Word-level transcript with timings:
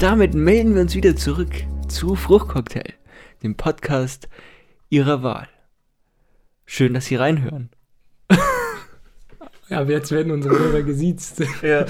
Und 0.00 0.04
damit 0.06 0.32
melden 0.32 0.74
wir 0.74 0.80
uns 0.80 0.94
wieder 0.94 1.14
zurück 1.14 1.52
zu 1.88 2.14
Fruchtcocktail, 2.14 2.94
dem 3.42 3.54
Podcast 3.54 4.30
Ihrer 4.88 5.22
Wahl. 5.22 5.46
Schön, 6.64 6.94
dass 6.94 7.04
Sie 7.04 7.16
reinhören. 7.16 7.68
Ja, 9.68 9.80
aber 9.80 9.90
jetzt 9.90 10.10
werden 10.10 10.32
unsere 10.32 10.58
Hörer 10.58 10.84
gesiezt. 10.84 11.42
Ja. 11.60 11.84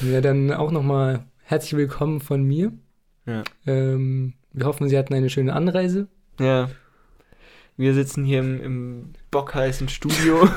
Ja, 0.00 0.22
dann 0.22 0.54
auch 0.54 0.70
nochmal 0.70 1.26
herzlich 1.42 1.76
willkommen 1.76 2.22
von 2.22 2.44
mir. 2.44 2.72
Ja. 3.26 3.42
Ähm, 3.66 4.32
wir 4.54 4.64
hoffen, 4.64 4.88
Sie 4.88 4.96
hatten 4.96 5.12
eine 5.12 5.28
schöne 5.28 5.52
Anreise. 5.52 6.08
ja. 6.40 6.70
Wir 7.76 7.92
sitzen 7.92 8.24
hier 8.24 8.38
im, 8.40 8.62
im 8.62 9.12
bockheißen 9.30 9.90
Studio. 9.90 10.48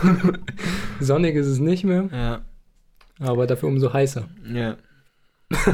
Sonnig 1.01 1.35
ist 1.35 1.47
es 1.47 1.59
nicht 1.59 1.83
mehr, 1.83 2.07
ja. 2.13 2.45
aber 3.19 3.45
dafür 3.45 3.67
umso 3.67 3.91
heißer. 3.91 4.29
Ja. 4.53 4.77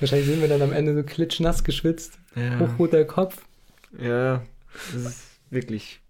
Wahrscheinlich 0.00 0.28
sind 0.28 0.40
wir 0.40 0.48
dann 0.48 0.62
am 0.62 0.72
Ende 0.72 0.94
so 0.94 1.02
klitschnass 1.02 1.64
geschwitzt, 1.64 2.18
Ja. 2.36 2.58
hochroter 2.60 3.04
Kopf. 3.04 3.42
Ja. 3.98 4.42
Das 4.92 5.04
ist 5.14 5.26
wirklich. 5.50 6.00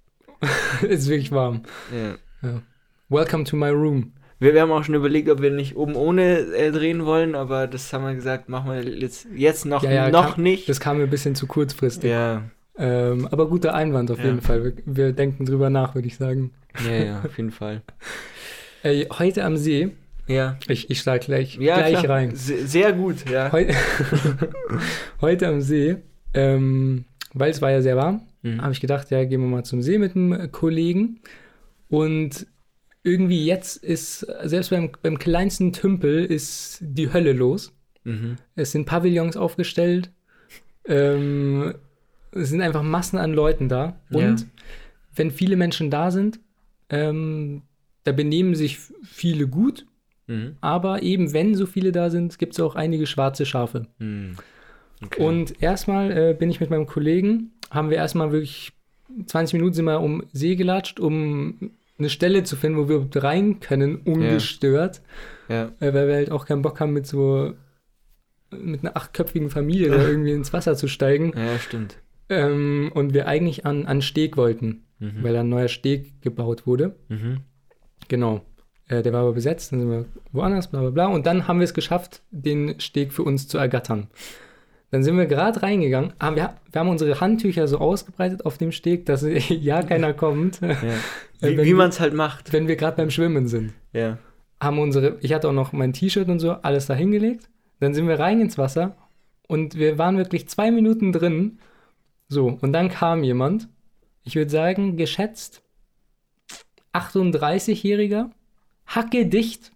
ist 0.83 1.09
wirklich 1.09 1.33
warm. 1.33 1.63
Ja. 1.93 2.61
Welcome 3.09 3.45
to 3.45 3.57
my 3.57 3.71
room. 3.71 4.13
Wir, 4.41 4.55
wir 4.55 4.61
haben 4.63 4.71
auch 4.71 4.85
schon 4.85 4.95
überlegt, 4.95 5.29
ob 5.31 5.41
wir 5.43 5.51
nicht 5.51 5.75
oben 5.77 5.97
ohne 5.97 6.39
äh, 6.39 6.71
drehen 6.71 7.05
wollen, 7.05 7.35
aber 7.35 7.67
das 7.67 7.93
haben 7.93 8.05
wir 8.05 8.15
gesagt, 8.15 8.49
machen 8.49 8.71
wir 8.71 8.83
jetzt, 8.85 9.27
jetzt 9.35 9.65
noch, 9.67 9.83
Ja, 9.83 9.91
ja, 9.91 10.11
noch 10.11 10.35
kam- 10.35 10.43
nicht. 10.45 10.69
Das 10.69 10.79
kam 10.79 10.99
mir 10.99 11.05
ein 11.05 11.11
bisschen 11.11 11.35
zu 11.35 11.47
kurzfristig. 11.47 12.11
ja. 12.11 12.43
Ähm, 12.81 13.27
aber 13.33 13.49
guter 13.49 13.75
Einwand 13.75 14.09
auf 14.13 14.19
Ja. 14.19 14.27
jeden 14.27 14.41
Fall. 14.41 14.63
Wir, 14.63 14.73
wir 14.87 15.13
denken 15.13 15.45
drüber 15.45 15.69
nach, 15.71 15.97
würde 15.97 16.07
ich 16.07 16.17
sagen. 16.17 16.53
ja, 16.87 16.93
ja, 16.93 17.21
auf 17.25 17.37
jeden 17.37 17.51
Fall. 17.51 17.83
Ey, 18.85 19.09
heute 19.19 19.43
am 19.45 19.57
See, 19.57 19.91
Ja. 20.29 20.59
ich, 20.69 20.91
ich 20.91 21.01
schlage 21.01 21.25
gleich, 21.27 21.57
Ja, 21.57 21.77
gleich 21.79 21.99
klar. 22.01 22.17
rein. 22.17 22.35
Se- 22.37 22.67
Sehr 22.67 22.93
gut, 22.93 23.29
ja. 23.31 23.51
Heu 23.51 23.65
heute 25.21 25.49
am 25.49 25.61
See, 25.61 25.97
ähm, 26.35 27.05
weil 27.35 27.51
es 27.51 27.63
war 27.63 27.71
ja 27.71 27.83
sehr 27.83 27.97
warm, 27.97 28.23
Mhm. 28.43 28.63
habe 28.63 28.73
ich 28.73 28.81
gedacht, 28.81 29.11
ja, 29.11 29.25
gehen 29.25 29.41
wir 29.41 29.49
mal 29.49 29.65
zum 29.65 29.83
See 29.83 29.99
mit 29.99 30.15
einem 30.15 30.53
Kollegen. 30.53 31.21
Und 31.89 32.47
irgendwie 33.03 33.45
jetzt 33.47 33.77
ist, 33.83 34.21
selbst 34.45 34.71
beim, 34.71 34.91
beim 35.03 35.19
kleinsten 35.19 35.73
Tümpel 35.73 36.25
ist 36.25 36.79
die 36.83 37.13
Hölle 37.13 37.33
los. 37.33 37.73
Mhm. 38.05 38.37
Es 38.55 38.73
sind 38.73 38.85
Pavillons 38.87 39.37
aufgestellt. 39.37 40.11
Ähm, 40.87 41.75
es 42.33 42.51
sind 42.51 42.61
einfach 42.61 42.83
Massen 42.83 43.19
an 43.19 43.33
Leuten 43.33 43.69
da. 43.69 43.99
Und 44.11 44.41
Ja. 44.41 44.47
wenn 45.17 45.31
viele 45.31 45.57
Menschen 45.57 45.91
da 45.91 46.11
sind, 46.11 46.39
ähm, 46.91 47.63
da 48.05 48.13
benehmen 48.13 48.55
sich 48.55 48.79
viele 49.03 49.47
gut. 49.49 49.87
Mhm. 50.29 50.57
Aber 50.61 51.03
eben, 51.03 51.33
wenn 51.33 51.55
so 51.57 51.67
viele 51.67 51.91
da 51.91 52.09
sind, 52.11 52.39
gibt 52.39 52.53
es 52.53 52.61
auch 52.61 52.77
einige 52.77 53.07
schwarze 53.07 53.45
Schafe. 53.45 53.87
Mhm. 53.99 54.37
Okay. 55.05 55.23
Und 55.23 55.63
erstmal 55.63 56.11
äh, 56.17 56.35
bin 56.39 56.51
ich 56.51 56.61
mit 56.61 56.71
meinem 56.71 56.87
Kollegen, 56.87 57.51
haben 57.71 57.91
wir 57.91 57.97
erstmal 57.97 58.31
wirklich 58.33 58.73
20 59.27 59.55
Minuten 59.55 59.75
sind 59.75 59.85
wir 59.87 60.01
um 60.01 60.23
See 60.33 60.55
gelatscht, 60.57 61.01
um 61.01 61.71
eine 61.99 62.11
Stelle 62.11 62.45
zu 62.45 62.55
finden, 62.57 62.79
wo 62.79 62.89
wir 62.89 63.09
rein 63.23 63.59
können, 63.61 63.97
ungestört. 63.97 65.01
ja. 65.49 65.73
Äh, 65.81 65.93
weil 65.95 66.07
wir 66.09 66.15
halt 66.15 66.31
auch 66.31 66.47
keinen 66.47 66.63
Bock 66.63 66.79
haben, 66.81 66.93
mit 66.93 67.07
so 67.07 67.55
mit 68.51 68.81
einer 68.83 68.97
achtköpfigen 68.97 69.51
Familie 69.51 69.91
da 69.91 69.97
irgendwie 70.09 70.33
ins 70.33 70.53
Wasser 70.53 70.75
zu 70.77 70.89
steigen. 70.89 71.33
ja, 71.37 71.59
stimmt. 71.59 71.99
Ähm, 72.31 72.91
und 72.95 73.15
wir 73.15 73.27
eigentlich 73.27 73.65
an, 73.67 73.87
an 73.87 74.03
Steg 74.03 74.37
wollten, 74.37 74.85
Mhm. 75.01 75.23
weil 75.23 75.33
da 75.33 75.41
ein 75.41 75.49
neuer 75.49 75.69
Steg 75.69 76.21
gebaut 76.23 76.67
wurde. 76.67 76.97
Mhm. 77.09 77.39
Genau. 78.09 78.45
Äh, 78.89 79.03
der 79.03 79.13
war 79.13 79.21
aber 79.21 79.33
besetzt, 79.33 79.73
dann 79.73 79.81
sind 79.81 79.91
wir 79.91 80.05
woanders, 80.33 80.69
bla 80.69 80.81
bla 80.81 80.91
bla. 80.91 81.07
Und 81.07 81.27
dann 81.27 81.47
haben 81.47 81.61
wir 81.61 81.65
es 81.65 81.75
geschafft, 81.75 82.23
den 82.31 82.81
Steg 82.81 83.13
für 83.13 83.23
uns 83.23 83.49
zu 83.49 83.59
ergattern. 83.59 84.09
Dann 84.91 85.03
sind 85.03 85.19
wir 85.19 85.27
gerade 85.27 85.63
reingegangen, 85.63 86.15
aber 86.19 86.37
wir, 86.37 86.55
wir 86.73 86.81
haben 86.81 86.89
unsere 86.89 87.21
Handtücher 87.21 87.69
so 87.69 87.79
ausgebreitet 87.79 88.47
auf 88.47 88.57
dem 88.57 88.73
Steg, 88.73 89.05
dass 89.05 89.23
ja 89.49 89.83
keiner 89.83 90.15
kommt, 90.15 90.61
Ja. 90.61 90.77
Wie, 91.41 91.57
wie 91.57 91.75
man 91.75 91.91
es 91.91 92.01
halt 92.01 92.15
macht. 92.15 92.53
wenn 92.53 92.67
wir 92.67 92.75
gerade 92.75 92.97
beim 92.97 93.11
Schwimmen 93.11 93.47
sind. 93.47 93.73
Ja. 93.93 94.19
Haben 94.61 94.81
unsere, 94.81 95.19
ich 95.21 95.33
hatte 95.33 95.49
auch 95.49 95.53
noch 95.53 95.73
mein 95.73 95.93
T-Shirt 95.93 96.29
und 96.29 96.41
so, 96.41 96.51
alles 96.51 96.87
da 96.87 96.95
hingelegt. 96.95 97.49
Dann 97.79 97.95
sind 97.95 98.09
wir 98.09 98.19
rein 98.19 98.41
ins 98.41 98.59
Wasser 98.59 98.97
und 99.47 99.77
wir 99.77 99.99
waren 99.99 100.17
wirklich 100.17 100.49
zwei 100.49 100.73
Minuten 100.73 101.13
drin. 101.13 101.61
So, 102.27 102.59
und 102.61 102.73
dann 102.73 102.89
kam 102.89 103.23
jemand, 103.23 103.69
ich 104.25 104.35
würde 104.35 104.51
sagen, 104.51 104.97
geschätzt 104.97 105.63
38-Jähriger, 106.93 108.31
hackedicht, 108.89 109.73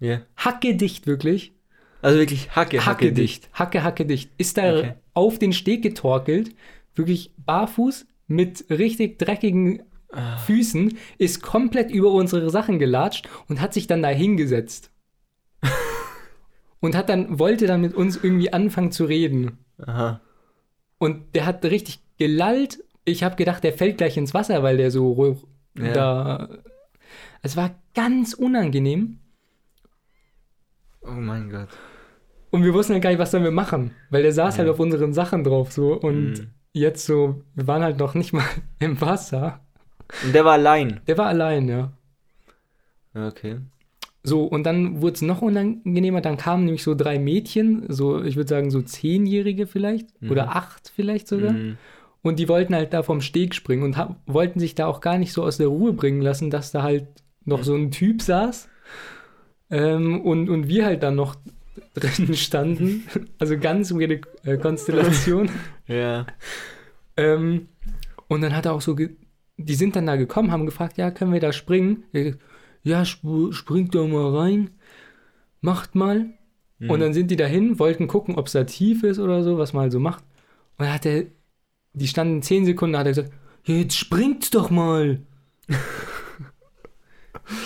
Ja. 0.00 0.22
hackedicht 0.36 1.06
wirklich, 1.06 1.52
Also 2.00 2.18
wirklich 2.18 2.50
Hacke, 2.56 2.78
Hacke 2.78 2.86
hackedicht, 2.86 3.48
hacke, 3.52 3.82
hackedicht, 3.84 4.30
ist 4.38 4.56
da 4.58 4.78
Okay. 4.78 4.94
auf 5.14 5.38
den 5.38 5.52
Steg 5.52 5.82
getorkelt, 5.82 6.54
wirklich 6.94 7.32
barfuß 7.36 8.06
mit 8.26 8.64
richtig 8.70 9.18
dreckigen 9.18 9.82
Ah. 10.14 10.36
Füßen, 10.36 10.98
ist 11.16 11.42
komplett 11.42 11.90
über 11.90 12.10
unsere 12.12 12.50
Sachen 12.50 12.78
gelatscht 12.78 13.30
und 13.48 13.62
hat 13.62 13.72
sich 13.72 13.86
dann 13.86 14.02
da 14.02 14.08
hingesetzt. 14.10 14.90
und 16.80 16.94
hat 16.96 17.08
dann, 17.08 17.38
wollte 17.38 17.66
dann 17.66 17.80
mit 17.80 17.94
uns 17.94 18.22
irgendwie 18.22 18.52
anfangen 18.52 18.92
zu 18.92 19.04
reden. 19.06 19.58
Aha. 19.78 20.20
Und 20.98 21.34
der 21.34 21.46
hat 21.46 21.64
richtig 21.64 22.00
gelallt. 22.18 22.84
Ich 23.06 23.22
habe 23.24 23.36
gedacht, 23.36 23.64
der 23.64 23.72
fällt 23.72 23.96
gleich 23.98 24.16
ins 24.18 24.34
Wasser, 24.34 24.62
weil 24.62 24.76
der 24.76 24.90
so 24.90 25.38
Ja. 25.78 25.92
da. 25.94 26.48
Es 27.42 27.56
war 27.56 27.74
ganz 27.94 28.34
unangenehm. 28.34 29.18
Oh 31.02 31.10
mein 31.10 31.50
Gott. 31.50 31.68
Und 32.50 32.64
wir 32.64 32.74
wussten 32.74 32.92
halt 32.92 33.02
gar 33.02 33.10
nicht, 33.10 33.18
was 33.18 33.30
sollen 33.30 33.44
wir 33.44 33.50
machen. 33.50 33.92
Weil 34.10 34.22
der 34.22 34.32
saß 34.32 34.54
Ja. 34.56 34.58
halt 34.60 34.70
auf 34.70 34.78
unseren 34.80 35.12
Sachen 35.12 35.42
drauf 35.42 35.72
so. 35.72 35.94
Und 35.94 36.32
Mhm. 36.32 36.50
jetzt 36.72 37.06
so, 37.06 37.42
wir 37.54 37.66
waren 37.66 37.82
halt 37.82 37.98
noch 37.98 38.14
nicht 38.14 38.32
mal 38.32 38.44
im 38.78 39.00
Wasser. 39.00 39.60
Und 40.24 40.34
der 40.34 40.44
war 40.44 40.52
allein. 40.52 41.00
Der 41.06 41.18
war 41.18 41.26
allein, 41.26 41.68
ja. 41.68 41.92
Okay. 43.14 43.58
So, 44.22 44.44
und 44.44 44.64
dann 44.64 45.00
wurde 45.02 45.14
es 45.14 45.22
noch 45.22 45.42
unangenehmer. 45.42 46.20
Dann 46.20 46.36
kamen 46.36 46.64
nämlich 46.66 46.84
so 46.84 46.94
drei 46.94 47.18
Mädchen, 47.18 47.86
so, 47.88 48.22
ich 48.22 48.36
würde 48.36 48.48
sagen, 48.48 48.70
so 48.70 48.82
zehnjährige 48.82 49.66
vielleicht. 49.66 50.22
Mhm. 50.22 50.30
Oder 50.30 50.54
acht 50.54 50.92
vielleicht 50.94 51.26
sogar. 51.26 51.52
Mhm. 51.52 51.78
Und 52.20 52.38
die 52.38 52.48
wollten 52.48 52.74
halt 52.74 52.92
da 52.92 53.02
vom 53.02 53.20
Steg 53.20 53.52
springen 53.54 53.82
und 53.82 53.96
wollten 54.26 54.60
sich 54.60 54.76
da 54.76 54.86
auch 54.86 55.00
gar 55.00 55.18
nicht 55.18 55.32
so 55.32 55.42
aus 55.42 55.56
der 55.56 55.66
Ruhe 55.66 55.92
bringen 55.92 56.22
lassen, 56.22 56.50
dass 56.50 56.70
da 56.70 56.84
halt 56.84 57.08
noch 57.44 57.64
so 57.64 57.74
ein 57.74 57.90
Typ 57.90 58.22
saß. 58.22 58.68
Ähm, 59.70 60.20
und, 60.20 60.48
und 60.50 60.68
wir 60.68 60.84
halt 60.84 61.02
dann 61.02 61.14
noch 61.14 61.36
drin 61.94 62.34
standen. 62.34 63.04
Also 63.38 63.58
ganz 63.58 63.92
weirde 63.92 64.20
äh, 64.44 64.56
Konstellation. 64.58 65.50
Ja. 65.88 66.26
ähm, 67.16 67.68
und 68.28 68.40
dann 68.40 68.54
hat 68.56 68.66
er 68.66 68.72
auch 68.72 68.80
so, 68.80 68.94
die 68.94 69.74
sind 69.74 69.96
dann 69.96 70.06
da 70.06 70.16
gekommen, 70.16 70.52
haben 70.52 70.64
gefragt, 70.64 70.96
ja, 70.96 71.10
können 71.10 71.32
wir 71.32 71.40
da 71.40 71.52
springen? 71.52 72.04
Gesagt, 72.12 72.38
Ja, 72.82 73.02
sp 73.04 73.50
springt 73.52 73.94
doch 73.94 74.06
mal 74.06 74.34
rein, 74.34 74.70
macht 75.60 75.94
mal. 75.94 76.30
Mhm. 76.78 76.90
Und 76.90 77.00
dann 77.00 77.12
sind 77.12 77.30
die 77.30 77.36
dahin, 77.36 77.78
wollten 77.78 78.06
gucken, 78.06 78.36
ob 78.36 78.46
es 78.46 78.52
da 78.52 78.64
tief 78.64 79.02
ist 79.02 79.18
oder 79.18 79.42
so, 79.42 79.58
was 79.58 79.72
man 79.72 79.82
halt 79.82 79.92
so 79.92 80.00
macht. 80.00 80.24
Und 80.78 80.86
dann 80.86 80.94
hat 80.94 81.04
er, 81.04 81.24
die 81.92 82.08
standen 82.08 82.42
zehn 82.42 82.64
Sekunden, 82.64 82.96
hat 82.96 83.06
er 83.06 83.10
gesagt, 83.12 83.32
ja, 83.64 83.74
jetzt 83.74 83.96
springt 83.96 84.54
doch 84.54 84.70
mal. 84.70 85.20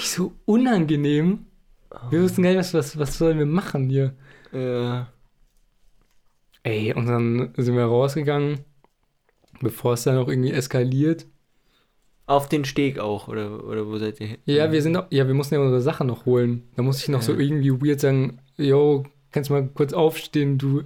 so 0.00 0.32
unangenehm. 0.44 1.46
Wir 2.10 2.22
wussten 2.22 2.42
gar 2.42 2.50
nicht, 2.50 2.58
was, 2.58 2.74
was, 2.74 2.98
was 2.98 3.18
sollen 3.18 3.38
wir 3.38 3.46
machen 3.46 3.88
hier. 3.88 4.14
Ja. 4.52 5.08
Ey, 6.62 6.92
und 6.94 7.06
dann 7.06 7.52
sind 7.56 7.76
wir 7.76 7.84
rausgegangen, 7.84 8.60
bevor 9.60 9.94
es 9.94 10.02
dann 10.02 10.18
auch 10.18 10.28
irgendwie 10.28 10.50
eskaliert. 10.52 11.26
Auf 12.26 12.48
den 12.48 12.64
Steg 12.64 12.98
auch, 12.98 13.28
oder, 13.28 13.64
oder 13.64 13.86
wo 13.86 13.98
seid 13.98 14.20
ihr 14.20 14.26
hin? 14.26 14.38
Ja, 14.46 14.72
wir 14.72 14.82
sind 14.82 14.96
auch, 14.96 15.06
ja, 15.10 15.26
wir 15.28 15.34
mussten 15.34 15.54
ja 15.54 15.60
unsere 15.60 15.80
Sachen 15.80 16.08
noch 16.08 16.26
holen. 16.26 16.64
Da 16.74 16.82
musste 16.82 17.04
ich 17.04 17.08
noch 17.08 17.22
so 17.22 17.32
Ja. 17.34 17.38
irgendwie 17.38 17.70
weird 17.70 18.00
sagen, 18.00 18.40
yo, 18.56 19.04
kannst 19.30 19.48
du 19.50 19.54
mal 19.54 19.68
kurz 19.72 19.92
aufstehen, 19.92 20.58
du 20.58 20.82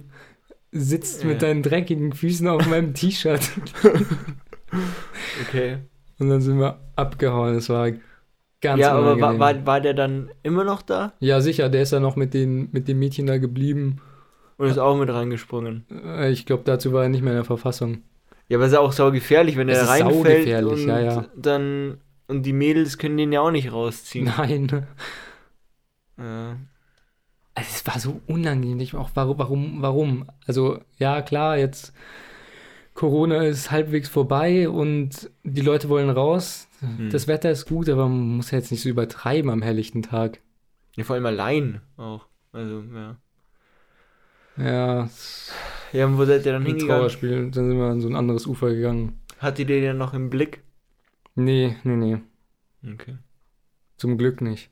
sitzt 0.71 1.25
mit 1.25 1.41
Ja. 1.41 1.47
deinen 1.47 1.63
dreckigen 1.63 2.13
Füßen 2.13 2.47
auf 2.47 2.67
meinem 2.67 2.93
T-Shirt. 2.93 3.41
Okay. 5.47 5.79
Und 6.19 6.29
dann 6.29 6.39
sind 6.41 6.57
wir 6.59 6.79
abgehauen. 6.95 7.55
Das 7.55 7.67
war 7.69 7.89
ganz 8.61 8.79
ja, 8.79 8.91
aber 8.93 9.19
war, 9.19 9.39
war, 9.39 9.65
war 9.65 9.81
der 9.81 9.93
dann 9.93 10.29
immer 10.43 10.63
noch 10.63 10.81
da? 10.81 11.13
ja, 11.19 11.41
sicher, 11.41 11.69
der 11.69 11.81
ist 11.81 11.91
ja 11.91 11.99
noch 11.99 12.15
mit 12.15 12.33
den, 12.33 12.69
mit 12.71 12.87
dem 12.87 12.99
Mädchen 12.99 13.27
da 13.27 13.37
geblieben. 13.37 13.97
Und 14.57 14.67
ist 14.67 14.77
auch 14.77 14.95
mit 14.95 15.09
reingesprungen? 15.09 15.85
Äh, 15.89 16.31
Ich 16.31 16.45
glaube, 16.45 16.63
dazu 16.65 16.93
war 16.93 17.03
er 17.03 17.09
nicht 17.09 17.23
mehr 17.23 17.33
in 17.33 17.37
der 17.37 17.45
Verfassung. 17.45 18.03
Ja, 18.47 18.57
aber 18.57 18.67
ist 18.67 18.73
ja 18.73 18.79
auch 18.79 18.91
sau 18.91 19.11
gefährlich, 19.11 19.57
wenn 19.57 19.69
Es 19.69 19.81
ist 19.81 19.89
reinfällt 19.89 20.63
und 20.65 20.85
ja, 20.85 20.99
ja. 20.99 21.25
dann 21.35 21.97
und 22.27 22.43
die 22.43 22.53
Mädels 22.53 22.97
können 22.97 23.17
den 23.17 23.31
ja 23.33 23.41
auch 23.41 23.51
nicht 23.51 23.71
rausziehen. 23.73 24.31
Nein. 24.37 24.85
Ja. 26.17 26.57
Also, 27.53 27.69
es 27.73 27.85
war 27.85 27.99
so 27.99 28.21
unangenehm. 28.27 28.79
Ich 28.79 28.95
auch, 28.95 29.09
warum, 29.15 29.37
warum, 29.37 29.81
warum? 29.81 30.25
Also, 30.47 30.79
ja, 30.97 31.21
klar, 31.21 31.57
jetzt 31.57 31.93
Corona 32.93 33.43
ist 33.43 33.71
halbwegs 33.71 34.09
vorbei 34.09 34.69
und 34.69 35.29
die 35.43 35.61
Leute 35.61 35.89
wollen 35.89 36.09
raus. 36.09 36.67
Hm. 36.79 37.09
Das 37.09 37.27
Wetter 37.27 37.49
ist 37.51 37.65
gut, 37.67 37.87
aber 37.89 38.07
man 38.07 38.37
muss 38.37 38.51
ja 38.51 38.57
jetzt 38.57 38.71
nicht 38.71 38.81
so 38.81 38.89
übertreiben 38.89 39.49
am 39.49 39.61
helllichten 39.61 40.01
Tag. 40.03 40.39
ja, 40.95 41.03
vor 41.03 41.15
allem 41.15 41.25
allein 41.25 41.81
auch. 41.97 42.27
Also, 42.51 42.83
ja. 42.93 43.17
Ja, 44.57 45.09
Ja, 45.93 46.05
und 46.05 46.17
wo 46.17 46.25
seid 46.25 46.45
ihr 46.45 46.51
dann 46.51 46.63
ein 46.63 46.65
hingegangen? 46.65 46.99
Trauerspiel. 46.99 47.51
Dann 47.51 47.69
sind 47.69 47.77
wir 47.77 47.85
an 47.85 48.01
so 48.01 48.09
ein 48.09 48.15
anderes 48.15 48.45
Ufer 48.45 48.73
gegangen. 48.73 49.19
Hattet 49.39 49.69
ihr 49.69 49.81
den 49.81 49.97
noch 49.97 50.13
im 50.13 50.29
Blick? 50.29 50.61
Nee, 51.35 51.77
nee, 51.83 51.95
nee. 51.95 52.17
Okay. 52.93 53.17
Zum 53.97 54.17
Glück 54.17 54.41
nicht. 54.41 54.69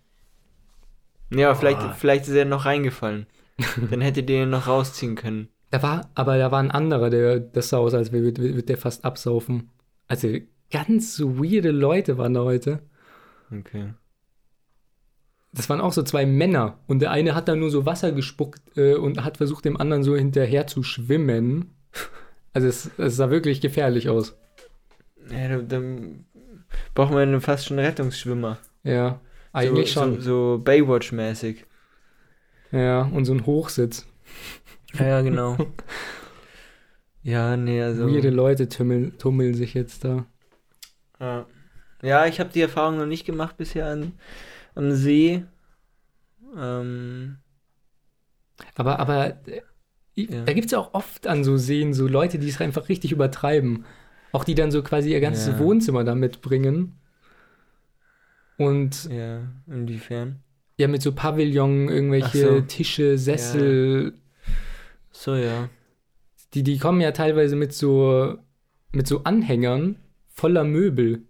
Ja, 1.32 1.56
vielleicht, 1.56 1.80
Boah. 1.80 1.94
vielleicht 1.94 2.28
ist 2.28 2.34
er 2.36 2.46
noch 2.46 2.66
reingefallen. 2.66 3.28
dann 3.90 4.02
hättet 4.02 4.30
ihr 4.30 4.44
ihn 4.44 4.50
noch 4.50 4.68
rausziehen 4.68 5.16
können. 5.16 5.48
Da 5.72 5.84
war, 5.84 6.10
aber 6.16 6.38
da 6.38 6.52
war 6.52 6.60
ein 6.60 6.72
anderer, 6.72 7.10
der, 7.10 7.40
das 7.40 7.70
sah 7.70 7.78
aus, 7.78 7.94
als 7.94 8.12
würde 8.12 8.56
wird 8.56 8.70
der 8.70 8.78
fast 8.78 9.06
absaufen. 9.06 9.70
Also 10.08 10.30
ganz 10.72 11.20
weirde 11.20 11.72
Leute 11.72 12.18
waren 12.18 12.34
da 12.34 12.42
heute. 12.42 12.82
Okay. 13.52 13.94
Das 15.52 15.70
waren 15.70 15.82
auch 15.82 15.94
so 15.94 16.04
zwei 16.04 16.26
Männer. 16.26 16.80
Und 16.88 17.00
der 17.00 17.12
eine 17.12 17.34
hat 17.36 17.48
da 17.48 17.56
nur 17.56 17.72
so 17.72 17.86
Wasser 17.86 18.12
gespuckt 18.12 18.62
äh, 18.78 18.96
und 18.96 19.24
hat 19.24 19.38
versucht, 19.38 19.66
dem 19.66 19.78
anderen 19.78 20.04
so 20.04 20.16
hinterher 20.16 20.68
zu 20.68 20.84
schwimmen. 20.84 21.76
Also 22.52 22.68
es, 22.68 22.90
es 22.98 23.16
sah 23.16 23.30
wirklich 23.30 23.62
gefährlich 23.62 24.10
aus. 24.10 24.36
Ja, 25.32 25.50
dann, 25.50 25.68
dann 25.68 26.26
braucht 26.96 27.14
man 27.14 27.40
fast 27.42 27.68
schon 27.68 27.78
Rettungsschwimmer. 27.78 28.58
Ja, 28.84 29.22
eigentlich 29.54 29.94
so, 29.94 30.02
schon. 30.02 30.16
So, 30.16 30.58
so 30.58 30.64
Baywatch-mäßig. 30.64 31.66
Ja, 32.72 33.04
und 33.04 33.26
so 33.26 33.34
ein 33.34 33.46
Hochsitz. 33.46 34.08
Ja, 34.94 35.06
ja, 35.06 35.22
genau. 35.22 35.58
ja, 37.24 37.56
nee, 37.58 37.82
also. 37.82 38.08
Weirde 38.08 38.30
Leute 38.30 38.68
tummeln, 38.70 39.18
tummeln 39.18 39.54
sich 39.54 39.74
jetzt 39.74 40.04
da. 40.04 40.26
Ja, 41.20 41.46
ja 42.02 42.26
ich 42.26 42.40
habe 42.40 42.50
die 42.52 42.62
Erfahrung 42.62 42.98
noch 42.98 43.06
nicht 43.06 43.26
gemacht 43.26 43.58
bisher 43.58 43.88
an, 43.88 44.14
am 44.76 44.92
See. 44.94 45.46
Ähm, 46.58 47.38
Aber, 48.76 49.00
aber 49.00 49.28
äh, 49.48 49.62
Ja. 50.16 50.44
da 50.46 50.54
gibt 50.54 50.66
es 50.66 50.72
ja 50.72 50.80
auch 50.80 50.94
oft 50.94 51.28
an 51.28 51.44
so 51.44 51.58
Seen 51.58 51.94
so 51.94 52.08
Leute, 52.08 52.40
die 52.40 52.50
es 52.50 52.60
einfach 52.62 52.90
richtig 52.90 53.12
übertreiben. 53.12 53.86
Auch 54.32 54.44
die 54.44 54.56
dann 54.56 54.72
so 54.72 54.84
quasi 54.84 55.12
ihr 55.12 55.22
ganzes 55.22 55.48
Ja. 55.48 55.60
Wohnzimmer 55.60 56.04
da 56.04 56.16
mitbringen. 56.16 57.00
Und 58.58 59.06
ja, 59.10 59.42
inwiefern? 59.68 60.44
ja, 60.78 60.88
mit 60.88 61.02
so 61.02 61.14
Pavillon, 61.14 61.90
irgendwelche 61.90 62.38
so. 62.38 62.62
Tische, 62.62 63.18
Sessel, 63.18 64.14
So, 65.20 65.36
ja. 65.36 65.68
die, 66.54 66.64
die 66.64 66.78
kommen 66.78 67.02
ja 67.02 67.12
teilweise 67.12 67.58
mit 67.58 67.74
so, 67.74 68.38
mit 68.94 69.06
so 69.06 69.26
Anhängern 69.26 69.98
voller 70.30 70.64
Möbel. 70.64 71.26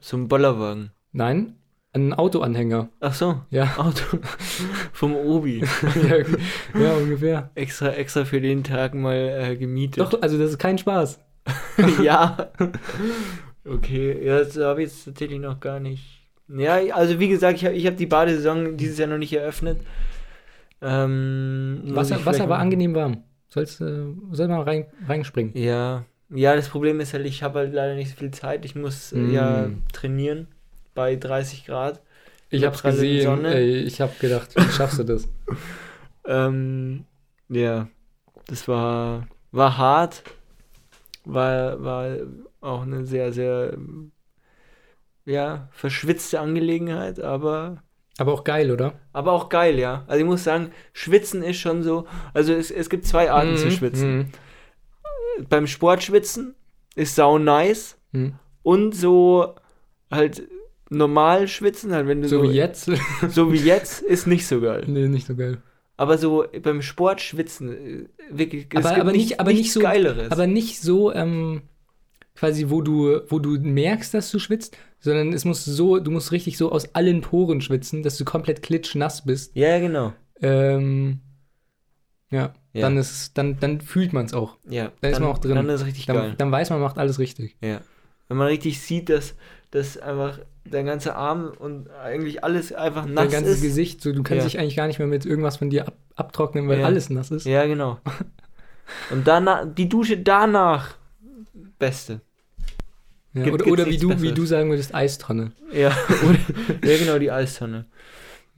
So 0.00 0.16
ein 0.16 0.28
Bollerwagen. 0.28 0.92
Nein, 1.10 1.56
ein 1.92 2.12
Autoanhänger. 2.14 2.90
Ach 3.00 3.12
so, 3.12 3.40
Ja, 3.50 3.74
Auto. 3.78 4.18
Vom 4.92 5.16
Obi. 5.16 5.58
ja, 6.08 6.80
ja, 6.80 6.92
ungefähr. 6.92 7.50
extra, 7.56 7.88
extra 7.88 8.24
für 8.24 8.40
den 8.40 8.62
Tag 8.62 8.94
mal 8.94 9.16
äh, 9.16 9.56
gemietet. 9.56 9.98
Doch, 9.98 10.22
also 10.22 10.38
das 10.38 10.50
ist 10.50 10.58
kein 10.58 10.78
Spaß. 10.78 11.18
ja. 12.00 12.52
Okay, 13.64 14.24
ja, 14.24 14.38
das 14.38 14.56
habe 14.56 14.84
ich 14.84 14.90
jetzt 14.90 15.04
tatsächlich 15.04 15.40
noch 15.40 15.58
gar 15.58 15.80
nicht. 15.80 16.30
Ja, 16.46 16.76
also 16.94 17.18
wie 17.18 17.28
gesagt, 17.28 17.56
ich 17.56 17.64
habe 17.64 17.74
ich 17.74 17.88
hab 17.88 17.96
die 17.96 18.06
Badesaison 18.06 18.76
dieses 18.76 18.98
Jahr 18.98 19.08
noch 19.08 19.18
nicht 19.18 19.32
eröffnet. 19.32 19.80
Ähm, 20.80 21.82
Wasser, 21.86 22.24
Wasser 22.24 22.48
war 22.48 22.60
angenehm 22.60 22.94
warm. 22.94 23.24
Sollst, 23.52 23.80
äh, 23.80 24.04
soll 24.32 24.48
mal 24.48 24.62
rein, 24.62 24.86
reinspringen. 25.06 25.54
Ja, 25.54 26.04
ja, 26.30 26.56
das 26.56 26.68
Problem 26.68 27.00
ist 27.00 27.12
halt, 27.12 27.26
ich 27.26 27.42
habe 27.42 27.58
halt 27.60 27.74
leider 27.74 27.94
nicht 27.94 28.10
so 28.10 28.16
viel 28.16 28.30
Zeit. 28.30 28.64
Ich 28.64 28.74
muss 28.74 29.12
äh, 29.12 29.18
Mm. 29.18 29.34
ja 29.34 29.70
trainieren 29.92 30.48
bei 30.94 31.16
30 31.16 31.66
Grad. 31.66 32.00
Ich 32.50 32.64
hab's 32.64 32.82
gesehen, 32.82 33.20
Sonne. 33.20 33.54
ey, 33.54 33.80
ich 33.82 34.00
hab 34.00 34.18
gedacht, 34.18 34.56
wie 34.56 34.70
schaffst 34.72 34.98
du 34.98 35.04
das? 35.04 35.28
Ähm, 36.24 37.04
ja, 37.48 37.88
das 38.46 38.68
war, 38.68 39.28
war 39.52 39.78
hart. 39.78 40.22
War, 41.24 41.82
war 41.82 42.16
auch 42.60 42.82
eine 42.82 43.06
sehr, 43.06 43.32
sehr, 43.32 43.76
ja, 45.24 45.68
verschwitzte 45.72 46.40
Angelegenheit, 46.40 47.20
aber, 47.20 47.82
Aber 48.22 48.32
auch 48.34 48.44
geil, 48.44 48.70
oder? 48.70 48.94
aber 49.12 49.32
auch 49.32 49.48
geil, 49.48 49.78
ja. 49.78 50.04
Also 50.06 50.20
ich 50.20 50.26
muss 50.26 50.44
sagen, 50.44 50.70
Schwitzen 50.92 51.42
ist 51.42 51.56
schon 51.58 51.82
so, 51.82 52.06
also 52.34 52.52
es, 52.52 52.70
es 52.70 52.88
gibt 52.88 53.04
zwei 53.06 53.30
Arten 53.32 53.56
zu 53.56 53.66
Mhm, 53.66 53.70
schwitzen. 53.72 54.16
mhm, 54.18 54.26
Beim 55.48 55.66
Sportschwitzen 55.66 56.54
ist 56.94 57.14
sau 57.16 57.38
nice 57.38 57.96
mhm. 58.12 58.34
und 58.62 58.94
so 58.94 59.54
halt 60.10 60.42
normal 60.88 61.48
schwitzen, 61.48 61.92
halt 61.92 62.06
wenn 62.06 62.22
du 62.22 62.28
So 62.28 62.38
so, 62.38 62.42
wie 62.44 62.54
jetzt? 62.54 62.90
so 63.28 63.52
wie 63.52 63.56
jetzt, 63.58 64.02
ist 64.02 64.26
nicht 64.26 64.46
so 64.46 64.60
geil. 64.60 64.84
nee, 64.86 65.08
nicht 65.08 65.26
so 65.26 65.34
geil. 65.34 65.58
Aber 65.96 66.16
so 66.18 66.44
beim 66.62 66.80
Sport 66.82 67.20
schwitzen, 67.20 67.72
äh, 67.72 68.06
wirklich, 68.30 68.66
Aber- 68.76 68.96
aber 68.96 69.12
nicht- 69.12 69.40
aber 69.40 69.52
nicht 69.52 69.72
so- 69.72 69.80
Geileres. 69.80 70.30
Aber 70.30 70.46
nicht 70.46 70.80
so, 70.80 71.12
ähm, 71.12 71.62
quasi, 72.34 72.70
wo 72.70 72.80
du, 72.82 73.20
wo 73.28 73.38
du 73.38 73.50
merkst, 73.60 74.14
dass 74.14 74.30
du 74.30 74.38
schwitzt, 74.38 74.76
sondern 75.00 75.32
es 75.32 75.44
muss 75.44 75.64
so, 75.64 75.98
du 75.98 76.10
musst 76.10 76.32
richtig 76.32 76.56
so 76.56 76.72
aus 76.72 76.94
allen 76.94 77.20
Poren 77.20 77.60
schwitzen, 77.60 78.02
dass 78.02 78.16
du 78.16 78.24
komplett 78.24 78.62
klitschnass 78.62 79.24
bist. 79.24 79.54
ja, 79.56 79.78
genau. 79.78 80.12
Ähm, 80.40 81.20
ja, 82.30 82.52
Ja. 82.72 82.80
dann 82.82 82.96
ist 82.96 83.36
dann, 83.38 83.58
dann 83.60 83.80
fühlt 83.80 84.12
man 84.12 84.24
es 84.26 84.32
auch. 84.34 84.56
Ja, 84.68 84.90
Da 85.00 85.08
ist 85.08 85.14
dann, 85.16 85.22
man 85.22 85.32
auch 85.32 85.38
drin. 85.38 85.54
Dann 85.56 85.68
ist 85.68 85.82
es 85.82 85.86
richtig 85.86 86.06
Dann, 86.06 86.16
geil. 86.16 86.34
dann 86.38 86.50
weiß 86.50 86.70
man, 86.70 86.80
macht 86.80 86.98
alles 86.98 87.18
richtig. 87.18 87.56
Ja. 87.60 87.80
Wenn 88.28 88.36
man 88.38 88.46
richtig 88.48 88.80
sieht, 88.80 89.08
dass, 89.10 89.34
dass 89.70 89.98
einfach 89.98 90.38
dein 90.64 90.86
ganzer 90.86 91.14
Arm 91.16 91.52
und 91.58 91.90
eigentlich 91.90 92.42
alles 92.42 92.72
einfach 92.72 93.04
nass 93.04 93.14
Dein 93.24 93.30
ganzes 93.30 93.56
ist. 93.56 93.62
Gesicht, 93.62 94.00
so, 94.00 94.12
du 94.12 94.22
kannst 94.22 94.44
Ja. 94.44 94.48
dich 94.48 94.58
eigentlich 94.58 94.76
gar 94.76 94.86
nicht 94.86 94.98
mehr 94.98 95.08
mit 95.08 95.26
irgendwas 95.26 95.58
von 95.58 95.68
dir 95.70 95.86
ab, 95.86 95.96
abtrocknen, 96.16 96.66
weil 96.68 96.80
Ja. 96.80 96.86
alles 96.86 97.10
nass 97.10 97.30
ist. 97.30 97.44
Ja, 97.46 97.66
genau. 97.66 97.98
Und 99.10 99.26
danach, 99.26 99.66
die 99.72 99.88
Dusche 99.88 100.16
danach, 100.18 100.96
beste. 101.82 102.20
Ja, 103.34 103.44
Gibt- 103.44 103.62
oder 103.62 103.66
oder 103.72 103.86
wie, 103.86 103.96
du, 103.96 104.22
wie 104.22 104.32
du 104.32 104.46
sagen 104.46 104.70
würdest, 104.70 104.94
Eistonne. 104.94 105.52
Ja, 105.72 105.96
oder, 106.22 106.38
ja 106.88 106.98
genau, 106.98 107.18
die 107.18 107.30
Eistonne. 107.30 107.86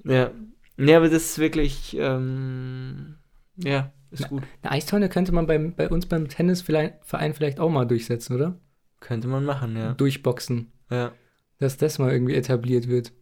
Ja. 0.05 0.31
Nee, 0.76 0.94
aber 0.94 1.08
das 1.08 1.25
ist 1.25 1.39
wirklich, 1.39 1.96
ähm, 1.99 3.17
ja, 3.56 3.93
ist 4.10 4.29
gut. 4.29 4.43
Eine 4.63 4.72
Eistonne 4.72 5.08
könnte 5.08 5.32
man 5.32 5.46
beim, 5.46 5.75
bei 5.75 5.89
uns 5.89 6.06
beim 6.06 6.29
Tennisverein 6.29 6.93
vielleicht 7.34 7.60
auch 7.60 7.70
mal 7.70 7.84
durchsetzen, 7.87 8.34
oder? 8.34 8.58
Könnte 9.01 9.29
man 9.29 9.44
machen, 9.44 9.77
ja. 9.77 9.94
Durchboxen. 9.94 10.72
Ja. 10.91 11.13
Dass 11.58 11.77
das 11.77 11.99
mal 11.99 12.13
irgendwie 12.13 12.34
etabliert 12.34 12.89
wird. 12.89 13.13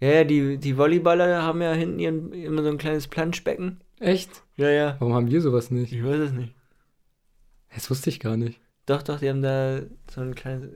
Ja, 0.00 0.10
ja, 0.10 0.24
die, 0.24 0.58
die 0.58 0.76
Volleyballer 0.76 1.42
haben 1.42 1.62
ja 1.62 1.72
hinten 1.72 1.98
ihren, 1.98 2.32
immer 2.32 2.62
so 2.62 2.68
ein 2.68 2.78
kleines 2.78 3.08
Planschbecken. 3.08 3.80
Echt? 3.98 4.42
Ja, 4.56 4.68
ja. 4.70 4.96
Warum 4.98 5.14
haben 5.14 5.30
wir 5.30 5.40
sowas 5.40 5.70
nicht? 5.70 5.92
Ich 5.92 6.04
weiß 6.04 6.18
es 6.18 6.32
nicht. 6.32 6.54
Das 7.74 7.88
wusste 7.88 8.10
ich 8.10 8.20
gar 8.20 8.36
nicht. 8.36 8.61
Doch, 8.86 9.02
doch, 9.02 9.20
die 9.20 9.28
haben 9.28 9.42
da 9.42 9.78
so 10.12 10.20
ein 10.22 10.34
kleines. 10.34 10.68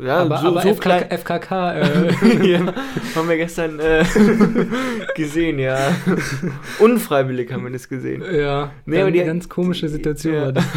Ja, 0.00 0.18
aber 0.22 0.38
so, 0.38 0.46
aber 0.48 0.62
so 0.62 0.74
FK, 0.74 0.80
klein. 0.80 1.10
FKK, 1.10 1.72
äh, 1.80 2.46
ja, 2.52 2.74
haben 3.14 3.28
wir 3.28 3.36
gestern 3.36 3.78
äh, 3.80 4.02
gesehen, 5.14 5.58
ja. 5.58 5.94
Unfreiwillig 6.78 7.52
haben 7.52 7.64
wir 7.64 7.70
das 7.70 7.88
gesehen. 7.88 8.22
ja, 8.34 8.72
Nee, 8.86 9.02
aber 9.02 9.10
die- 9.10 9.18
ganz 9.24 9.48
komische 9.48 9.88
Situation 9.88 10.34
ja. 10.34 10.44
war 10.46 10.52
das. 10.52 10.64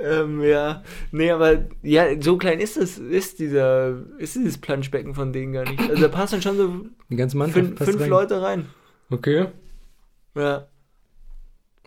Ähm, 0.00 0.42
ja. 0.42 0.82
Nee, 1.12 1.30
aber 1.30 1.66
ja, 1.82 2.04
so 2.20 2.36
klein 2.36 2.60
ist 2.60 2.76
es, 2.76 2.98
ist 2.98 3.38
dieser, 3.38 3.96
ist 4.18 4.34
dieses 4.36 4.58
Planschbecken 4.58 5.14
von 5.14 5.32
denen 5.32 5.52
gar 5.52 5.64
nicht. 5.68 5.80
Also 5.90 6.02
da 6.02 6.08
passen 6.08 6.40
schon 6.42 6.56
so 6.56 6.86
Die 7.08 7.16
passt 7.16 7.32
fünf 7.90 8.00
rein. 8.00 8.08
Leute 8.10 8.42
rein. 8.42 8.66
Okay. 9.10 9.46
Ja. 10.36 10.66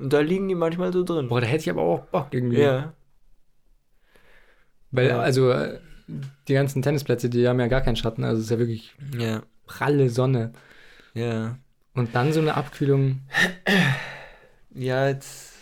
Und 0.01 0.12
da 0.13 0.20
liegen 0.20 0.48
die 0.48 0.55
manchmal 0.55 0.91
so 0.91 1.03
drin. 1.03 1.27
Boah, 1.29 1.41
da 1.41 1.48
hätte 1.48 1.62
ich 1.62 1.70
aber 1.70 1.81
auch 1.81 2.01
Bock 2.05 2.27
irgendwie. 2.31 2.60
Ja. 2.62 2.93
Weil, 4.91 5.08
Ja. 5.10 5.20
also, 5.20 5.51
äh, 5.51 5.79
die 6.48 6.53
ganzen 6.53 6.81
Tennisplätze, 6.81 7.29
die 7.29 7.48
haben 7.48 7.60
ja 7.60 7.67
gar 7.67 7.81
keinen 7.81 7.96
Schatten. 7.96 8.24
Also, 8.24 8.39
es 8.39 8.46
ist 8.46 8.51
ja 8.51 8.60
wirklich 8.60 8.93
Ja. 9.17 9.43
pralle 9.65 10.10
Sonne. 10.10 10.51
Ja. 11.13 11.58
Und 11.93 12.15
dann 12.15 12.34
so 12.34 12.39
eine 12.39 12.55
Abkühlung. 12.55 13.22
Ja, 14.74 15.08
jetzt. 15.10 15.53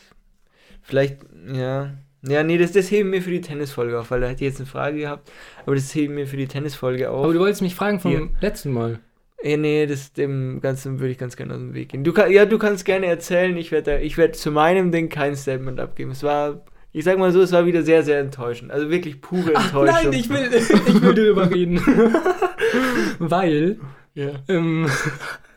Vielleicht, 0.82 1.18
ja. 1.52 1.92
Ja, 2.22 2.44
nee, 2.44 2.58
das, 2.58 2.72
das 2.74 2.92
heben 2.92 3.12
wir 3.12 3.22
für 3.22 3.32
die 3.32 3.42
Tennisfolge 3.42 4.00
auf, 4.00 4.12
weil 4.12 4.20
da 4.22 4.28
hätte 4.28 4.44
ich 4.44 4.50
jetzt 4.52 4.60
eine 4.60 4.66
Frage 4.68 4.98
gehabt. 5.00 5.32
Aber 5.66 5.76
das 5.76 5.94
heben 5.96 6.18
wir 6.18 6.28
für 6.28 6.38
die 6.38 6.48
Tennisfolge 6.48 7.10
auf. 7.10 7.24
Aber 7.24 7.34
du 7.34 7.40
wolltest 7.40 7.62
mich 7.62 7.76
fragen 7.76 8.00
vom 8.00 8.12
Hier. 8.12 8.30
letzten 8.42 8.72
Mal. 8.72 9.00
Ja, 9.44 9.56
nee, 9.58 9.86
das, 9.86 10.12
dem 10.14 10.60
Ganzen 10.62 11.00
würde 11.00 11.12
ich 11.12 11.18
ganz 11.18 11.36
gerne 11.38 11.54
aus 11.54 11.60
dem 11.60 11.74
Weg 11.74 11.90
gehen. 11.90 12.04
Du 12.04 12.12
kann, 12.12 12.30
ja, 12.32 12.46
du 12.46 12.58
kannst 12.58 12.84
gerne 12.86 13.06
erzählen. 13.06 13.56
Ich 13.56 13.72
werde 13.72 14.00
ich 14.02 14.18
werd 14.18 14.36
zu 14.36 14.52
meinem 14.52 14.92
Ding 14.92 15.08
kein 15.10 15.36
Statement 15.36 15.80
abgeben. 15.80 16.12
Es 16.12 16.24
war, 16.24 16.66
ich 16.92 17.06
sag 17.06 17.18
mal 17.20 17.32
so, 17.32 17.42
es 17.42 17.52
war 17.54 17.66
wieder 17.66 17.84
sehr, 17.84 18.04
sehr 18.04 18.20
enttäuschend. 18.20 18.70
Also 18.72 18.90
wirklich 18.90 19.22
pure 19.22 19.54
Enttäuschung. 19.56 19.86
Nein, 20.12 20.14
ich 20.14 20.30
will, 20.30 20.50
ich 20.54 21.02
will 21.02 21.14
darüber 21.14 21.50
reden. 21.50 21.78
Weil, 23.20 23.80
Ja. 24.14 24.32
ähm, 24.50 24.88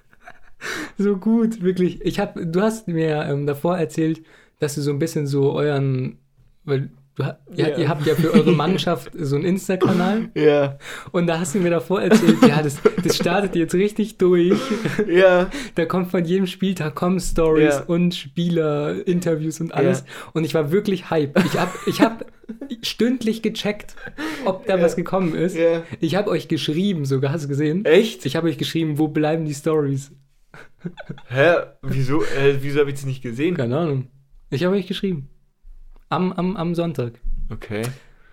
so 0.98 1.16
gut, 1.16 1.62
wirklich. 1.62 2.00
Ich 2.04 2.20
hab, 2.20 2.36
du 2.40 2.60
hast 2.60 2.88
mir 2.88 3.24
ähm, 3.28 3.46
davor 3.46 3.78
erzählt, 3.78 4.22
dass 4.60 4.74
du 4.76 4.80
so 4.80 4.90
ein 4.92 4.98
bisschen 4.98 5.26
so 5.26 5.52
euren, 5.52 6.18
weil 6.64 6.90
Du, 7.14 7.24
Ja. 7.54 7.76
ihr 7.76 7.88
habt 7.90 8.06
ja 8.06 8.14
für 8.14 8.32
eure 8.32 8.52
Mannschaft 8.56 9.10
so 9.18 9.36
einen 9.36 9.44
Insta-Kanal 9.44 10.30
Ja. 10.34 10.78
und 11.10 11.26
da 11.26 11.40
hast 11.40 11.54
du 11.54 11.58
mir 11.58 11.68
davor 11.70 12.00
erzählt, 12.00 12.38
ja, 12.48 12.62
das, 12.62 12.78
das 13.04 13.16
startet 13.16 13.54
jetzt 13.54 13.74
richtig 13.74 14.16
durch. 14.18 14.58
Ja. 15.06 15.50
Da 15.74 15.84
kommt 15.84 16.10
von 16.10 16.24
jedem 16.24 16.46
Spieltag 16.46 16.94
kommen 16.94 17.20
Stories 17.20 17.80
und 17.86 18.14
Spieler, 18.14 19.06
Interviews 19.06 19.60
und 19.60 19.74
alles. 19.74 20.04
Und 20.32 20.44
ich 20.44 20.54
war 20.54 20.70
wirklich 20.72 21.10
hype. 21.10 21.38
Ich 21.44 21.58
habe 21.58 21.70
ich 21.86 22.00
hab 22.00 22.24
stündlich 22.82 23.42
gecheckt, 23.42 23.94
ob 24.44 24.66
da 24.66 24.80
was 24.80 24.96
gekommen 24.96 25.34
ist. 25.34 25.56
Ja. 25.56 25.82
Ich 26.00 26.14
habe 26.16 26.30
euch 26.30 26.48
geschrieben, 26.48 27.04
sogar 27.04 27.32
hast 27.32 27.44
du 27.44 27.48
gesehen? 27.48 27.84
Echt? 27.84 28.24
Ich 28.26 28.36
habe 28.36 28.48
euch 28.48 28.58
geschrieben, 28.58 28.98
wo 28.98 29.08
bleiben 29.08 29.44
die 29.44 29.54
Stories? 29.54 30.12
Hä? 31.28 31.54
Wieso? 31.82 32.22
Äh, 32.22 32.56
wieso 32.60 32.80
habe 32.80 32.90
ich 32.90 32.96
das 32.96 33.06
nicht 33.06 33.22
gesehen? 33.22 33.56
Keine 33.56 33.76
Ahnung. 33.78 34.08
Ich 34.50 34.64
habe 34.64 34.74
euch 34.76 34.86
geschrieben. 34.86 35.28
Am, 36.12 36.32
am, 36.32 36.56
am 36.56 36.74
Sonntag. 36.74 37.14
Okay. 37.50 37.82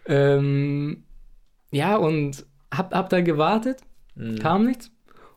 Ähm, 0.05 1.03
ja, 1.71 1.95
und 1.95 2.45
hab, 2.73 2.93
hab 2.93 3.09
da 3.09 3.21
gewartet, 3.21 3.79
Mhm. 4.15 4.39
kam 4.39 4.65
nichts. 4.65 4.91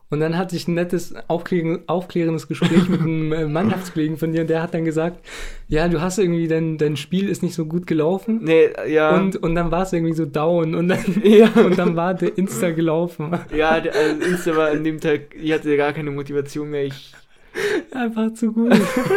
Und 0.09 0.19
dann 0.19 0.37
hatte 0.37 0.55
ich 0.55 0.67
ein 0.67 0.75
nettes, 0.75 1.15
aufklären, 1.27 1.79
aufklärendes 1.87 2.47
Gespräch 2.47 2.87
mit 2.87 3.01
einem 3.01 3.31
äh, 3.33 3.45
Mannschaftskollegen 3.47 4.17
von 4.17 4.31
dir 4.31 4.41
und 4.41 4.49
der 4.49 4.61
hat 4.61 4.73
dann 4.75 4.85
gesagt, 4.85 5.25
ja, 5.67 5.87
du 5.87 6.01
hast 6.01 6.19
irgendwie, 6.19 6.47
dein, 6.47 6.77
dein 6.77 6.97
Spiel 6.97 7.29
ist 7.29 7.41
nicht 7.41 7.55
so 7.55 7.65
gut 7.65 7.87
gelaufen. 7.87 8.41
Nee, 8.43 8.69
ja. 8.87 9.15
Und, 9.15 9.37
und 9.37 9.55
dann 9.55 9.71
war 9.71 9.81
es 9.83 9.93
irgendwie 9.93 10.13
so 10.13 10.25
down 10.25 10.75
und 10.75 10.89
dann, 10.89 10.99
ja. 11.23 11.47
und 11.55 11.77
dann 11.79 11.95
war 11.95 12.13
der 12.13 12.37
Insta 12.37 12.69
gelaufen. 12.71 13.35
Ja, 13.55 13.79
der, 13.79 13.95
also 13.95 14.21
Insta 14.21 14.55
war 14.55 14.69
an 14.69 14.83
dem 14.83 14.99
Tag, 14.99 15.33
ich 15.35 15.51
hatte 15.51 15.75
gar 15.77 15.93
keine 15.93 16.11
Motivation 16.11 16.69
mehr. 16.69 16.83
Ich, 16.85 17.13
Einfach 17.91 18.33
zu 18.33 18.51
gut. 18.51 18.71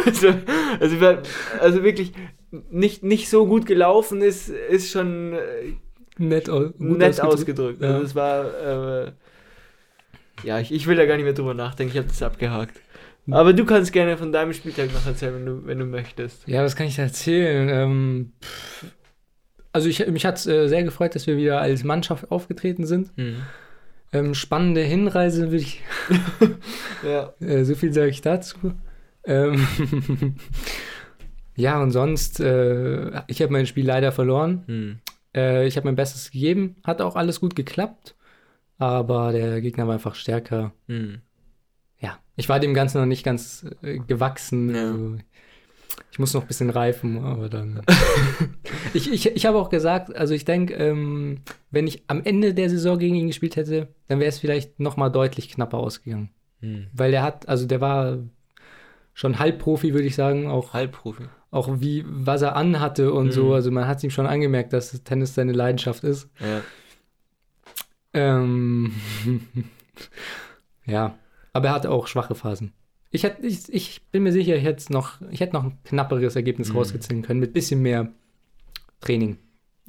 also, 0.05 0.29
also, 0.79 0.95
also 1.59 1.83
wirklich 1.83 2.13
nicht, 2.51 3.03
nicht 3.03 3.29
so 3.29 3.45
gut 3.45 3.65
gelaufen 3.65 4.21
ist, 4.21 4.49
ist 4.49 4.89
schon 4.91 5.33
äh, 5.33 5.73
Nett, 6.17 6.49
au- 6.49 6.71
nett 6.79 7.21
ausgedrückt. 7.21 7.81
Ja. 7.81 7.93
Also 7.93 8.03
es 8.05 8.15
war, 8.15 9.05
äh, 9.05 9.11
ja, 10.43 10.59
ich, 10.59 10.71
ich 10.71 10.87
will 10.87 10.95
da 10.95 11.05
gar 11.05 11.15
nicht 11.15 11.25
mehr 11.25 11.33
drüber 11.33 11.53
nachdenken, 11.53 11.91
ich 11.93 11.97
habe 11.97 12.07
das 12.07 12.21
abgehakt. 12.23 12.79
Aber 13.29 13.51
du 13.53 13.65
kannst 13.65 13.91
gerne 13.91 14.17
von 14.17 14.31
deinem 14.31 14.53
Spieltag 14.53 14.93
noch 14.93 15.05
erzählen, 15.05 15.35
wenn 15.35 15.45
du, 15.45 15.65
wenn 15.65 15.79
du 15.79 15.85
möchtest. 15.85 16.47
Ja, 16.47 16.63
was 16.63 16.75
kann 16.77 16.87
ich 16.87 16.95
da 16.95 17.03
erzählen? 17.03 17.67
Ähm, 17.69 18.31
also 19.73 19.89
ich, 19.89 20.07
mich 20.07 20.25
hat 20.25 20.37
es 20.37 20.47
äh, 20.47 20.67
sehr 20.69 20.83
gefreut, 20.83 21.13
dass 21.13 21.27
wir 21.27 21.35
wieder 21.37 21.59
als 21.59 21.83
Mannschaft 21.83 22.31
aufgetreten 22.31 22.85
sind. 22.85 23.11
Ähm, 24.13 24.33
spannende 24.33 24.81
Hinreise, 24.81 25.51
würde 25.51 25.57
ich, 25.57 25.83
Ja. 27.03 27.33
äh, 27.41 27.63
so 27.65 27.75
viel 27.75 27.91
sage 27.93 28.09
ich 28.09 28.21
dazu. 28.21 28.55
Ähm, 29.25 29.67
ja, 31.57 31.81
und 31.81 31.89
sonst, 31.89 32.39
äh, 32.39 33.23
ich 33.25 33.41
habe 33.41 33.51
mein 33.51 33.65
Spiel 33.65 33.85
leider 33.85 34.11
verloren. 34.11 34.63
Hm. 34.67 34.99
Äh, 35.35 35.67
ich 35.67 35.75
habe 35.75 35.87
mein 35.87 35.95
Bestes 35.95 36.29
gegeben, 36.29 36.75
hat 36.83 37.01
auch 37.01 37.15
alles 37.15 37.39
gut 37.39 37.55
geklappt, 37.55 38.15
aber 38.77 39.31
der 39.31 39.59
Gegner 39.59 39.87
war 39.87 39.95
einfach 39.95 40.13
stärker. 40.13 40.71
Hm. 40.87 41.19
Ja, 41.99 42.19
ich 42.35 42.47
war 42.47 42.59
dem 42.59 42.75
Ganzen 42.75 42.99
noch 42.99 43.07
nicht 43.07 43.23
ganz 43.23 43.65
äh, 43.81 43.97
gewachsen. 43.97 44.75
Ja. 44.75 44.91
Also, 44.91 45.17
ich 46.11 46.19
muss 46.19 46.35
noch 46.35 46.43
ein 46.43 46.47
bisschen 46.47 46.69
reifen, 46.69 47.23
aber 47.23 47.49
dann. 47.49 47.81
ich 48.93 49.11
ich, 49.11 49.25
ich 49.35 49.45
habe 49.47 49.57
auch 49.57 49.69
gesagt, 49.69 50.15
also 50.15 50.35
ich 50.35 50.45
denke, 50.45 50.75
ähm, 50.75 51.39
wenn 51.71 51.87
ich 51.87 52.03
am 52.05 52.23
Ende 52.23 52.53
der 52.53 52.69
Saison 52.69 52.99
gegen 52.99 53.15
ihn 53.15 53.27
gespielt 53.27 53.55
hätte, 53.55 53.87
dann 54.07 54.19
wäre 54.19 54.29
es 54.29 54.37
vielleicht 54.37 54.79
noch 54.79 54.95
mal 54.95 55.09
deutlich 55.09 55.49
knapper 55.49 55.79
ausgegangen. 55.79 56.29
Hm. 56.59 56.85
Weil 56.93 57.09
der 57.09 57.23
hat, 57.23 57.49
also 57.49 57.65
der 57.65 57.81
war 57.81 58.19
schon 59.15 59.39
Halbprofi, 59.39 59.95
würde 59.95 60.07
ich 60.07 60.15
sagen, 60.15 60.47
auch, 60.47 60.73
Halbprofi. 60.73 61.23
Auch 61.57 61.81
wie, 61.81 62.05
was 62.07 62.41
er 62.41 62.55
anhatte 62.55 63.11
und 63.11 63.27
Mhm. 63.27 63.31
so. 63.31 63.53
Also 63.53 63.71
man 63.71 63.87
hat 63.87 64.03
ihm 64.03 64.09
schon 64.11 64.25
angemerkt, 64.27 64.71
dass 64.73 64.91
Tennis 65.03 65.33
seine 65.35 65.51
Leidenschaft 65.53 66.03
ist. 66.03 66.29
Ja. 66.39 66.61
Ähm, 68.13 68.93
ja, 70.85 71.17
aber 71.53 71.67
er 71.69 71.73
hatte 71.73 71.91
auch 71.91 72.07
schwache 72.07 72.35
Phasen. 72.35 72.73
Ich, 73.09 73.23
hätt, 73.23 73.37
ich, 73.41 73.71
ich 73.73 74.01
bin 74.11 74.23
mir 74.23 74.31
sicher, 74.31 74.55
ich 74.55 74.63
hätte 74.63 74.91
noch, 74.91 75.19
ich 75.29 75.39
hätte 75.39 75.53
noch 75.55 75.63
ein 75.63 75.77
knapperes 75.83 76.35
Ergebnis 76.35 76.69
Mhm. 76.69 76.77
rausgezogen 76.77 77.21
können 77.23 77.39
mit 77.39 77.53
bisschen 77.53 77.81
mehr 77.81 78.11
Training. 79.01 79.37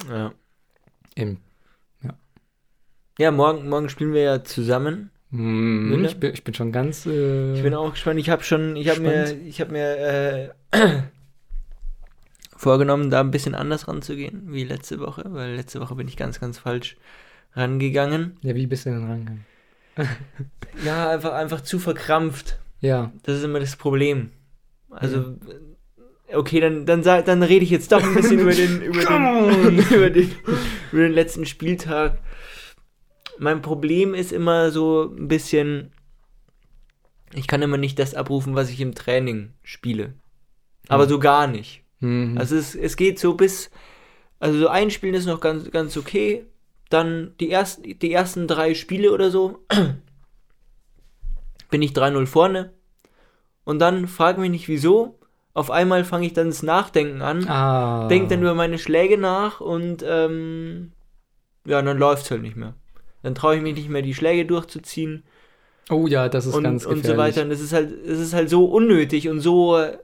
ja. 0.09 0.33
Im, 1.15 1.39
Ja, 3.21 3.33
morgen, 3.33 3.69
morgen 3.69 3.89
spielen 3.89 4.13
wir 4.13 4.23
ja 4.23 4.45
zusammen. 4.45 5.11
mm, 5.31 5.91
Wille? 5.91 6.07
ich, 6.09 6.21
bin, 6.21 6.33
ich 6.33 6.45
bin 6.45 6.55
schon 6.55 6.71
ganz. 6.71 7.05
Äh, 7.05 7.55
Ich 7.57 7.63
bin 7.65 7.75
auch 7.75 7.91
gespannt. 7.91 8.21
Ich 8.21 8.31
habe 8.31 8.45
schon, 8.45 8.77
ich 8.77 8.89
habe 8.89 9.01
mir, 9.01 9.37
ich 9.45 9.61
habe 9.61 9.73
mir 9.73 9.97
äh, 9.99 10.51
vorgenommen, 12.59 13.09
da 13.09 13.21
ein 13.21 13.31
bisschen 13.31 13.55
anders 13.55 13.89
ranzugehen 13.89 14.53
wie 14.53 14.65
letzte 14.65 14.99
Woche, 15.01 15.25
weil 15.29 15.55
letzte 15.55 15.81
Woche 15.81 15.95
bin 15.95 16.09
ich 16.09 16.17
ganz, 16.17 16.41
ganz 16.41 16.59
falsch 16.59 16.97
rangegangen. 17.55 18.37
ja, 18.43 18.55
wie 18.55 18.67
bist 18.67 18.85
du 18.87 18.91
denn 18.91 19.07
rangegangen? 19.07 19.47
Ja, 20.85 21.11
einfach, 21.11 21.33
einfach 21.33 21.61
zu 21.63 21.79
verkrampft. 21.81 22.59
Ja, 22.81 23.13
Das 23.25 23.37
ist 23.39 23.43
immer 23.45 23.59
das 23.59 23.75
Problem. 23.75 24.31
Also, 24.91 25.37
okay, 26.33 26.61
dann, 26.61 26.87
dann, 26.87 27.03
dann 27.03 27.43
rede 27.43 27.65
ich 27.65 27.71
jetzt 27.71 27.91
doch 27.91 28.03
ein 28.03 28.15
bisschen 28.15 28.39
über 28.39 28.53
den, 28.53 28.81
über 28.83 29.05
den, 29.05 29.79
über 29.91 30.11
den, 30.11 30.31
über 30.93 31.03
den 31.03 31.13
letzten 31.13 31.47
Spieltag. 31.47 32.19
Mein 33.39 33.61
Problem 33.63 34.15
ist 34.15 34.31
immer 34.33 34.71
so 34.71 35.13
ein 35.17 35.27
bisschen, 35.27 35.91
ich 37.35 37.49
kann 37.49 37.63
immer 37.63 37.77
nicht 37.77 37.99
das 37.99 38.15
abrufen, 38.15 38.55
was 38.55 38.71
ich 38.71 38.81
im 38.81 38.95
Training 38.95 39.53
spiele. 39.65 40.15
Aber 40.89 41.07
Mhm. 41.07 41.09
so 41.09 41.19
gar 41.19 41.47
nicht. 41.49 41.83
Mhm. 42.01 42.37
Also 42.39 42.57
es, 42.57 42.75
es 42.75 42.97
geht 42.97 43.19
so 43.19 43.35
bis, 43.35 43.71
also 44.39 44.59
so 44.59 44.69
einspielen 44.69 45.15
ist 45.15 45.27
noch 45.27 45.41
ganz, 45.41 45.71
ganz 45.71 45.97
okay. 45.97 46.47
Dann 46.91 47.35
die 47.39 47.51
ersten, 47.51 47.99
die 47.99 48.13
ersten 48.13 48.47
drei 48.47 48.75
Spiele 48.75 49.13
oder 49.13 49.31
so 49.31 49.65
bin 51.71 51.83
ich 51.83 51.93
3-0 51.93 52.27
vorne. 52.27 52.73
Und 53.65 53.79
dann 53.79 54.09
frag 54.09 54.39
mich 54.39 54.51
nicht 54.51 54.69
wieso. 54.69 55.19
Auf 55.53 55.71
einmal 55.71 56.05
fange 56.05 56.27
ich 56.27 56.33
dann 56.33 56.47
das 56.47 56.63
Nachdenken 56.63 57.21
an, 57.21 57.47
ah, 57.49 58.07
denk 58.09 58.29
dann 58.29 58.41
über 58.41 58.55
meine 58.55 58.79
Schläge 58.79 59.19
nach 59.19 59.61
und 59.61 60.05
ähm, 60.07 60.93
ja, 61.67 61.83
dann 61.83 61.99
läuft's 61.99 62.31
halt 62.31 62.43
nicht 62.43 62.57
mehr. 62.57 62.75
Dann 63.23 63.35
traue 63.35 63.57
ich 63.57 63.63
mich 63.63 63.75
nicht 63.75 63.89
mehr, 63.89 64.03
die 64.03 64.15
Schläge 64.15 64.47
durchzuziehen 64.47 65.25
Oh 65.91 66.07
ja, 66.07 66.29
das 66.29 66.47
ist 66.47 66.55
und, 66.55 66.65
ganz 66.65 66.85
und 66.85 67.03
gefährlich. 67.03 67.17
so 67.17 67.41
weiter. 67.41 67.43
Und 67.47 67.51
es 67.51 67.61
ist 67.61 67.73
halt, 67.73 67.91
es 68.05 68.19
ist 68.19 68.35
halt 68.35 68.51
so 68.51 68.67
unnötig 68.67 69.29
und 69.29 69.41
so, 69.41 69.79
äh, 69.79 69.99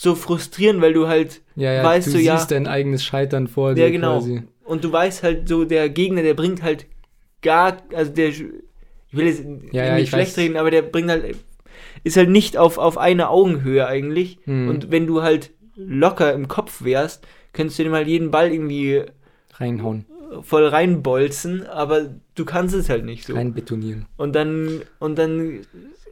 so 0.00 0.14
frustrierend, 0.14 0.80
weil 0.80 0.92
du 0.92 1.08
halt 1.08 1.42
Ja, 1.56 1.72
ja, 1.72 1.82
weißt 1.82 2.06
du 2.06 2.12
du, 2.12 2.18
ja- 2.20 2.38
siehst 2.38 2.52
dein 2.52 2.66
eigenes 2.68 3.04
Scheitern 3.04 3.48
vor 3.48 3.70
Ja, 3.70 3.74
dir 3.86 3.90
genau. 3.90 4.18
quasi. 4.20 4.42
Und 4.64 4.84
du 4.84 4.92
weißt 4.92 5.24
halt 5.24 5.48
so, 5.48 5.64
der 5.64 5.88
Gegner, 5.88 6.22
der 6.22 6.34
bringt 6.34 6.62
halt 6.62 6.86
gar, 7.42 7.78
also 7.92 8.12
der, 8.12 8.28
ich 8.28 8.44
will 9.10 9.26
jetzt 9.26 9.44
Ja, 9.72 9.84
ja, 9.86 9.94
nicht 9.96 10.04
ich 10.04 10.10
schlecht 10.10 10.32
weiß. 10.32 10.38
reden, 10.38 10.56
aber 10.56 10.70
der 10.70 10.82
bringt 10.82 11.10
halt, 11.10 11.36
ist 12.04 12.16
halt 12.16 12.30
nicht 12.30 12.56
auf, 12.56 12.78
auf 12.78 12.96
eine 12.96 13.28
Augenhöhe 13.28 13.86
eigentlich. 13.88 14.38
Hm. 14.44 14.68
Und 14.68 14.90
wenn 14.92 15.06
du 15.08 15.22
halt 15.22 15.50
locker 15.74 16.32
im 16.32 16.46
Kopf 16.46 16.84
wärst, 16.84 17.26
könntest 17.52 17.78
du 17.80 17.84
dem 17.84 17.92
halt 17.92 18.06
jeden 18.06 18.30
Ball 18.30 18.52
irgendwie 18.52 19.02
Reinhauen, 19.54 20.04
voll 20.42 20.66
reinbolzen, 20.66 21.66
aber 21.66 22.10
du 22.36 22.44
kannst 22.44 22.74
es 22.74 22.88
halt 22.88 23.04
nicht 23.04 23.26
so. 23.26 23.34
reinbetonieren. 23.34 24.06
Und 24.16 24.34
dann, 24.36 24.82
und 25.00 25.18
dann 25.18 25.60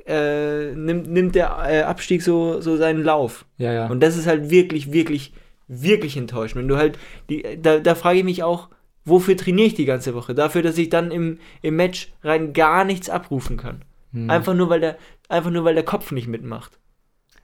äh, 0.07 0.75
nimmt, 0.75 1.09
nimmt 1.11 1.35
der 1.35 1.57
äh, 1.69 1.83
Abstieg 1.83 2.23
so, 2.23 2.61
so 2.61 2.77
seinen 2.77 3.03
Lauf. 3.03 3.45
Ja, 3.59 3.73
ja. 3.73 3.87
Und 3.89 4.01
das 4.01 4.17
ist 4.17 4.27
halt 4.27 4.51
wirklich, 4.51 4.93
wirklich, 4.93 5.33
wirklich 5.69 6.17
enttäuschend. 6.17 6.61
Wenn 6.63 6.69
du 6.69 6.77
halt, 6.77 6.99
die, 7.29 7.45
da, 7.61 7.79
da 7.79 7.95
frage 7.95 8.19
ich 8.19 8.25
mich 8.25 8.43
auch, 8.43 8.69
wofür 9.05 9.37
trainiere 9.37 9.67
ich 9.69 9.75
die 9.75 9.85
ganze 9.85 10.15
Woche? 10.15 10.35
Dafür, 10.35 10.63
dass 10.63 10.79
ich 10.79 10.89
dann 10.91 11.11
im, 11.11 11.39
im 11.63 11.77
Match 11.77 12.13
rein 12.23 12.53
gar 12.53 12.85
nichts 12.85 13.09
abrufen 13.11 13.57
kann. 13.57 13.83
Hm. 14.13 14.31
Einfach 14.31 14.55
nur, 14.55 14.69
weil 14.69 14.81
der, 14.81 14.97
einfach 15.29 15.51
nur, 15.51 15.65
weil 15.65 15.75
der 15.75 15.85
Kopf 15.85 16.13
nicht 16.13 16.29
mitmacht. 16.29 16.79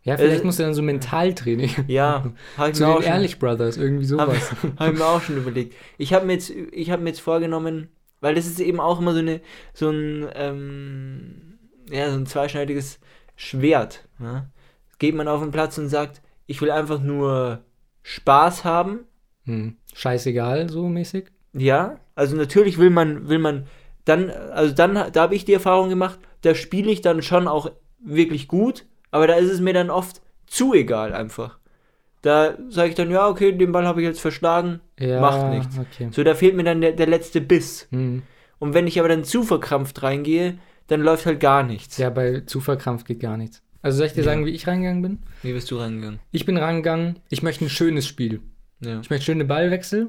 ja, 0.04 0.16
vielleicht 0.16 0.42
äh, 0.42 0.46
musst 0.46 0.58
du 0.58 0.62
dann 0.62 0.74
so 0.74 0.82
Mentaltraining. 0.82 1.70
Ja, 1.88 2.24
habe 2.56 2.70
ich, 2.70 2.76
Zu 2.76 2.84
mir 2.84 2.90
auch 2.90 3.02
schon- 3.02 3.12
Ehrlich 3.12 3.38
Brothers, 3.38 3.76
irgendwie 3.76 4.04
sowas. 4.04 4.52
hab 4.76 4.92
ich 4.92 4.98
mir 4.98 5.04
auch 5.06 5.20
schon 5.22 5.36
überlegt. 5.36 5.74
Ich 5.98 6.12
habe 6.14 6.26
mir, 6.26 6.34
jetzt- 6.34 6.50
ich 6.50 6.90
hab 6.90 7.00
mir 7.00 7.08
jetzt 7.10 7.20
vorgenommen, 7.20 7.88
weil 8.20 8.34
das 8.36 8.46
ist 8.46 8.60
eben 8.60 8.78
auch 8.78 9.00
immer 9.00 9.12
so, 9.14 9.18
eine, 9.18 9.40
so 9.74 9.90
ein, 9.90 10.28
ähm, 10.34 11.58
ja, 11.90 12.10
so 12.10 12.16
ein 12.16 12.26
zweischneidiges 12.26 12.98
Schwert. 13.36 14.06
Ja? 14.20 14.46
Geht 14.98 15.14
man 15.14 15.28
auf 15.28 15.40
den 15.40 15.50
Platz 15.50 15.78
und 15.78 15.88
sagt, 15.88 16.22
ich 16.46 16.60
will 16.60 16.70
einfach 16.70 17.00
nur 17.00 17.64
Spaß 18.02 18.64
haben, 18.64 19.06
Hm. 19.44 19.76
Scheißegal, 19.94 20.68
so 20.68 20.88
mäßig. 20.88 21.26
Ja, 21.52 21.98
also 22.14 22.36
natürlich 22.36 22.78
will 22.78 22.90
man, 22.90 23.28
will 23.28 23.38
man 23.38 23.66
dann, 24.04 24.30
also 24.30 24.74
dann, 24.74 24.94
da 24.94 25.22
habe 25.22 25.34
ich 25.34 25.44
die 25.44 25.52
Erfahrung 25.52 25.88
gemacht, 25.88 26.18
da 26.42 26.54
spiele 26.54 26.90
ich 26.90 27.02
dann 27.02 27.22
schon 27.22 27.46
auch 27.48 27.70
wirklich 28.02 28.48
gut, 28.48 28.86
aber 29.10 29.26
da 29.26 29.34
ist 29.34 29.50
es 29.50 29.60
mir 29.60 29.74
dann 29.74 29.90
oft 29.90 30.22
zu 30.46 30.74
egal 30.74 31.12
einfach. 31.12 31.58
Da 32.22 32.56
sage 32.68 32.90
ich 32.90 32.94
dann, 32.94 33.10
ja, 33.10 33.28
okay, 33.28 33.52
den 33.52 33.72
Ball 33.72 33.86
habe 33.86 34.00
ich 34.00 34.06
jetzt 34.06 34.20
verschlagen, 34.20 34.80
Ja, 34.98 35.20
macht 35.20 35.48
nichts. 35.48 35.76
Okay. 35.78 36.08
So, 36.12 36.22
da 36.22 36.34
fehlt 36.34 36.54
mir 36.54 36.64
dann 36.64 36.80
der, 36.80 36.92
der 36.92 37.06
letzte 37.06 37.40
Biss. 37.40 37.88
Hm. 37.90 38.22
Und 38.58 38.74
wenn 38.74 38.86
ich 38.86 38.98
aber 39.00 39.08
dann 39.08 39.24
zu 39.24 39.42
verkrampft 39.42 40.02
reingehe, 40.04 40.58
dann 40.92 41.00
läuft 41.02 41.26
halt 41.26 41.40
gar 41.40 41.62
nichts. 41.62 41.98
Ja, 41.98 42.10
bei 42.10 42.40
zu 42.40 42.60
verkrampft 42.60 43.06
geht 43.06 43.20
gar 43.20 43.36
nichts. 43.36 43.62
Also 43.80 43.98
soll 43.98 44.06
ich 44.06 44.12
dir 44.12 44.20
Ja. 44.20 44.26
sagen, 44.26 44.46
wie 44.46 44.50
ich 44.50 44.66
reingegangen 44.66 45.02
bin? 45.02 45.18
Wie 45.42 45.52
bist 45.52 45.70
du 45.70 45.78
reingegangen? 45.78 46.20
Ich 46.30 46.44
bin 46.46 46.56
reingegangen, 46.56 47.18
ich 47.28 47.42
möchte 47.42 47.64
ein 47.64 47.68
schönes 47.70 48.06
Spiel. 48.06 48.40
Ja. 48.80 49.00
Ich 49.00 49.10
möchte 49.10 49.24
schöne 49.26 49.44
Ballwechsel. 49.44 50.08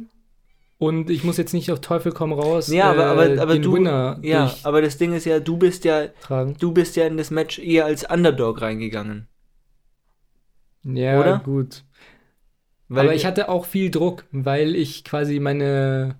Und 0.78 1.10
ich 1.10 1.24
muss 1.24 1.38
jetzt 1.38 1.54
nicht 1.54 1.72
auf 1.72 1.80
Teufel 1.80 2.12
komm 2.12 2.34
raus 2.34 2.68
Ja, 2.68 2.92
aber, 2.92 3.06
aber, 3.06 3.30
äh, 3.30 3.40
aber 3.40 3.58
du, 3.58 3.76
Winner 3.76 4.20
ja, 4.22 4.54
aber 4.64 4.82
das 4.82 4.98
Ding 4.98 5.14
ist 5.14 5.26
ja, 5.26 5.40
du 5.40 5.58
bist 5.58 5.86
ja, 5.86 6.08
durchtragen. 6.08 6.56
du 6.60 6.72
bist 6.74 6.96
ja 6.98 7.06
in 7.06 7.16
das 7.18 7.32
Match 7.32 7.58
eher 7.60 7.86
als 7.86 8.04
Underdog 8.10 8.62
reingegangen. 8.62 9.28
Ja, 10.84 11.20
Oder? 11.20 11.42
gut. 11.44 11.84
Weil 12.90 13.06
aber 13.06 13.16
ich 13.16 13.26
hatte 13.26 13.48
auch 13.50 13.66
viel 13.66 13.90
Druck, 13.92 14.26
weil 14.32 14.76
ich 14.76 15.04
quasi 15.06 15.40
meine, 15.40 16.16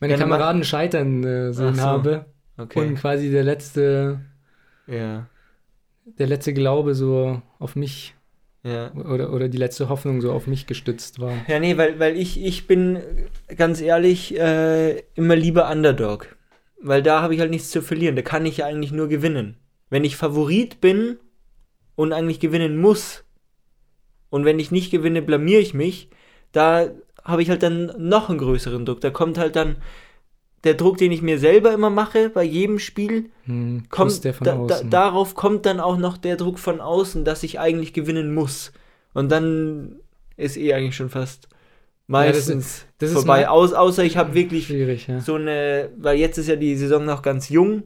meine 0.00 0.16
Kameraden 0.16 0.64
scheitern 0.64 1.22
äh, 1.22 1.52
sehen 1.52 1.76
so. 1.76 1.82
habe. 1.82 2.26
Okay, 2.56 2.80
Und 2.80 2.94
quasi 2.96 3.30
der 3.30 3.44
letzte, 3.44 4.20
ja, 4.86 5.26
der 6.04 6.26
letzte 6.26 6.52
Glaube 6.52 6.94
so 6.94 7.40
auf 7.58 7.76
mich 7.76 8.14
ja. 8.64 8.92
oder, 8.94 9.32
oder 9.32 9.48
die 9.48 9.58
letzte 9.58 9.88
Hoffnung 9.88 10.20
so 10.20 10.32
auf 10.32 10.46
mich 10.46 10.66
gestützt 10.66 11.20
war. 11.20 11.34
Ja, 11.48 11.60
nee, 11.60 11.76
weil, 11.76 11.98
weil 11.98 12.16
ich, 12.16 12.42
ich 12.42 12.66
bin 12.66 12.98
ganz 13.56 13.80
ehrlich 13.80 14.38
äh, 14.38 15.02
immer 15.14 15.36
lieber 15.36 15.70
Underdog. 15.70 16.34
Weil 16.80 17.02
da 17.02 17.22
habe 17.22 17.34
ich 17.34 17.40
halt 17.40 17.50
nichts 17.50 17.70
zu 17.70 17.80
verlieren. 17.82 18.16
Da 18.16 18.22
kann 18.22 18.44
ich 18.44 18.58
ja 18.58 18.66
eigentlich 18.66 18.92
nur 18.92 19.08
gewinnen. 19.08 19.56
Wenn 19.90 20.04
ich 20.04 20.16
Favorit 20.16 20.80
bin 20.80 21.18
und 21.94 22.12
eigentlich 22.12 22.40
gewinnen 22.40 22.76
muss 22.76 23.24
und 24.28 24.44
wenn 24.44 24.58
ich 24.58 24.70
nicht 24.70 24.90
gewinne, 24.90 25.22
blamier 25.22 25.60
ich 25.60 25.74
mich, 25.74 26.08
da 26.52 26.90
habe 27.22 27.42
ich 27.42 27.50
halt 27.50 27.62
dann 27.62 27.92
noch 27.98 28.28
einen 28.28 28.38
größeren 28.38 28.84
Druck. 28.84 29.00
Da 29.00 29.10
kommt 29.10 29.38
halt 29.38 29.56
dann 29.56 29.76
der 30.64 30.74
Druck, 30.74 30.98
den 30.98 31.12
ich 31.12 31.22
mir 31.22 31.38
selber 31.38 31.72
immer 31.72 31.90
mache 31.90 32.30
bei 32.30 32.42
jedem 32.42 32.78
Spiel, 32.78 33.30
Hm, 33.44 33.84
kommt 33.90 34.24
da, 34.24 34.32
da, 34.66 34.82
darauf 34.82 35.34
kommt 35.34 35.66
dann 35.66 35.78
auch 35.80 35.98
noch 35.98 36.16
der 36.16 36.36
Druck 36.36 36.58
von 36.58 36.80
außen, 36.80 37.24
dass 37.24 37.42
ich 37.42 37.60
eigentlich 37.60 37.92
gewinnen 37.92 38.34
muss. 38.34 38.72
Und 39.12 39.30
dann 39.30 39.96
ist 40.36 40.56
eh 40.56 40.72
eigentlich 40.74 40.96
schon 40.96 41.10
fast 41.10 41.48
Ja, 42.08 42.26
das 42.26 42.36
ist- 42.38 42.46
meistens 42.48 42.86
das 42.98 43.10
ist 43.10 43.16
vorbei. 43.16 43.42
mal- 43.42 43.46
Aus, 43.46 43.72
außer 43.72 44.02
ich 44.04 44.16
habe 44.16 44.34
wirklich 44.34 44.68
ja. 45.06 45.20
so 45.20 45.34
eine, 45.36 45.90
weil 45.98 46.18
jetzt 46.18 46.38
ist 46.38 46.48
ja 46.48 46.56
die 46.56 46.76
Saison 46.76 47.04
noch 47.04 47.22
ganz 47.22 47.48
jung. 47.48 47.84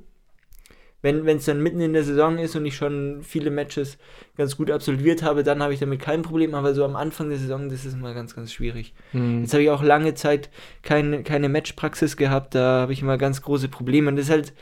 Wenn 1.00 1.24
es 1.28 1.44
dann 1.44 1.62
mitten 1.62 1.80
in 1.80 1.92
der 1.92 2.02
Saison 2.02 2.38
ist 2.38 2.56
und 2.56 2.66
ich 2.66 2.74
schon 2.74 3.20
viele 3.22 3.50
Matches 3.50 3.98
ganz 4.36 4.56
gut 4.56 4.68
absolviert 4.68 5.22
habe, 5.22 5.44
dann 5.44 5.62
habe 5.62 5.72
ich 5.72 5.78
damit 5.78 6.00
kein 6.00 6.22
Problem. 6.22 6.56
Aber 6.56 6.74
so 6.74 6.84
am 6.84 6.96
Anfang 6.96 7.28
der 7.28 7.38
Saison, 7.38 7.68
das 7.68 7.84
ist 7.84 7.94
immer 7.94 8.14
ganz, 8.14 8.34
ganz 8.34 8.52
schwierig. 8.52 8.94
Hm. 9.12 9.42
Jetzt 9.42 9.52
habe 9.52 9.62
ich 9.62 9.70
auch 9.70 9.82
lange 9.82 10.14
Zeit 10.14 10.50
keine, 10.82 11.22
keine 11.22 11.48
Matchpraxis 11.48 12.16
gehabt, 12.16 12.56
da 12.56 12.80
habe 12.80 12.92
ich 12.92 13.00
immer 13.02 13.16
ganz 13.16 13.42
große 13.42 13.68
Probleme. 13.68 14.08
Und 14.08 14.16
das 14.16 14.26
ist 14.26 14.30
halt, 14.32 14.54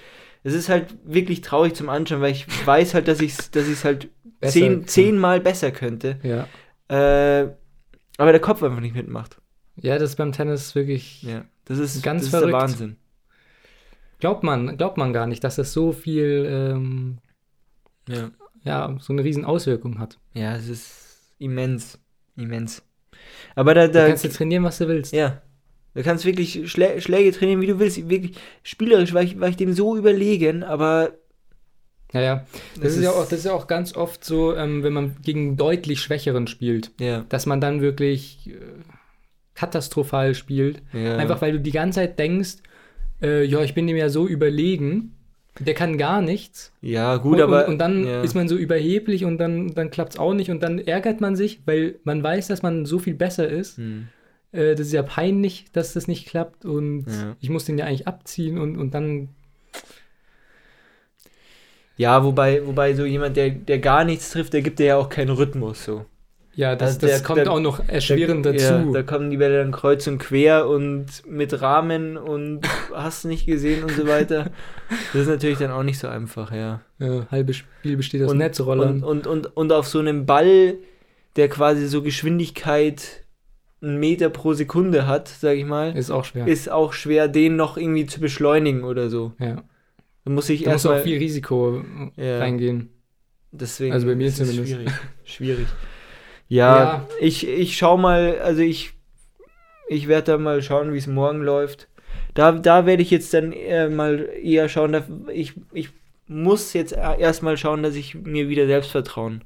es 0.45 0.53
ist 0.53 0.69
halt 0.69 0.95
wirklich 1.05 1.41
traurig 1.41 1.75
zum 1.75 1.89
Anschauen, 1.89 2.21
weil 2.21 2.33
ich 2.33 2.47
weiß 2.67 2.93
halt, 2.93 3.09
dass 3.09 3.21
ich 3.21 3.33
es 3.39 3.51
dass 3.51 3.67
ich's 3.67 3.85
halt 3.85 4.09
Besser 4.39 4.53
zehn, 4.53 4.87
zehnmal 4.87 5.41
besser 5.41 5.71
könnte. 5.71 6.19
Ja. 6.23 6.47
Äh, 6.89 7.49
aber 8.19 8.33
der 8.33 8.41
Kopf 8.41 8.63
einfach 8.63 8.81
nicht 8.81 8.95
mitmacht. 8.95 9.39
ja, 9.77 9.99
das 9.99 10.11
ist 10.11 10.17
beim 10.17 10.33
Tennis 10.33 10.75
wirklich. 10.75 11.23
Ja, 11.23 11.47
das 11.65 11.79
ist, 11.79 12.03
Ganz 12.03 12.21
das 12.21 12.27
ist 12.27 12.31
verrückt. 12.31 12.53
der 12.53 12.61
Wahnsinn. 12.61 12.97
Glaubt 14.27 14.43
man, 14.43 14.77
glaubt 14.77 14.97
man 14.97 15.13
gar 15.13 15.29
nicht, 15.29 15.45
dass 15.45 15.55
das 15.55 15.73
so 15.73 15.93
viel, 15.93 16.47
ähm, 16.51 17.19
Ja. 18.09 18.31
ja, 18.65 18.97
so 18.99 19.13
eine 19.13 19.23
riesen 19.23 19.45
Auswirkung 19.45 20.01
hat. 20.01 20.19
ja, 20.35 20.57
es 20.57 20.69
ist 20.69 21.35
immens. 21.39 22.01
Immens. 22.37 22.83
Aber 23.55 23.73
da, 23.73 23.87
Da 23.87 24.01
da 24.01 24.09
kannst 24.09 24.25
du 24.25 24.29
trainieren, 24.29 24.65
was 24.65 24.79
du 24.79 24.89
willst. 24.89 25.13
ja. 25.13 25.41
Da 25.95 26.03
kannst 26.03 26.25
du 26.25 26.29
wirklich 26.29 26.69
Schlä 26.69 27.01
Schläge 27.01 27.31
trainieren, 27.31 27.61
wie 27.61 27.69
du 27.69 27.79
willst. 27.79 28.09
Wirklich 28.09 28.37
spielerisch 28.65 29.15
war 29.15 29.23
ich, 29.23 29.39
war 29.39 29.49
ich 29.49 29.57
dem 29.57 29.73
so 29.73 29.97
überlegen, 29.97 30.65
aber 30.65 31.13
Ja, 32.13 32.21
ja. 32.21 32.47
Das, 32.81 32.97
ist, 32.97 33.05
ja 33.05 33.11
auch, 33.13 33.23
das 33.29 33.39
ist 33.39 33.45
ja 33.47 33.53
auch 33.53 33.69
ganz 33.69 33.95
oft 33.95 34.25
so, 34.25 34.57
ähm, 34.57 34.83
wenn 34.83 34.93
man 34.93 35.15
gegen 35.23 35.57
deutlich 35.57 36.01
Schwächeren 36.01 36.49
spielt, 36.49 36.91
ja, 36.99 37.25
dass 37.29 37.47
man 37.47 37.61
dann 37.61 37.81
wirklich 37.81 38.51
äh, 38.51 38.57
katastrophal 39.55 40.35
spielt. 40.35 40.83
ja. 40.93 41.17
Einfach 41.17 41.41
weil 41.41 41.53
du 41.53 41.61
die 41.61 41.71
ganze 41.71 42.01
Zeit 42.01 42.19
denkst, 42.19 42.57
äh, 43.23 43.45
ja, 43.45 43.63
ich 43.63 43.75
bin 43.75 43.87
dem 43.87 43.97
ja 43.97 44.09
so 44.09 44.27
überlegen, 44.27 45.13
der 45.59 45.75
kann 45.75 45.97
gar 45.97 46.21
nichts. 46.21 46.73
Ja, 46.83 47.17
gut, 47.17 47.37
und, 47.37 47.43
aber. 47.43 47.65
und, 47.67 47.73
und 47.73 47.79
dann 47.79 48.07
ja. 48.07 48.23
ist 48.23 48.35
man 48.35 48.49
so 48.49 48.57
überheblich 48.57 49.25
und 49.25 49.39
dann, 49.39 49.75
dann 49.75 49.91
klappt 49.91 50.15
es 50.15 50.19
auch 50.19 50.35
nicht 50.35 50.51
und 50.51 50.63
dann 50.63 50.79
ärgert 50.79 51.21
man 51.21 51.35
sich, 51.37 51.61
weil 51.67 51.97
man 52.05 52.23
weiß, 52.23 52.49
dass 52.49 52.63
man 52.63 52.85
so 52.85 52.99
viel 52.99 53.15
besser 53.15 53.49
ist. 53.49 53.79
Hm. 53.79 54.09
Äh, 54.53 54.75
das 54.75 54.89
ist 54.89 54.93
ja 54.93 55.03
peinlich, 55.03 55.67
dass 55.73 55.95
das 55.95 56.09
nicht 56.09 56.29
klappt 56.29 56.65
und 56.65 57.07
Ja. 57.07 57.37
ich 57.41 57.49
muss 57.51 57.65
den 57.65 57.79
ja 57.79 57.87
eigentlich 57.87 58.07
abziehen 58.07 58.59
und, 58.59 58.77
und 58.77 58.93
dann, 58.95 59.31
Ja, 61.97 62.23
wobei, 62.25 62.67
wobei 62.67 62.95
so 62.95 63.07
jemand, 63.07 63.37
der, 63.37 63.51
der 63.51 63.79
gar 63.79 64.05
nichts 64.05 64.31
trifft, 64.31 64.53
der 64.53 64.61
gibt 64.63 64.79
dir 64.79 64.87
ja 64.87 64.97
auch 64.99 65.09
keinen 65.09 65.31
Rhythmus 65.31 65.85
so. 65.85 66.05
Ja, 66.57 66.75
das, 66.75 66.89
Also 66.89 67.01
der- 67.07 67.09
das 67.11 67.23
kommt 67.25 67.39
der- 67.39 67.53
auch 67.53 67.61
noch 67.61 67.87
erschwerend 67.89 68.45
da, 68.45 68.51
dazu. 68.53 68.65
Ja, 68.65 68.85
da 68.93 69.03
kommen 69.05 69.31
die 69.31 69.37
Bälle 69.37 69.59
dann 69.63 69.71
kreuz 69.71 70.07
und 70.09 70.19
quer 70.19 70.67
und 70.69 71.07
mit 71.29 71.61
Rahmen 71.63 72.17
und 72.17 72.63
hast 72.95 73.25
nicht 73.27 73.47
gesehen 73.47 73.85
und 73.85 73.93
so 73.93 74.09
weiter. 74.09 74.51
Das 75.13 75.23
ist 75.23 75.29
natürlich 75.29 75.59
dann 75.59 75.71
auch 75.71 75.85
nicht 75.85 75.99
so 75.99 76.09
einfach, 76.09 76.51
ja. 76.53 76.81
Ja, 76.99 77.27
halbes 77.31 77.57
Spiel 77.59 77.97
besteht 77.97 78.23
aus 78.25 78.33
und, 78.33 78.39
Netzrollern. 78.39 79.03
und, 79.03 79.27
und, 79.27 79.27
und, 79.27 79.57
und 79.57 79.73
auf 79.73 79.87
so 79.87 79.99
einem 80.01 80.27
Ball, 80.27 80.75
der 81.37 81.49
quasi 81.49 81.87
so 81.87 82.03
Geschwindigkeit 82.03 83.25
einen 83.83 84.01
Meter 84.01 84.31
pro 84.31 84.55
Sekunde 84.55 85.07
hat, 85.07 85.29
sag 85.29 85.57
ich 85.57 85.67
mal, 85.67 85.95
ist 85.97 86.11
auch 86.11 86.25
schwer. 86.25 86.47
ist 86.49 86.71
auch 86.71 86.95
schwer, 86.95 87.29
den 87.29 87.57
noch 87.57 87.77
irgendwie 87.77 88.07
zu 88.07 88.21
beschleunigen 88.21 88.83
oder 88.85 89.11
so. 89.11 89.33
ja. 89.39 89.63
Da 90.25 90.33
muss 90.33 90.49
ich 90.49 90.65
Da 90.65 90.73
muss 90.73 90.85
auch 90.87 90.99
viel 91.03 91.19
Risiko 91.19 91.85
Ja. 92.17 92.39
reingehen. 92.41 92.89
Deswegen 93.53 93.93
Also 93.93 94.09
bei 94.09 94.17
mir 94.17 94.27
ist 94.27 94.41
es. 94.41 94.53
Schwierig. 94.57 94.89
schwierig. 95.25 95.67
Ja, 96.49 96.77
Ja. 96.77 97.09
ich, 97.21 97.47
ich 97.49 97.77
schau 97.77 97.97
mal, 97.97 98.39
also 98.41 98.63
ich, 98.63 98.93
ich 99.89 100.09
werde 100.09 100.33
da 100.33 100.39
mal 100.39 100.63
schauen, 100.63 100.93
wie 100.93 100.99
es 100.99 101.07
morgen 101.07 101.43
läuft. 101.43 101.89
Da, 102.35 102.53
da 102.53 102.87
werde 102.87 103.03
ich 103.03 103.11
jetzt 103.11 103.33
dann 103.35 103.53
eher 103.53 103.89
mal 103.91 104.29
eher 104.43 104.69
schauen, 104.69 104.93
da, 104.93 105.05
ich, 105.33 105.55
ich 105.73 105.91
muss 106.29 106.73
jetzt 106.73 106.93
erstmal 106.93 107.57
schauen, 107.57 107.83
dass 107.83 107.95
ich 107.95 108.15
mir 108.15 108.49
wieder 108.49 108.67
Selbstvertrauen 108.67 109.45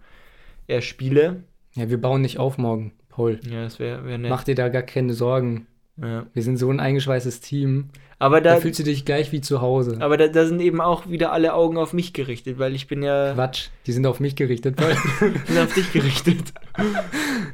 erspiele. 0.66 1.44
Ja, 1.74 1.88
wir 1.90 2.00
bauen 2.00 2.22
nicht 2.22 2.38
auf 2.38 2.58
morgen, 2.58 2.92
Paul. 3.08 3.40
Ja, 3.48 3.62
das 3.62 3.78
wäre 3.78 4.04
wär 4.04 4.18
nett. 4.18 4.30
Mach 4.30 4.44
dir 4.44 4.54
da 4.54 4.68
gar 4.68 4.82
keine 4.82 5.12
Sorgen. 5.14 5.66
Ja. 6.02 6.26
Wir 6.32 6.42
sind 6.42 6.56
so 6.56 6.70
ein 6.70 6.80
eingeschweißtes 6.80 7.40
Team. 7.40 7.90
Aber 8.18 8.40
Da, 8.40 8.54
da, 8.54 8.60
fühlst 8.60 8.78
du 8.78 8.84
dich 8.84 9.04
gleich 9.04 9.32
wie 9.32 9.40
zu 9.40 9.60
Hause. 9.60 9.98
aber 10.00 10.16
da, 10.16 10.28
da 10.28 10.46
sind 10.46 10.60
eben 10.60 10.80
auch 10.80 11.08
wieder 11.08 11.32
alle 11.32 11.54
Augen 11.54 11.78
auf 11.78 11.92
mich 11.92 12.12
gerichtet, 12.12 12.58
weil 12.58 12.74
ich 12.74 12.86
bin 12.86 13.02
ja 13.02 13.32
Quatsch, 13.34 13.68
die 13.86 13.92
sind 13.92 14.06
auf 14.06 14.20
mich 14.20 14.36
gerichtet. 14.36 14.76
Paul. 14.76 14.94
bin 15.46 15.58
auf 15.58 15.74
dich 15.74 15.92
gerichtet. 15.92 16.52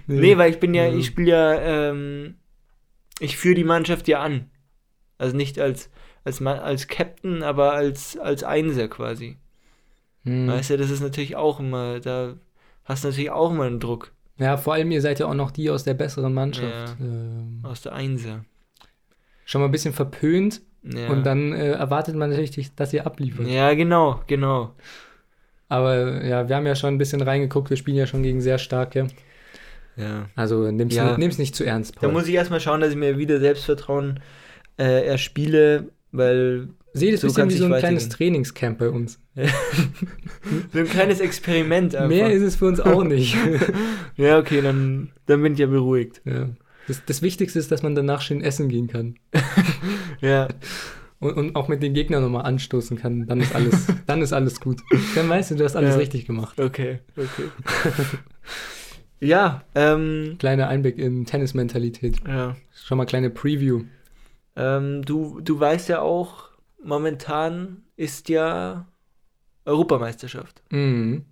Nee, 0.08 0.38
weil 0.38 0.52
ich 0.52 0.60
bin 0.60 0.72
ja, 0.72 0.88
ich 0.88 1.06
spiele 1.06 1.30
ja, 1.30 1.90
ähm, 1.90 2.36
ich 3.18 3.36
führe 3.36 3.56
die 3.56 3.64
Mannschaft 3.64 4.06
ja 4.06 4.20
an. 4.20 4.50
Also 5.18 5.36
nicht 5.36 5.58
als, 5.58 5.90
als, 6.22 6.40
als 6.40 6.86
Captain, 6.86 7.42
aber 7.42 7.72
als, 7.72 8.16
als 8.16 8.44
Einser 8.44 8.86
quasi. 8.86 9.38
Hm. 10.22 10.46
Weißt 10.46 10.70
du, 10.70 10.76
das 10.76 10.90
ist 10.90 11.00
natürlich 11.00 11.34
auch 11.34 11.58
immer, 11.58 11.98
da 11.98 12.34
hast 12.84 13.02
du 13.02 13.08
natürlich 13.08 13.30
auch 13.30 13.50
immer 13.50 13.64
einen 13.64 13.80
Druck 13.80 14.12
Ja, 14.38 14.56
vor 14.56 14.74
allem 14.74 14.90
ihr 14.90 15.00
seid 15.00 15.18
ja 15.18 15.26
auch 15.26 15.34
noch 15.34 15.50
die 15.50 15.70
aus 15.70 15.84
der 15.84 15.94
besseren 15.94 16.34
Mannschaft. 16.34 16.96
Ja. 17.00 17.06
Ähm, 17.06 17.60
aus 17.62 17.80
der 17.82 17.92
Einser. 17.94 18.44
schon 19.46 19.60
mal 19.62 19.68
ein 19.68 19.72
bisschen 19.72 19.92
verpönt 19.94 20.60
Ja. 20.82 21.08
und 21.08 21.24
dann 21.24 21.52
äh, 21.52 21.70
erwartet 21.72 22.16
man 22.16 22.30
natürlich, 22.30 22.74
dass 22.74 22.92
ihr 22.92 23.06
abliefert. 23.06 23.46
ja, 23.46 23.72
genau, 23.74 24.20
genau. 24.26 24.74
Aber 25.68 26.24
ja, 26.24 26.48
wir 26.48 26.56
haben 26.56 26.66
ja 26.66 26.74
schon 26.76 26.94
ein 26.94 26.98
bisschen 26.98 27.20
reingeguckt, 27.22 27.70
wir 27.70 27.76
spielen 27.76 27.96
ja 27.96 28.06
schon 28.06 28.22
gegen 28.22 28.40
sehr 28.40 28.58
starke. 28.58 29.08
Ja. 29.96 30.26
Also 30.36 30.70
nimm's, 30.70 30.94
Ja. 30.94 31.16
nimm's 31.16 31.38
nicht 31.38 31.56
zu 31.56 31.64
ernst, 31.64 31.96
Da 31.96 32.00
Paul. 32.02 32.12
muss 32.12 32.28
ich 32.28 32.34
erstmal 32.34 32.60
schauen, 32.60 32.80
dass 32.80 32.90
ich 32.90 32.96
mir 32.96 33.18
wieder 33.18 33.40
Selbstvertrauen 33.40 34.20
äh, 34.78 35.06
erspiele, 35.06 35.88
weil 36.12 36.68
Seht 36.98 37.14
es 37.14 37.20
so 37.20 37.26
ein 37.28 37.48
bisschen 37.48 37.48
wie 37.50 37.54
so 37.68 37.72
ein 37.74 37.78
kleines. 37.78 38.08
Trainingscamp 38.08 38.78
bei 38.78 38.88
uns. 38.90 39.18
so 40.72 40.78
ein 40.78 40.86
kleines 40.88 41.20
Experiment 41.20 41.94
einfach. 41.94 42.08
Mehr 42.08 42.30
ist 42.32 42.42
es 42.42 42.56
für 42.56 42.66
uns 42.66 42.80
auch 42.80 43.04
nicht. 43.04 43.36
ja, 44.16 44.38
okay, 44.38 44.60
dann, 44.62 45.10
dann 45.26 45.42
bin 45.42 45.52
ich 45.54 45.58
ja 45.58 45.66
beruhigt. 45.66 46.22
ja. 46.24 46.48
das, 46.88 47.02
das 47.04 47.22
Wichtigste 47.22 47.58
ist, 47.58 47.70
dass 47.70 47.82
man 47.82 47.94
danach 47.94 48.20
schön 48.22 48.42
essen 48.42 48.68
gehen 48.68 48.88
kann. 48.88 49.16
Ja, 50.20 50.48
Und, 51.18 51.34
und 51.36 51.56
auch 51.56 51.68
mit 51.68 51.82
den 51.82 51.92
Gegnern 51.94 52.22
nochmal 52.22 52.44
anstoßen 52.46 52.96
kann. 52.96 53.26
Dann 53.26 53.40
ist 53.40 53.54
alles, 53.54 53.86
dann 54.06 54.22
ist 54.22 54.32
alles 54.32 54.60
gut. 54.60 54.80
Dann 55.14 55.28
weißt 55.28 55.50
du, 55.50 55.54
du 55.56 55.64
hast 55.64 55.76
alles 55.76 55.94
Ja. 55.94 55.98
richtig 55.98 56.24
gemacht. 56.26 56.58
okay, 56.60 57.00
okay. 57.16 57.44
ja, 59.20 59.62
ähm, 59.74 60.36
Kleiner 60.38 60.68
Einblick 60.68 60.98
in 60.98 61.24
Tennismentalität. 61.26 62.16
ja. 62.26 62.56
Schon 62.84 62.98
mal 62.98 63.04
kleine 63.06 63.30
Preview. 63.30 63.82
Ähm, 64.56 65.02
du, 65.02 65.40
du 65.42 65.58
weißt 65.58 65.88
ja 65.88 66.00
auch, 66.00 66.45
momentan 66.86 67.82
ist 67.96 68.28
ja 68.28 68.86
Europameisterschaft. 69.64 70.62
Mhm. 70.70 71.24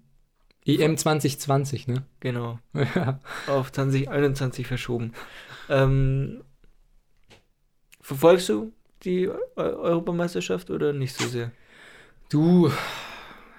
EM 0.67 0.97
2020, 0.97 1.89
ne? 1.89 2.05
Genau. 2.21 2.59
Ja. 2.95 3.21
Auf 3.47 3.71
2021 3.73 4.67
verschoben. 4.67 5.13
Ähm, 5.69 6.43
verfolgst 8.01 8.49
du 8.49 8.73
die 9.05 9.29
Eu 9.29 9.37
Europameisterschaft 9.57 10.71
oder 10.71 10.93
nicht 10.93 11.15
so 11.17 11.27
sehr? 11.29 11.53
Du, 12.31 12.71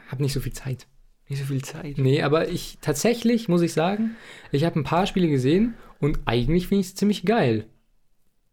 hab 0.09 0.19
nicht 0.19 0.33
so 0.33 0.39
viel 0.39 0.53
Zeit. 0.53 0.87
Nicht 1.29 1.39
so 1.39 1.45
viel 1.45 1.63
Zeit. 1.63 1.97
Nee, 1.97 2.21
aber 2.21 2.49
ich 2.49 2.77
tatsächlich 2.81 3.47
muss 3.47 3.61
ich 3.61 3.73
sagen, 3.73 4.15
ich 4.51 4.63
habe 4.63 4.79
ein 4.79 4.83
paar 4.83 5.05
Spiele 5.07 5.27
gesehen 5.27 5.75
und 5.99 6.19
eigentlich 6.25 6.67
finde 6.67 6.81
ich 6.81 6.87
es 6.87 6.95
ziemlich 6.95 7.23
geil. 7.25 7.67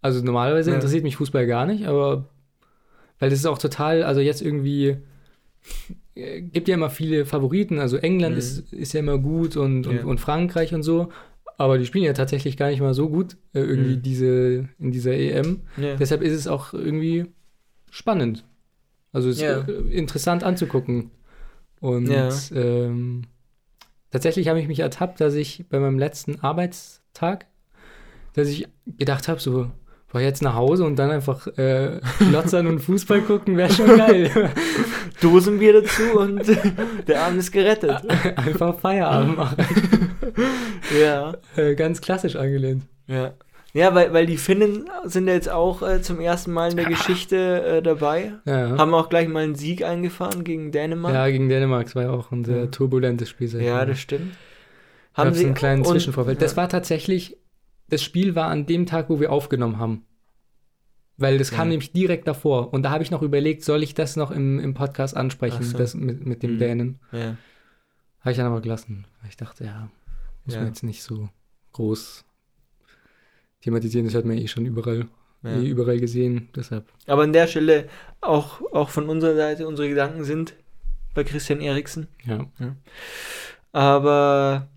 Also 0.01 0.23
normalerweise 0.23 0.71
Ja. 0.71 0.77
interessiert 0.77 1.05
mich 1.05 1.17
Fußball 1.17 1.47
gar 1.47 1.67
nicht, 1.67 1.87
aber 1.87 2.29
weil 3.23 3.31
das 3.31 3.39
ist 3.39 3.47
auch 3.47 3.59
total, 3.59 4.03
also 4.03 4.21
jetzt 4.21 4.43
irgendwie 4.43 4.97
äh, 6.17 6.41
gibt 6.43 6.67
ja 6.67 6.75
immer 6.75 6.91
viele 6.91 7.25
Favoriten. 7.25 7.79
Also 7.79 7.97
England 7.99 8.33
Mhm. 8.35 8.39
ist, 8.39 8.73
ist 8.73 8.93
ja 8.95 9.01
immer 9.01 9.17
gut 9.19 9.57
und, 9.57 9.87
und, 9.87 9.97
Ja. 9.99 10.05
und 10.05 10.19
Frankreich 10.19 10.75
und 10.75 10.83
so. 10.83 11.11
Aber 11.57 11.79
die 11.79 11.87
spielen 11.87 12.05
ja 12.05 12.15
tatsächlich 12.15 12.57
gar 12.57 12.71
nicht 12.71 12.81
mal 12.81 12.95
so 12.95 13.09
gut 13.09 13.37
äh, 13.55 13.61
irgendwie 13.61 13.97
Mhm. 13.97 14.03
diese 14.03 14.69
in 14.81 14.91
dieser 14.91 15.13
EM. 15.13 15.61
Ja. 15.77 15.95
Deshalb 15.95 16.21
ist 16.23 16.33
es 16.33 16.49
auch 16.49 16.75
irgendwie 16.75 17.27
spannend. 17.91 18.45
Also 19.13 19.29
es 19.29 19.37
ist 19.37 19.43
Ja. 19.43 19.61
äh, 19.61 19.73
interessant 19.97 20.43
anzugucken. 20.43 21.13
Und 21.81 22.09
ähm, 22.57 23.23
tatsächlich 24.11 24.49
habe 24.49 24.61
ich 24.61 24.67
mich 24.67 24.81
ertappt, 24.81 25.21
dass 25.21 25.35
ich 25.35 25.65
bei 25.69 25.79
meinem 25.79 25.99
letzten 26.01 26.41
Arbeitstag, 26.41 27.47
dass 28.35 28.49
ich 28.49 28.67
gedacht 28.99 29.29
habe, 29.29 29.39
so, 29.41 29.71
boah, 30.13 30.21
jetzt 30.21 30.43
nach 30.43 30.55
Hause 30.55 30.85
und 30.85 30.97
dann 30.97 31.11
einfach 31.11 31.47
äh, 31.59 32.01
glotzern 32.19 32.67
und 32.67 32.81
Fußball 32.81 33.23
gucken, 33.23 33.57
wäre 33.57 33.73
schon 33.73 33.97
geil. 33.97 34.31
Dosenbier 35.21 35.81
dazu 35.81 36.19
und 36.19 36.43
der 37.09 37.23
Abend 37.23 37.39
ist 37.39 37.53
gerettet. 37.53 38.03
einfach 38.37 38.79
Feierabend 38.79 39.37
machen. 39.37 39.57
Ja. 41.01 41.35
Äh, 41.57 41.75
ganz 41.75 42.01
klassisch 42.01 42.37
angelehnt. 42.37 42.85
Ja. 43.07 43.33
Ja, 43.75 43.95
weil, 43.95 44.13
weil 44.13 44.27
die 44.27 44.37
Finnen 44.37 44.91
sind 45.05 45.29
jetzt 45.29 45.51
auch 45.51 45.81
äh, 45.81 46.03
zum 46.03 46.21
ersten 46.21 46.53
Mal 46.53 46.73
in 46.73 46.77
der 46.77 46.85
Geschichte 46.85 47.63
äh, 47.63 47.83
dabei. 47.83 48.35
Ja. 48.45 48.77
Haben 48.77 48.93
auch 48.93 49.09
gleich 49.09 49.29
mal 49.29 49.45
einen 49.45 49.55
Sieg 49.55 49.83
eingefahren 49.83 50.45
gegen 50.45 50.73
Dänemark. 50.73 51.15
ja, 51.15 51.31
gegen 51.31 51.49
Dänemark, 51.49 51.85
das 51.85 51.95
war 51.95 52.03
ja 52.03 52.11
auch 52.11 52.31
ein 52.33 52.45
sehr 52.45 52.71
turbulentes 52.71 53.31
Spiel. 53.31 53.49
Ja, 53.63 53.87
das 53.87 53.99
stimmt. 53.99 54.35
Haben 55.15 55.33
sie 55.33 55.47
einen 55.47 55.55
kleinen 55.55 55.85
Zwischenvorfall. 55.85 56.37
Das 56.37 56.53
ja. 56.53 56.57
war 56.59 56.69
tatsächlich, 56.69 57.39
das 57.93 58.03
Spiel 58.03 58.35
war 58.35 58.49
an 58.49 58.67
dem 58.67 58.87
Tag, 58.87 59.09
wo 59.11 59.21
wir 59.21 59.31
aufgenommen 59.33 59.79
haben. 59.79 60.05
Weil 61.19 61.39
das 61.39 61.51
kam 61.51 61.69
Ja. 61.69 61.73
nämlich 61.73 61.93
direkt 61.93 62.27
davor. 62.27 62.73
Und 62.73 62.83
da 62.85 62.91
habe 62.91 63.03
ich 63.05 63.11
noch 63.11 63.23
überlegt, 63.23 63.63
soll 63.65 63.83
ich 63.83 63.95
das 63.95 64.17
noch 64.17 64.31
im, 64.31 64.59
im 64.59 64.75
Podcast 64.75 65.15
ansprechen, 65.17 65.63
so. 65.63 65.77
das 65.79 65.95
mit, 65.95 66.25
mit 66.27 66.43
dem 66.43 66.55
Mhm. 66.55 66.59
Dänen. 66.59 67.01
Ja. 67.13 67.37
Habe 68.21 68.31
ich 68.31 68.37
dann 68.37 68.47
aber 68.47 68.61
gelassen. 68.61 69.07
Weil 69.21 69.29
Ich 69.31 69.37
dachte, 69.37 69.65
ja, 69.65 69.91
muss 70.45 70.55
Ja. 70.55 70.61
man 70.61 70.69
jetzt 70.71 70.83
nicht 70.83 71.03
so 71.03 71.29
groß 71.73 72.25
thematisieren. 73.61 74.07
Das 74.07 74.15
hat 74.15 74.25
man 74.25 74.39
eh 74.39 74.49
schon 74.49 74.65
überall, 74.67 75.07
Ja. 75.43 75.51
eh 75.61 75.67
überall 75.69 76.01
gesehen. 76.01 76.49
Deshalb. 76.57 76.87
Aber 77.07 77.23
an 77.25 77.33
der 77.33 77.47
Stelle 77.47 77.89
auch, 78.21 78.61
auch 78.73 78.89
von 78.89 79.09
unserer 79.09 79.37
Seite, 79.37 79.69
unsere 79.69 79.89
Gedanken 79.89 80.25
sind 80.25 80.55
bei 81.15 81.25
Christian 81.25 81.61
Eriksen. 81.61 82.09
Ja. 82.25 82.47
Aber 83.73 84.69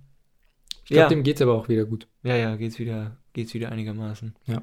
Ich 0.86 0.90
glaube, 0.90 1.02
ja, 1.02 1.10
dem 1.10 1.24
geht 1.24 1.38
es 1.38 1.42
aber 1.42 1.54
auch 1.54 1.68
wieder 1.68 1.86
gut. 1.86 2.08
ja, 2.22 2.36
ja, 2.36 2.56
geht's 2.56 2.78
wieder, 2.78 3.18
geht's 3.34 3.56
wieder 3.56 3.72
einigermaßen. 3.72 4.36
Ja. 4.46 4.62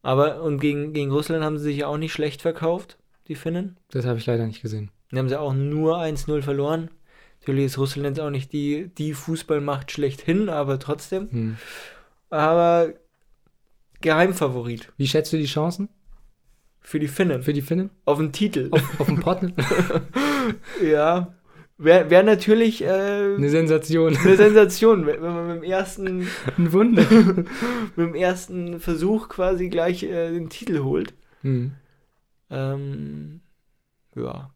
Aber 0.00 0.42
und 0.42 0.60
gegen, 0.60 0.92
gegen 0.92 1.10
Russland 1.10 1.44
haben 1.44 1.58
sie 1.58 1.64
sich 1.64 1.78
ja 1.78 1.88
auch 1.88 1.98
nicht 1.98 2.12
schlecht 2.12 2.40
verkauft, 2.40 2.98
die 3.26 3.34
Finnen. 3.34 3.76
Das 3.90 4.06
habe 4.06 4.18
ich 4.18 4.26
leider 4.26 4.46
nicht 4.46 4.62
gesehen. 4.62 4.90
Die 5.10 5.18
haben 5.18 5.28
sie 5.28 5.38
auch 5.38 5.52
nur 5.52 5.98
1-0 5.98 6.42
verloren. 6.42 6.90
Natürlich 7.40 7.64
ist 7.64 7.78
Russland 7.78 8.06
jetzt 8.06 8.20
auch 8.20 8.30
nicht 8.30 8.52
die, 8.52 8.92
die 8.96 9.12
Fußballmacht 9.12 9.90
schlechthin, 9.90 10.48
aber 10.48 10.78
trotzdem. 10.78 11.30
Hm. 11.30 11.56
Aber 12.30 12.94
Geheimfavorit 14.00 14.92
Wie 14.96 15.08
schätzt 15.08 15.32
du 15.32 15.36
die 15.36 15.46
Chancen 15.46 15.88
für 16.80 17.00
die 17.00 17.08
Finnen. 17.08 17.42
für 17.42 17.52
die 17.52 17.60
Finnen? 17.60 17.90
auf 18.04 18.18
den 18.18 18.32
Titel. 18.32 18.68
Auf, 18.70 19.00
auf 19.00 19.06
dem 19.08 19.18
Pott? 19.18 19.40
ja. 20.82 21.34
Wäre 21.82 22.10
wär 22.10 22.22
natürlich 22.22 22.82
äh, 22.82 22.88
Eine 22.88 23.48
Sensation. 23.48 24.14
eine 24.14 24.36
Sensation, 24.36 25.06
wenn 25.06 25.20
man 25.22 25.46
mit 25.46 25.56
dem 25.56 25.62
ersten, 25.62 26.28
Ein 26.58 26.72
Wunder. 26.74 27.06
mit 27.96 27.96
dem 27.96 28.14
ersten 28.14 28.80
Versuch 28.80 29.30
quasi 29.30 29.70
gleich 29.70 30.02
äh, 30.02 30.30
den 30.30 30.50
Titel 30.50 30.82
holt. 30.82 31.14
Hm. 31.40 31.72
Ähm, 32.50 33.40
ja. 34.14 34.52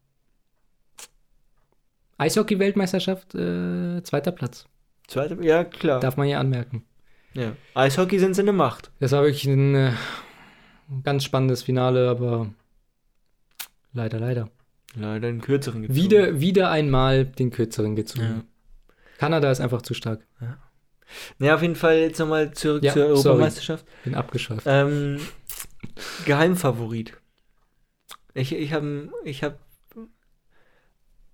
Eishockey-Weltmeisterschaft, 2.19 3.33
äh, 3.33 4.03
zweiter 4.03 4.31
Platz. 4.31 4.67
Zweite, 5.07 5.37
ja, 5.41 5.63
klar. 5.63 5.99
Darf 6.01 6.17
man 6.17 6.27
ja 6.27 6.39
anmerken. 6.39 6.85
Ja. 7.33 7.53
Eishockey 7.73 8.19
sind 8.19 8.35
sie 8.35 8.43
eine 8.43 8.53
Macht. 8.53 8.91
Das 8.99 9.13
war 9.13 9.23
wirklich 9.23 9.45
ein 9.45 9.73
äh, 9.73 9.91
ganz 11.01 11.23
spannendes 11.23 11.63
Finale, 11.63 12.07
aber 12.07 12.53
leider, 13.93 14.19
leider. 14.19 14.51
Leider 14.95 15.27
einen 15.27 15.41
kürzeren 15.41 15.81
gezogen. 15.83 15.95
Wieder, 15.95 16.39
wieder 16.39 16.71
einmal 16.71 17.25
den 17.25 17.51
kürzeren 17.51 17.95
gezogen. 17.95 18.25
Ja. 18.25 18.43
Kanada 19.17 19.51
ist 19.51 19.59
einfach 19.61 19.81
zu 19.81 19.93
stark. 19.93 20.25
Ja, 21.39 21.55
auf 21.55 21.61
jeden 21.61 21.75
Fall 21.75 21.97
jetzt 21.97 22.19
nochmal 22.19 22.51
zurück 22.53 22.83
Ja, 22.83 22.93
zur 22.93 23.03
sorry. 23.03 23.13
Europameisterschaft. 23.17 23.85
Bin 24.03 24.15
abgeschafft. 24.15 24.63
Ähm, 24.65 25.19
Geheimfavorit. 26.25 27.13
Ich, 28.33 28.53
ich 28.53 28.73
habe 28.73 29.09
ich 29.23 29.43
hab, 29.43 29.59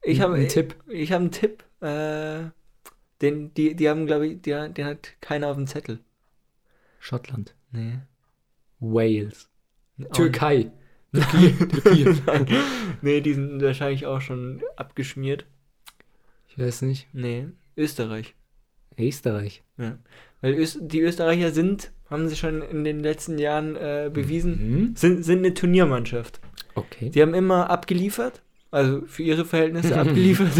ich 0.04 0.18
Ein- 0.20 0.24
habe 0.24 0.34
ein 0.36 0.48
Tipp. 0.50 0.76
Ich 0.88 1.12
habe 1.12 1.22
einen 1.22 1.32
Tipp. 1.32 1.64
Äh, 1.82 2.50
den, 3.22 3.54
die, 3.54 3.76
die 3.76 3.90
haben, 3.90 4.06
glaube 4.08 4.28
ich, 4.28 4.42
die, 4.42 4.52
den 4.52 4.86
hat 4.86 5.14
keiner 5.22 5.48
auf 5.48 5.56
dem 5.56 5.68
Zettel. 5.68 6.00
Schottland. 7.00 7.56
Nee. 7.72 8.00
Wales. 8.80 9.48
Türkei. 10.14 10.72
Türkei. 11.14 11.54
Nee, 13.02 13.22
die 13.22 13.34
sind 13.34 13.62
wahrscheinlich 13.62 14.06
auch 14.06 14.22
schon 14.22 14.62
abgeschmiert. 14.76 15.46
Ich 16.50 16.60
weiß 16.60 16.84
nicht. 16.84 17.08
Nee, 17.14 17.48
Österreich. 17.78 18.36
Österreich. 18.98 19.64
Weil 20.42 20.54
Öst 20.56 20.80
die 20.82 21.02
Österreicher 21.02 21.52
sind, 21.52 21.92
haben 22.10 22.28
sie 22.28 22.36
schon 22.36 22.62
in 22.62 22.84
den 22.84 23.00
letzten 23.00 23.38
Jahren 23.40 23.76
äh, 23.76 24.12
bewiesen, 24.14 24.52
Mhm. 24.90 24.96
sind, 24.96 25.24
sind 25.24 25.40
eine 25.40 25.54
Turniermannschaft. 25.54 26.40
Okay. 26.76 27.10
Die 27.10 27.22
haben 27.22 27.34
immer 27.34 27.70
abgeliefert, 27.70 28.42
also 28.70 29.02
für 29.08 29.24
ihre 29.24 29.46
Verhältnisse 29.46 29.98
abgeliefert, 30.00 30.52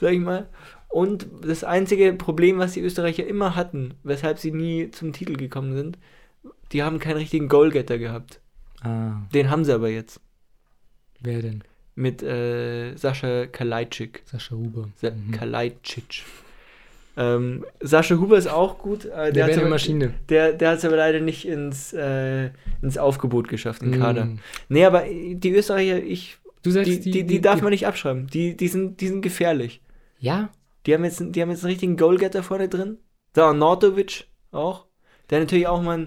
sag 0.00 0.12
ich 0.12 0.20
mal. 0.20 0.48
Und 0.88 1.26
das 1.42 1.64
einzige 1.64 2.12
Problem, 2.12 2.58
was 2.58 2.72
die 2.74 2.80
Österreicher 2.80 3.26
immer 3.26 3.56
hatten, 3.56 3.94
weshalb 4.04 4.38
sie 4.38 4.52
nie 4.52 4.90
zum 4.92 5.12
Titel 5.12 5.34
gekommen 5.34 5.74
sind, 5.76 5.98
die 6.72 6.82
haben 6.84 7.00
keinen 7.00 7.16
richtigen 7.16 7.48
Goalgetter 7.48 7.98
gehabt. 7.98 8.40
Ah, 8.84 9.22
Den 9.32 9.50
haben 9.50 9.64
sie 9.64 9.72
aber 9.74 9.88
jetzt. 9.88 10.20
wer 11.20 11.40
denn? 11.42 11.62
Mit 11.96 12.22
äh, 12.22 12.96
Sascha 12.96 13.46
Kalajdzic. 13.46 14.22
Sascha 14.26 14.54
Huber. 14.56 14.88
Sa 15.00 15.10
Mhm. 15.10 15.30
Kalajdzic. 15.32 16.22
Ähm, 17.16 17.64
Sascha 17.80 18.16
Huber 18.16 18.36
ist 18.36 18.48
auch 18.48 18.78
gut. 18.78 19.04
Äh, 19.04 19.08
Der 19.08 19.32
der 19.32 19.34
wäre 19.34 19.44
hat 19.46 19.52
eine 19.52 19.60
aber- 19.62 19.70
Maschine. 19.70 20.14
Der, 20.28 20.52
der 20.52 20.70
hat 20.70 20.78
es 20.78 20.84
aber 20.84 20.96
leider 20.96 21.20
nicht 21.20 21.46
ins, 21.46 21.92
äh, 21.92 22.50
ins 22.82 22.98
Aufgebot 22.98 23.46
geschafft, 23.48 23.82
in 23.82 23.92
Kader. 24.00 24.24
Mm. 24.24 24.38
Nee, 24.68 24.84
aber 24.84 25.04
die 25.04 25.52
Österreicher, 25.54 26.02
ich, 26.02 26.38
Du 26.62 26.70
sagst, 26.72 26.88
die, 26.88 26.98
die, 27.00 27.24
die, 27.24 27.40
darf 27.40 27.60
man 27.62 27.70
nicht 27.70 27.86
abschreiben. 27.86 28.26
Die, 28.26 28.56
die, 28.56 28.68
sind, 28.68 29.00
die 29.00 29.06
sind 29.08 29.20
gefährlich. 29.22 29.80
Ja, 30.18 30.48
Die 30.86 30.94
haben 30.94 31.04
jetzt, 31.04 31.22
die 31.24 31.40
haben 31.42 31.50
jetzt 31.50 31.62
einen 31.62 31.70
richtigen 31.72 31.96
Goalgetter 31.96 32.42
vorne 32.42 32.68
drin. 32.68 32.98
Da 33.34 33.52
Nordovic 33.52 34.24
auch. 34.50 34.86
Der 35.30 35.40
natürlich 35.40 35.66
auch 35.68 35.80
mal 35.82 35.98
ein, 35.98 36.06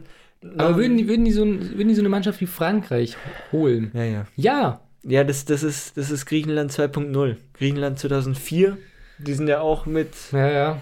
aber 0.58 0.78
würden 0.78 0.98
die, 0.98 1.08
würden, 1.08 1.26
die 1.26 1.32
so, 1.32 1.44
ein- 1.44 1.72
würden 1.78 1.88
die 1.90 1.96
so 1.96 2.02
eine 2.02 2.10
Mannschaft 2.10 2.40
wie 2.42 2.46
Frankreich 2.48 3.18
holen? 3.52 3.92
Ja, 3.94 4.04
ja. 4.04 4.26
Ja. 4.36 4.82
Ja, 5.04 5.24
das, 5.24 5.46
das, 5.46 5.64
ist, 5.64 5.96
das 5.98 6.12
ist 6.12 6.26
Griechenland 6.26 6.72
2.0. 6.72 7.38
Griechenland 7.54 7.98
2004. 8.00 8.78
Die 9.20 9.34
sind 9.34 9.48
ja 9.48 9.62
auch 9.62 9.86
mit, 9.86 10.10
Ja, 10.34 10.50
ja. 10.52 10.82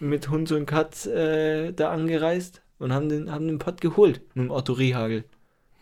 mit 0.00 0.30
Hund 0.30 0.50
und 0.52 0.66
Katz 0.66 1.06
äh, 1.06 1.72
da 1.72 1.90
angereist 1.90 2.62
und 2.78 2.92
haben 2.92 3.08
den, 3.08 3.30
haben 3.30 3.46
den 3.48 3.58
Pott 3.58 3.80
geholt 3.80 4.20
mit 4.34 4.46
dem 4.46 4.50
Otto 4.50 4.72
Rehagel. 4.72 5.24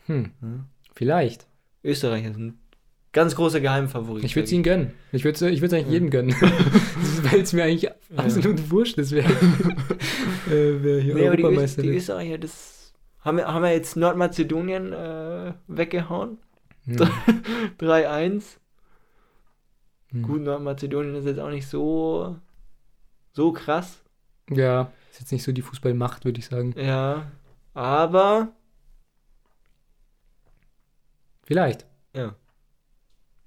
Hm. 0.07 0.31
Ja. 0.43 0.49
Vielleicht. 0.95 1.47
Österreicher 1.85 2.33
sind 2.35 2.55
ganz 3.13 3.37
großer 3.37 3.61
Geheimfavorit. 3.61 4.25
Ich 4.25 4.35
würde 4.35 4.47
es 4.47 4.53
ihnen 4.53 4.65
gönnen. 4.65 4.91
Ich 5.13 5.23
würde 5.25 5.37
es 5.37 5.43
ich 5.53 5.61
würd's 5.61 5.73
eigentlich 5.73 5.93
jedem 5.93 6.11
gönnen. 6.11 6.35
Weil 7.31 7.41
es 7.43 7.53
mir 7.53 7.63
eigentlich 7.65 7.91
absolut 8.17 8.71
wurscht 8.71 8.99
ist, 8.99 9.13
wer, 9.13 9.25
äh, 10.51 10.83
wer 10.83 11.01
hier 11.01 11.15
Nee, 11.15 11.27
aber 11.29 11.37
die, 11.37 11.43
Öst, 11.45 11.45
Europameister 11.45 11.83
die. 11.83 11.89
Österreicher, 11.91 12.39
das 12.39 12.84
haben 13.25 13.39
wir, 13.39 13.49
haben 13.49 13.63
wir 13.63 13.73
jetzt 13.73 13.97
Nordmazedonien 13.97 14.93
äh, 14.93 15.55
weggehauen. 15.67 16.39
Hm. 16.85 16.97
3-1. 17.79 18.59
Hm. 20.11 20.23
Gut, 20.23 20.43
Nordmazedonien 20.43 21.15
ist 21.15 21.25
jetzt 21.25 21.41
auch 21.41 21.51
nicht 21.51 21.67
so, 21.67 22.37
so 23.33 23.53
krass. 23.53 24.03
Ja, 24.51 24.93
ist 25.11 25.21
jetzt 25.21 25.33
nicht 25.33 25.43
so 25.43 25.53
die 25.53 25.63
Fußballmacht, 25.63 26.25
würde 26.25 26.39
ich 26.39 26.47
sagen. 26.47 26.75
Ja. 26.77 27.31
Aber, 27.73 28.53
Vielleicht. 31.45 31.87
ja. 32.15 32.35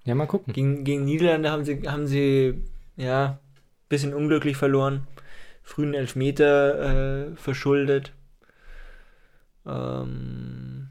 Ja, 0.04 0.14
mal 0.14 0.26
gucken. 0.26 0.52
Gegen, 0.52 0.84
gegen 0.84 1.04
Niederlande 1.04 1.50
haben 1.50 1.64
sie, 1.64 1.88
haben 1.88 2.06
sie, 2.06 2.64
ja, 2.96 3.38
bisschen 3.88 4.14
unglücklich 4.14 4.56
verloren. 4.56 5.06
Frühen 5.62 5.94
Elfmeter 5.94 7.30
äh, 7.30 7.36
verschuldet. 7.36 8.14
Ähm, 9.68 10.88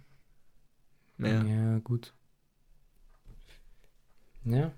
ja. 1.18 1.44
Ja, 1.44 1.80
gut. 1.80 2.14
Ja. 4.46 4.72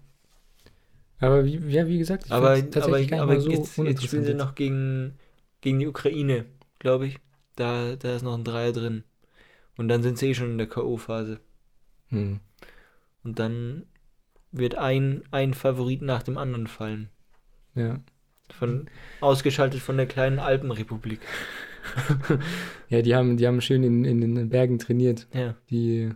Aber 1.19 1.43
wie, 1.43 1.57
ja, 1.67 1.85
wie 1.88 1.97
gesagt, 1.97 2.25
ich 2.25 2.31
Aber, 2.31 2.51
aber, 2.51 2.71
tatsächlich 2.71 3.09
gar 3.09 3.17
nicht 3.17 3.23
aber 3.23 3.33
mal 3.33 3.41
so 3.41 3.51
jetzt, 3.51 3.77
jetzt 3.77 4.03
spielen 4.03 4.23
sie 4.23 4.33
noch 4.33 4.55
gegen, 4.55 5.19
gegen 5.62 5.79
die 5.79 5.88
Ukraine, 5.88 6.45
glaube 6.79 7.07
ich. 7.07 7.19
Da, 7.55 7.97
da 7.97 8.15
ist 8.15 8.23
noch 8.23 8.35
ein 8.35 8.45
Dreier 8.45 8.71
drin. 8.71 9.03
Und 9.77 9.89
dann 9.89 10.01
sind 10.01 10.17
sie 10.17 10.29
eh 10.29 10.33
schon 10.33 10.51
in 10.51 10.57
der 10.57 10.67
K.O.-Phase. 10.67 11.39
Hm. 12.07 12.39
Und 13.23 13.39
dann 13.39 13.85
wird 14.51 14.75
ein, 14.75 15.23
ein 15.31 15.53
Favorit 15.53 16.01
nach 16.01 16.23
dem 16.23 16.38
anderen 16.38 16.67
fallen. 16.67 17.09
Ja. 17.75 17.99
Von, 18.51 18.89
ausgeschaltet 19.19 19.81
von 19.81 19.97
der 19.97 20.07
kleinen 20.07 20.39
Alpenrepublik. 20.39 21.19
Ja, 22.89 23.01
die 23.01 23.15
haben, 23.15 23.37
die 23.37 23.45
haben 23.47 23.61
schön 23.61 23.83
in, 23.83 24.03
in 24.03 24.35
den 24.35 24.49
Bergen 24.49 24.79
trainiert. 24.79 25.27
Ja. 25.33 25.55
Die. 25.69 26.09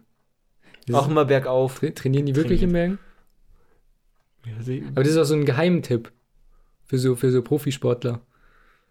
Auch 0.92 1.08
immer 1.08 1.26
bergauf. 1.26 1.80
tra 1.80 1.90
trainieren 1.92 2.26
die 2.26 2.36
wirklich 2.36 2.64
in 2.64 2.72
Bergen? 2.72 3.00
Aber 4.46 5.04
das 5.04 5.12
ist 5.12 5.18
auch 5.18 5.24
so 5.24 5.36
ein 5.36 5.46
Geheimtipp 5.46 6.12
für 6.86 6.98
so, 6.98 7.16
für 7.16 7.32
so 7.32 7.42
Profisportler. 7.42 8.22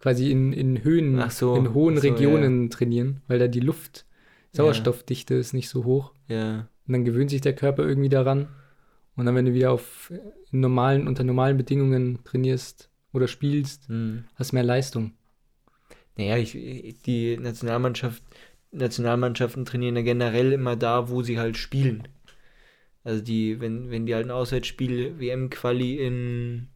Quasi 0.00 0.30
in, 0.30 0.52
in 0.52 0.82
Höhen, 0.82 1.22
so, 1.30 1.54
in 1.54 1.74
hohen 1.74 1.96
so, 1.96 2.02
Regionen 2.02 2.70
trainieren, 2.70 3.20
weil 3.28 3.38
da 3.38 3.46
die 3.46 3.60
Luft, 3.60 4.06
Sauerstoffdichte 4.52 5.34
ist 5.34 5.52
nicht 5.52 5.68
so 5.68 5.84
hoch. 5.84 6.12
Ja. 6.28 6.68
Und 6.86 6.92
dann 6.92 7.04
gewöhnt 7.04 7.30
sich 7.30 7.40
der 7.40 7.54
Körper 7.54 7.86
irgendwie 7.86 8.08
daran. 8.08 8.48
Und 9.16 9.26
dann, 9.26 9.34
wenn 9.34 9.44
du 9.44 9.54
wieder 9.54 9.70
auf 9.72 10.12
normalen, 10.50 11.06
unter 11.06 11.22
normalen 11.22 11.56
Bedingungen 11.56 12.20
trainierst 12.24 12.90
oder 13.12 13.28
spielst, 13.28 13.88
Hm. 13.88 14.24
hast 14.34 14.52
du 14.52 14.56
mehr 14.56 14.64
Leistung. 14.64 15.12
Naja, 16.16 16.36
ich, 16.36 16.52
die 17.02 17.36
Nationalmannschaft, 17.38 18.22
Nationalmannschaften 18.70 19.64
trainieren 19.64 19.96
ja 19.96 20.02
generell 20.02 20.52
immer 20.52 20.76
da, 20.76 21.08
wo 21.08 21.22
sie 21.22 21.38
halt 21.38 21.56
spielen. 21.56 22.08
Also 23.04 23.22
die, 23.22 23.60
wenn, 23.60 23.90
wenn 23.90 24.06
die 24.06 24.14
halt 24.14 24.26
ein 24.26 24.30
Auswärtsspiel 24.30 25.18
WM-Quali 25.18 25.98
in, 25.98 26.68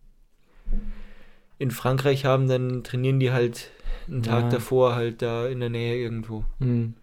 in 1.59 1.71
Frankreich 1.71 2.25
haben, 2.25 2.49
dann 2.49 2.83
trainieren 2.83 3.21
die 3.21 3.31
halt 3.31 3.71
einen 4.09 4.23
Tag 4.23 4.45
Ja. 4.45 4.51
davor 4.51 4.95
halt 4.95 5.23
da 5.23 5.47
in 5.47 5.61
der 5.61 5.71
Nähe 5.71 5.97
irgendwo. 5.97 6.45
Hm. 6.59 6.95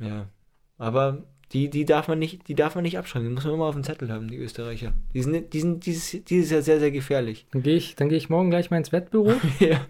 Ja. 0.00 0.28
Aber 0.78 1.24
die, 1.52 1.68
die 1.68 1.84
darf 1.84 2.06
man 2.06 2.18
nicht, 2.18 2.46
die 2.46 2.54
darf 2.54 2.76
man 2.76 2.82
nicht 2.82 2.96
abschreiben. 2.96 3.28
Die 3.28 3.34
muss 3.34 3.44
man 3.44 3.54
immer 3.54 3.64
auf 3.64 3.74
dem 3.74 3.82
Zettel 3.82 4.12
haben, 4.12 4.28
die 4.28 4.36
Österreicher. 4.36 4.92
Die 5.14 5.22
sind, 5.22 5.52
die 5.52 5.60
sind 5.60 5.84
dieses, 5.84 6.24
dieses 6.24 6.50
Jahr 6.50 6.62
sehr, 6.62 6.78
sehr 6.78 6.92
gefährlich. 6.92 7.46
Dann 7.50 7.62
gehe 7.62 7.76
ich, 7.76 7.96
dann 7.96 8.08
geh 8.08 8.16
ich 8.16 8.30
morgen 8.30 8.50
gleich 8.50 8.70
mal 8.70 8.76
ins 8.76 8.92
Wettbüro. 8.92 9.32
ja. 9.58 9.80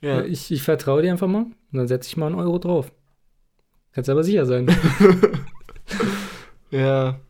Ja. 0.00 0.24
Ich, 0.24 0.50
ich 0.50 0.62
vertraue 0.62 1.02
dir 1.02 1.12
einfach 1.12 1.28
mal 1.28 1.44
und 1.44 1.54
dann 1.72 1.88
setze 1.88 2.08
ich 2.08 2.16
mal 2.16 2.26
einen 2.26 2.36
Euro 2.36 2.58
drauf. 2.58 2.90
Kannst 3.92 4.10
aber 4.10 4.24
sicher 4.24 4.44
sein. 4.44 4.66
ja. 6.70 7.20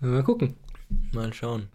mal 0.00 0.22
gucken. 0.22 0.54
Mal 1.12 1.32
schauen. 1.32 1.68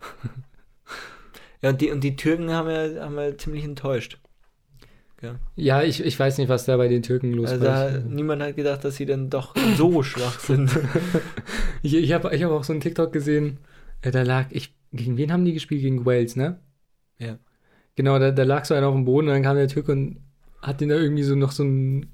ja, 1.62 1.70
und 1.70 1.82
die, 1.82 1.92
und 1.92 2.04
die 2.04 2.16
Türken 2.16 2.52
haben 2.52 2.70
ja, 2.70 3.04
haben 3.04 3.18
ja 3.18 3.38
ziemlich 3.38 3.64
enttäuscht. 3.64 4.20
Ja, 5.56 5.84
ich, 5.84 6.04
ich 6.04 6.20
weiß 6.20 6.38
nicht, 6.38 6.50
was 6.50 6.66
da 6.66 6.78
bei 6.78 6.88
den 6.88 7.02
Türken 7.02 7.34
los 7.34 7.52
Also 7.52 7.66
war. 7.66 7.92
da, 7.92 8.00
niemand 8.00 8.42
hat 8.42 8.56
gedacht, 8.56 8.84
dass 8.86 8.96
sie 8.96 9.06
dann 9.06 9.30
doch 9.30 9.56
so 9.76 10.04
schwach 10.04 10.40
sind. 10.40 10.72
Ich, 11.82 11.94
ich 11.96 12.12
habe 12.12 12.36
ich 12.36 12.44
hab 12.44 12.52
auch 12.52 12.66
so 12.66 12.74
einen 12.74 12.82
TikTok 12.82 13.14
gesehen, 13.14 13.60
äh, 14.02 14.12
da 14.12 14.24
lag, 14.24 14.48
ich, 14.50 14.74
gegen 14.92 15.16
wen 15.16 15.32
haben 15.32 15.46
die 15.46 15.54
gespielt? 15.54 15.82
Gegen 15.82 16.06
Wales, 16.06 16.36
ne? 16.36 16.60
Ja. 17.20 17.38
Genau, 17.96 18.20
da, 18.20 18.32
da 18.32 18.44
lag 18.44 18.66
so 18.66 18.74
einer 18.74 18.88
auf 18.88 18.96
dem 18.96 19.06
Boden 19.06 19.28
und 19.28 19.34
dann 19.34 19.44
kam 19.44 19.56
der 19.56 19.70
Türke 19.70 19.94
und 19.94 20.18
hat 20.62 20.82
den 20.82 20.90
da 20.90 20.96
irgendwie 20.96 21.24
so 21.24 21.36
noch 21.36 21.52
so 21.52 21.64
ein. 21.64 22.08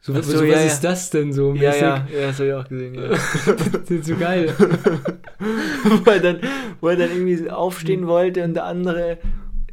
So, 0.00 0.14
so, 0.14 0.22
so, 0.22 0.44
ja, 0.44 0.54
was 0.54 0.60
ja. 0.60 0.66
ist 0.66 0.80
das 0.80 1.10
denn 1.10 1.32
so? 1.32 1.54
ja, 1.54 1.68
mäßig? 1.68 1.82
ja, 1.82 2.06
ja, 2.12 2.26
das 2.26 2.38
habe 2.38 2.48
ich 2.48 2.54
auch 2.54 2.68
gesehen. 2.68 2.94
Ja. 2.94 3.02
Das 3.72 3.90
ist 3.90 4.06
so 4.06 4.16
geil. 4.16 4.52
wo, 6.04 6.10
er 6.10 6.20
dann, 6.20 6.40
wo 6.80 6.88
er 6.88 6.96
dann 6.96 7.10
irgendwie 7.10 7.50
aufstehen 7.50 8.06
wollte 8.06 8.42
und 8.44 8.54
der 8.54 8.64
andere 8.64 9.18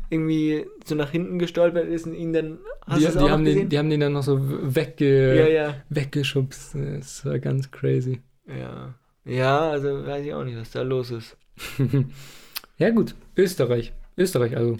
irgendwie 0.09 0.65
so 0.85 0.95
nach 0.95 1.11
hinten 1.11 1.39
gestolpert 1.39 1.87
ist 1.87 2.05
und 2.05 2.13
ihn 2.13 2.33
dann. 2.33 2.59
Hast 2.85 2.99
Die, 2.99 3.19
die, 3.19 3.29
haben 3.29 3.45
den, 3.45 3.69
die 3.69 3.77
haben 3.77 3.89
den 3.89 3.99
dann 3.99 4.13
noch 4.13 4.23
so 4.23 4.39
wegge, 4.41 5.35
ja, 5.35 5.47
ja. 5.47 5.75
weggeschubst. 5.89 6.75
Das 6.75 7.25
war 7.25 7.39
ganz 7.39 7.69
crazy. 7.71 8.21
Ja. 8.47 8.95
Ja, 9.25 9.69
also 9.69 10.05
weiß 10.05 10.25
ich 10.25 10.33
auch 10.33 10.43
nicht, 10.43 10.57
was 10.57 10.71
da 10.71 10.81
los 10.81 11.11
ist. 11.11 11.37
ja, 12.77 12.89
gut. 12.89 13.15
Österreich. 13.37 13.93
Österreich, 14.17 14.57
also. 14.57 14.77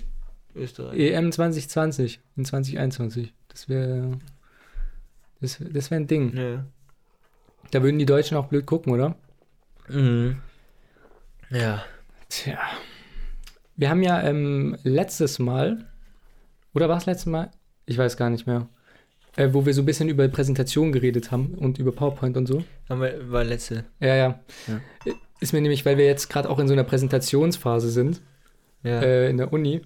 Österreich. 0.56 1.00
EM 1.00 1.32
2020 1.32 2.20
in 2.36 2.46
2021. 2.46 3.34
Das 3.50 3.70
wäre. 3.70 4.18
Das, 5.42 5.60
das 5.72 5.92
wäre 5.92 6.02
ein 6.02 6.08
Ding. 6.08 6.36
Ja. 6.36 6.66
Da 7.72 7.84
würden 7.84 8.00
die 8.00 8.06
Deutschen 8.06 8.38
auch 8.38 8.48
blöd 8.48 8.66
gucken, 8.66 8.92
oder? 8.92 9.16
Mhm. 9.88 10.38
Ja. 11.52 11.84
Tja. 12.30 12.60
Wir 13.80 13.90
haben 13.90 14.04
ja 14.04 14.22
ähm, 14.24 14.76
letztes 14.84 15.40
Mal, 15.40 15.86
oder 16.76 16.90
war 16.90 16.98
es 16.98 17.06
letztes 17.06 17.28
Mal? 17.28 17.50
Ich 17.86 17.98
weiß 17.98 18.18
gar 18.18 18.30
nicht 18.30 18.46
mehr. 18.46 18.68
Äh, 19.38 19.54
wo 19.54 19.66
wir 19.66 19.74
so 19.74 19.82
ein 19.82 19.86
bisschen 19.86 20.10
über 20.10 20.28
Präsentation 20.28 20.92
geredet 20.92 21.32
haben 21.32 21.54
und 21.54 21.80
über 21.80 21.94
PowerPoint 21.94 22.36
und 22.36 22.46
so. 22.46 22.66
Haben 22.90 23.00
wir, 23.00 23.32
war 23.32 23.46
letzte. 23.46 23.86
Ja, 24.02 24.16
ja. 24.16 24.40
Ja. 24.68 24.82
Ist 25.40 25.54
mir 25.54 25.62
nämlich, 25.62 25.86
weil 25.86 25.98
wir 25.98 26.06
jetzt 26.06 26.28
gerade 26.30 26.50
auch 26.50 26.60
in 26.60 26.68
so 26.68 26.74
einer 26.74 26.84
Präsentationsphase 26.84 27.90
sind, 27.90 28.20
Ja. 28.84 29.00
äh, 29.02 29.30
in 29.30 29.38
der 29.38 29.54
Uni, 29.54 29.80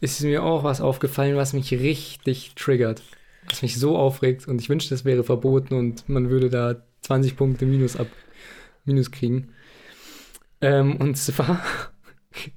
ist 0.00 0.22
mir 0.22 0.42
auch 0.42 0.64
was 0.64 0.80
aufgefallen, 0.80 1.36
was 1.36 1.52
mich 1.52 1.70
richtig 1.72 2.54
triggert. 2.54 3.02
Was 3.50 3.60
mich 3.60 3.78
so 3.78 3.98
aufregt 3.98 4.48
und 4.48 4.58
ich 4.58 4.70
wünschte, 4.70 4.94
es 4.94 5.04
wäre 5.04 5.22
verboten 5.22 5.74
und 5.74 6.08
man 6.08 6.30
würde 6.30 6.48
da 6.48 6.76
20 7.02 7.36
Punkte 7.36 7.66
minus 7.66 7.94
ab 7.96 8.06
minus 8.86 9.10
kriegen. 9.10 9.50
Ähm, 10.62 10.96
und 10.96 11.18
zwar 11.18 11.60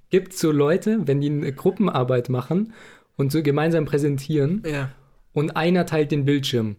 gibt 0.09 0.33
es 0.33 0.39
so 0.39 0.51
Leute, 0.51 1.07
wenn 1.07 1.21
die 1.21 1.29
eine 1.29 1.53
Gruppenarbeit 1.53 2.29
machen 2.29 2.73
und 3.17 3.31
so 3.31 3.43
gemeinsam 3.43 3.85
präsentieren 3.85 4.63
ja. 4.65 4.91
und 5.33 5.55
einer 5.55 5.85
teilt 5.85 6.11
den 6.11 6.25
Bildschirm. 6.25 6.75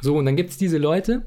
So, 0.00 0.16
und 0.16 0.26
dann 0.26 0.36
gibt 0.36 0.50
es 0.50 0.56
diese 0.56 0.78
Leute, 0.78 1.26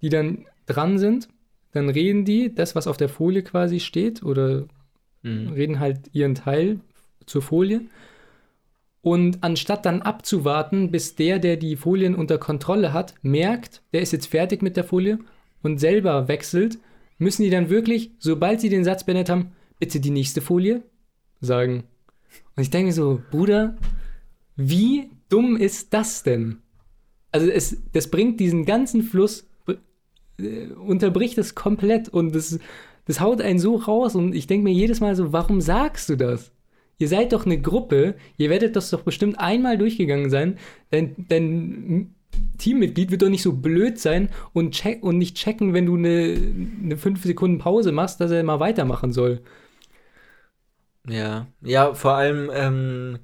die 0.00 0.08
dann 0.08 0.46
dran 0.66 0.98
sind, 0.98 1.28
dann 1.72 1.88
reden 1.88 2.24
die 2.24 2.54
das, 2.54 2.74
was 2.74 2.86
auf 2.86 2.96
der 2.96 3.08
Folie 3.08 3.42
quasi 3.42 3.80
steht, 3.80 4.22
oder 4.22 4.66
Mhm. 5.22 5.52
reden 5.52 5.80
halt 5.80 6.10
ihren 6.12 6.34
Teil 6.34 6.80
zur 7.26 7.42
Folie. 7.42 7.82
Und 9.00 9.42
anstatt 9.42 9.84
dann 9.84 10.02
abzuwarten, 10.02 10.90
bis 10.90 11.16
der, 11.16 11.38
der 11.38 11.56
die 11.56 11.76
Folien 11.76 12.14
unter 12.14 12.38
Kontrolle 12.38 12.92
hat, 12.92 13.14
merkt, 13.22 13.82
der 13.92 14.02
ist 14.02 14.12
jetzt 14.12 14.26
fertig 14.26 14.62
mit 14.62 14.76
der 14.76 14.84
Folie 14.84 15.18
und 15.62 15.78
selber 15.78 16.28
wechselt, 16.28 16.78
müssen 17.18 17.42
die 17.42 17.50
dann 17.50 17.70
wirklich, 17.70 18.12
sobald 18.18 18.60
sie 18.60 18.68
den 18.68 18.84
Satz 18.84 19.04
beendet 19.04 19.28
haben, 19.28 19.52
bitte 19.78 20.00
die 20.00 20.10
nächste 20.10 20.40
Folie 20.40 20.82
sagen. 21.40 21.84
Und 22.56 22.62
ich 22.62 22.70
denke 22.70 22.86
mir 22.86 22.92
so, 22.92 23.20
Bruder, 23.30 23.76
wie 24.56 25.10
dumm 25.28 25.56
ist 25.56 25.92
das 25.94 26.22
denn? 26.22 26.58
Also 27.30 27.48
es, 27.48 27.82
das 27.92 28.10
bringt 28.10 28.40
diesen 28.40 28.64
ganzen 28.64 29.02
Fluss, 29.02 29.48
äh, 30.38 30.66
unterbricht 30.66 31.38
es 31.38 31.54
komplett 31.54 32.08
und 32.08 32.34
das, 32.34 32.58
das 33.06 33.20
haut 33.20 33.40
einen 33.40 33.58
so 33.58 33.76
raus 33.76 34.14
und 34.14 34.34
ich 34.34 34.46
denke 34.46 34.64
mir 34.64 34.72
jedes 34.72 35.00
Mal 35.00 35.16
so, 35.16 35.32
warum 35.32 35.60
sagst 35.60 36.08
du 36.08 36.16
das? 36.16 36.52
Ihr 36.98 37.08
seid 37.08 37.32
doch 37.32 37.46
eine 37.46 37.60
Gruppe, 37.60 38.14
ihr 38.36 38.50
werdet 38.50 38.76
das 38.76 38.90
doch 38.90 39.02
bestimmt 39.02 39.40
einmal 39.40 39.78
durchgegangen 39.78 40.30
sein, 40.30 40.58
dein, 40.90 41.26
dein 41.28 42.14
Teammitglied 42.58 43.10
wird 43.10 43.22
doch 43.22 43.28
nicht 43.28 43.42
so 43.42 43.52
blöd 43.52 43.98
sein 43.98 44.28
und, 44.52 44.72
check, 44.72 45.02
und 45.02 45.18
nicht 45.18 45.36
checken, 45.36 45.74
wenn 45.74 45.86
du 45.86 45.96
eine, 45.96 46.36
eine 46.84 46.96
5 46.96 47.22
Sekunden 47.24 47.58
Pause 47.58 47.92
machst, 47.92 48.20
dass 48.20 48.30
er 48.30 48.42
mal 48.44 48.60
weitermachen 48.60 49.12
soll. 49.12 49.42
Ja. 51.08 51.46
Ja, 51.62 51.94
vor 51.94 52.12
allem, 52.12 52.50
ähm, 52.54 53.18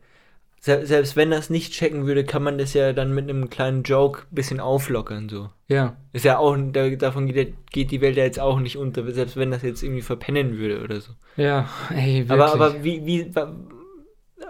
se 0.61 0.85
selbst 0.87 1.15
wenn 1.17 1.31
das 1.31 1.51
nicht 1.51 1.73
checken 1.73 2.07
würde, 2.07 2.25
kann 2.25 2.43
man 2.43 2.59
das 2.59 2.75
ja 2.75 2.93
dann 2.93 3.15
mit 3.15 3.29
einem 3.29 3.51
kleinen 3.51 3.85
Joke 3.85 4.23
ein 4.23 4.35
bisschen 4.35 4.61
auflockern, 4.61 5.29
so. 5.29 5.51
Ja, 5.69 5.97
Ist 6.13 6.25
ja 6.25 6.39
auch, 6.39 6.57
da, 6.73 6.89
davon 6.91 7.27
geht, 7.29 7.55
geht 7.71 7.91
die 7.91 8.01
Welt 8.01 8.17
ja 8.17 8.25
jetzt 8.25 8.41
auch 8.41 8.59
nicht 8.59 8.77
unter, 8.77 9.09
selbst 9.13 9.37
wenn 9.37 9.51
das 9.51 9.63
jetzt 9.63 9.83
irgendwie 9.83 10.03
verpennen 10.03 10.59
würde 10.59 10.83
oder 10.83 11.01
so. 11.01 11.13
ja, 11.37 11.69
ey, 11.91 12.29
wirklich. 12.29 12.31
Aber, 12.31 12.53
aber 12.53 12.85
wie, 12.85 13.05
wie, 13.07 13.31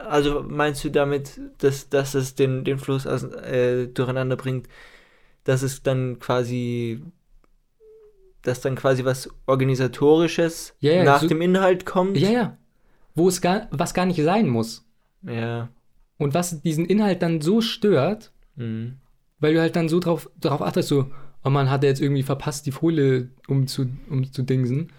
also 0.06 0.42
meinst 0.46 0.84
du 0.84 0.90
damit, 0.90 1.40
dass, 1.58 1.88
dass 1.88 2.14
es 2.14 2.34
den, 2.34 2.64
den 2.64 2.78
Fluss 2.78 3.06
aus, 3.06 3.24
äh, 3.24 3.86
durcheinander 3.88 4.36
bringt, 4.36 4.68
dass 5.44 5.62
es 5.62 5.82
dann 5.82 6.18
quasi, 6.18 7.02
dass 8.42 8.60
dann 8.60 8.76
quasi 8.76 9.04
was 9.04 9.28
Organisatorisches 9.46 10.74
Ja, 10.80 10.92
ja, 10.92 11.04
nach 11.04 11.20
so- 11.22 11.28
dem 11.28 11.40
Inhalt 11.42 11.86
kommt? 11.86 12.16
ja, 12.16 12.30
ja. 12.30 12.56
Wo 13.14 13.28
es 13.28 13.40
gar, 13.40 13.66
was 13.70 13.94
gar 13.94 14.06
nicht 14.06 14.22
sein 14.22 14.48
muss. 14.48 14.84
Ja. 15.22 15.68
Und 16.18 16.34
was 16.34 16.62
diesen 16.62 16.86
Inhalt 16.86 17.22
dann 17.22 17.40
so 17.40 17.60
stört, 17.60 18.32
Mhm. 18.56 18.96
weil 19.40 19.54
du 19.54 19.60
halt 19.60 19.74
dann 19.76 19.88
so 19.88 19.98
drauf, 20.00 20.30
drauf 20.40 20.62
achtest, 20.62 20.88
so, 20.88 21.10
oh 21.44 21.50
man, 21.50 21.70
hat 21.70 21.82
er 21.82 21.90
jetzt 21.90 22.00
irgendwie 22.00 22.22
verpasst, 22.22 22.66
die 22.66 22.72
Folie 22.72 23.30
um 23.48 23.66
zu, 23.66 23.86
um 24.08 24.30
zu 24.32 24.42
dingsen. 24.42 24.92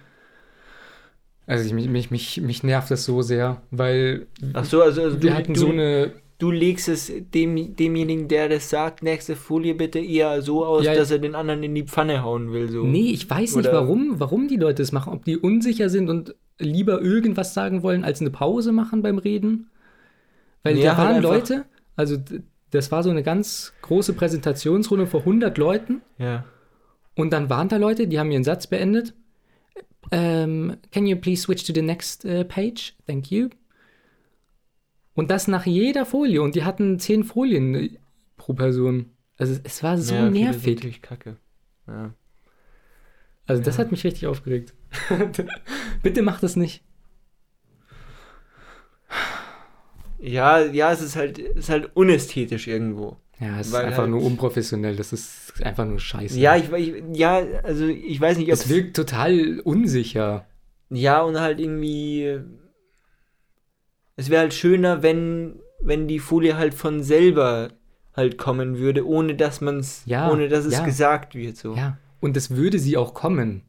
Also 1.49 1.65
ich, 1.65 1.73
mich, 1.73 1.89
mich, 1.89 2.11
mich, 2.11 2.41
mich 2.41 2.63
nervt 2.63 2.91
das 2.91 3.05
so 3.05 3.21
sehr, 3.21 3.61
weil 3.71 4.27
Ach 4.53 4.65
so, 4.65 4.81
also, 4.83 5.01
also 5.01 5.21
wir 5.21 5.31
du, 5.31 5.35
hatten 5.35 5.53
du, 5.55 5.59
so 5.59 5.69
eine, 5.69 6.11
du 6.37 6.51
legst 6.51 6.87
es 6.87 7.11
dem, 7.33 7.75
demjenigen, 7.75 8.27
der 8.27 8.49
das 8.49 8.69
sagt, 8.69 9.01
nächste 9.03 9.35
Folie 9.35 9.73
bitte 9.73 9.97
eher 9.99 10.41
so 10.43 10.63
aus, 10.63 10.85
Ja, 10.85 10.93
dass 10.93 11.09
er 11.09 11.17
den 11.19 11.33
anderen 11.35 11.63
in 11.63 11.73
die 11.73 11.83
Pfanne 11.83 12.21
hauen 12.23 12.53
will. 12.53 12.69
So. 12.69 12.83
nee, 12.83 13.09
ich 13.11 13.27
weiß 13.29 13.55
nicht, 13.55 13.67
Oder- 13.67 13.81
warum, 13.81 14.19
warum 14.19 14.47
die 14.47 14.57
Leute 14.57 14.83
das 14.83 14.91
machen, 14.91 15.11
ob 15.11 15.25
die 15.25 15.37
unsicher 15.37 15.89
sind 15.89 16.07
und 16.09 16.35
lieber 16.59 17.01
irgendwas 17.01 17.53
sagen 17.53 17.81
wollen, 17.83 18.03
als 18.03 18.21
eine 18.21 18.29
Pause 18.29 18.71
machen 18.71 19.01
beim 19.01 19.17
Reden. 19.17 19.69
Weil 20.61 20.75
Nee, 20.75 20.83
da 20.83 20.97
halt 20.97 21.07
waren 21.07 21.15
einfach- 21.15 21.31
Leute, 21.31 21.65
also 21.95 22.17
das 22.71 22.91
war 22.91 23.01
so 23.01 23.09
eine 23.09 23.23
ganz 23.23 23.73
große 23.81 24.13
Präsentationsrunde 24.13 25.07
vor 25.07 25.21
100 25.25 25.57
Leuten. 25.57 26.01
Ja. 26.19 26.43
Und 27.15 27.33
dann 27.33 27.49
waren 27.49 27.69
da 27.69 27.77
Leute, 27.77 28.07
die 28.07 28.19
haben 28.19 28.29
ihren 28.29 28.43
Satz 28.43 28.67
beendet. 28.67 29.13
Ähm, 30.11 30.77
can 30.91 31.05
you 31.05 31.15
please 31.17 31.41
switch 31.43 31.63
to 31.65 31.73
the 31.73 31.81
next 31.81 32.25
äh, 32.25 32.43
page? 32.45 32.95
Thank 33.07 33.29
you. 33.31 33.49
Und 35.13 35.29
das 35.31 35.47
nach 35.47 35.65
jeder 35.65 36.05
Folie. 36.05 36.41
Und 36.41 36.55
die 36.55 36.63
hatten 36.63 36.97
zehn 36.99 37.23
Folien 37.23 37.75
äh, 37.75 37.89
pro 38.37 38.53
Person. 38.53 39.11
Also 39.37 39.59
es 39.63 39.83
war 39.83 39.97
so 39.97 40.15
ja, 40.15 40.25
das 40.25 40.33
nervig. 40.33 40.75
natürlich 40.75 41.01
kacke. 41.01 41.37
Ja. 41.87 42.13
Also 43.45 43.61
das 43.63 43.77
Ja. 43.77 43.83
hat 43.83 43.91
mich 43.91 44.03
richtig 44.03 44.27
aufgeregt. 44.27 44.73
Bitte 46.03 46.21
mach 46.21 46.39
das 46.39 46.55
nicht. 46.55 46.83
ja, 50.19 50.59
ja, 50.65 50.91
es 50.91 51.01
ist 51.01 51.15
halt, 51.15 51.39
es 51.39 51.55
ist 51.55 51.69
halt 51.69 51.95
unästhetisch 51.95 52.67
irgendwo. 52.67 53.17
Ja, 53.39 53.59
es 53.59 53.67
ist 53.67 53.75
einfach 53.75 53.99
halt- 53.99 54.09
nur 54.09 54.21
unprofessionell. 54.23 54.95
Das 54.95 55.13
ist 55.13 55.53
einfach 55.63 55.85
nur 55.85 55.99
scheiße. 55.99 56.37
Ja, 56.39 56.55
ich, 56.57 56.71
ich 56.73 57.03
ja, 57.13 57.41
also 57.63 57.85
ich 57.87 58.19
weiß 58.19 58.37
nicht, 58.37 58.47
ob 58.49 58.53
es 58.53 58.67
wirkt 58.69 58.95
total 58.95 59.59
unsicher. 59.61 60.45
Ja, 60.89 61.21
und 61.21 61.39
halt 61.39 61.59
irgendwie. 61.59 62.39
Es 64.15 64.29
wäre 64.29 64.41
halt 64.41 64.53
schöner, 64.53 65.01
wenn, 65.01 65.59
wenn 65.79 66.07
die 66.07 66.19
Folie 66.19 66.57
halt 66.57 66.73
von 66.73 67.01
selber 67.03 67.69
halt 68.15 68.37
kommen 68.37 68.77
würde, 68.79 69.07
ohne 69.07 69.35
dass 69.35 69.61
man 69.61 69.79
es, 69.79 70.01
Ja, 70.05 70.29
ohne 70.29 70.49
dass 70.49 70.65
es 70.65 70.73
ja. 70.73 70.83
gesagt 70.83 71.35
wird. 71.35 71.55
So. 71.55 71.75
Ja. 71.75 71.97
Und 72.19 72.35
es 72.35 72.49
würde 72.51 72.79
sie 72.79 72.97
auch 72.97 73.13
kommen. 73.13 73.61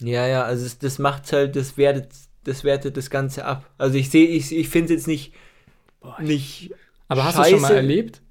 Ja, 0.00 0.26
ja, 0.26 0.42
also 0.42 0.66
es, 0.66 0.78
das 0.78 0.98
macht 0.98 1.32
halt, 1.32 1.54
das 1.54 1.76
wertet, 1.78 2.08
das 2.42 2.64
wertet 2.64 2.96
das 2.96 3.10
Ganze 3.10 3.44
ab. 3.44 3.70
Also 3.78 3.96
ich 3.96 4.10
sehe, 4.10 4.26
ich, 4.26 4.50
ich 4.54 4.68
finde 4.68 4.86
es 4.86 5.00
jetzt 5.02 5.06
nicht, 5.06 5.32
nicht. 6.18 6.72
Aber 7.08 7.24
hast 7.24 7.38
du 7.38 7.42
es 7.42 7.50
schon 7.50 7.60
mal 7.60 7.68
Scheiße. 7.68 7.76
erlebt? 7.76 8.22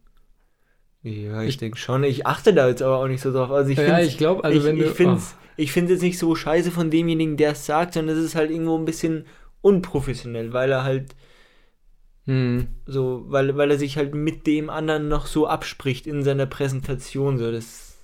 Ja, 1.06 1.44
ich, 1.44 1.58
denke 1.58 1.78
schon. 1.78 2.04
Ich 2.04 2.26
achte 2.26 2.54
da 2.54 2.68
jetzt 2.68 2.82
aber 2.82 2.98
auch 2.98 3.08
nicht 3.08 3.22
so 3.22 3.32
drauf. 3.32 3.52
Also 3.52 3.70
ich 3.70 3.78
ja, 3.78 4.00
ich 4.00 4.18
glaube, 4.18 4.44
also 4.44 4.58
ich, 4.58 4.65
wenn 4.65 4.78
du. 4.78 4.86
ich 4.86 4.91
finde 4.91 5.18
es 5.18 5.36
ich 5.58 5.72
find's 5.72 5.91
jetzt 5.91 6.02
nicht 6.02 6.20
so 6.20 6.36
scheiße 6.36 6.72
von 6.72 6.91
demjenigen, 6.91 7.38
der 7.38 7.52
es 7.52 7.65
sagt, 7.65 7.94
sondern 7.94 8.18
es 8.18 8.24
ist 8.24 8.36
halt 8.36 8.52
irgendwo 8.52 8.78
ein 8.78 8.86
bisschen 8.86 9.26
unprofessionell, 9.62 10.54
weil 10.54 10.72
er 10.72 10.84
halt 10.84 11.15
oh, 12.28 12.32
hm. 12.32 12.68
so, 12.86 13.24
weil, 13.28 13.56
weil 13.56 13.72
er 13.72 13.78
sich 13.78 13.98
halt 13.98 14.15
mit 14.15 14.48
dem 14.48 14.70
anderen 14.70 15.08
noch 15.08 15.28
so 15.28 15.48
abspricht 15.48 16.08
in 16.08 16.24
seiner 16.24 16.46
Präsentation. 16.46 17.38
So, 17.38 17.52
das 17.52 17.98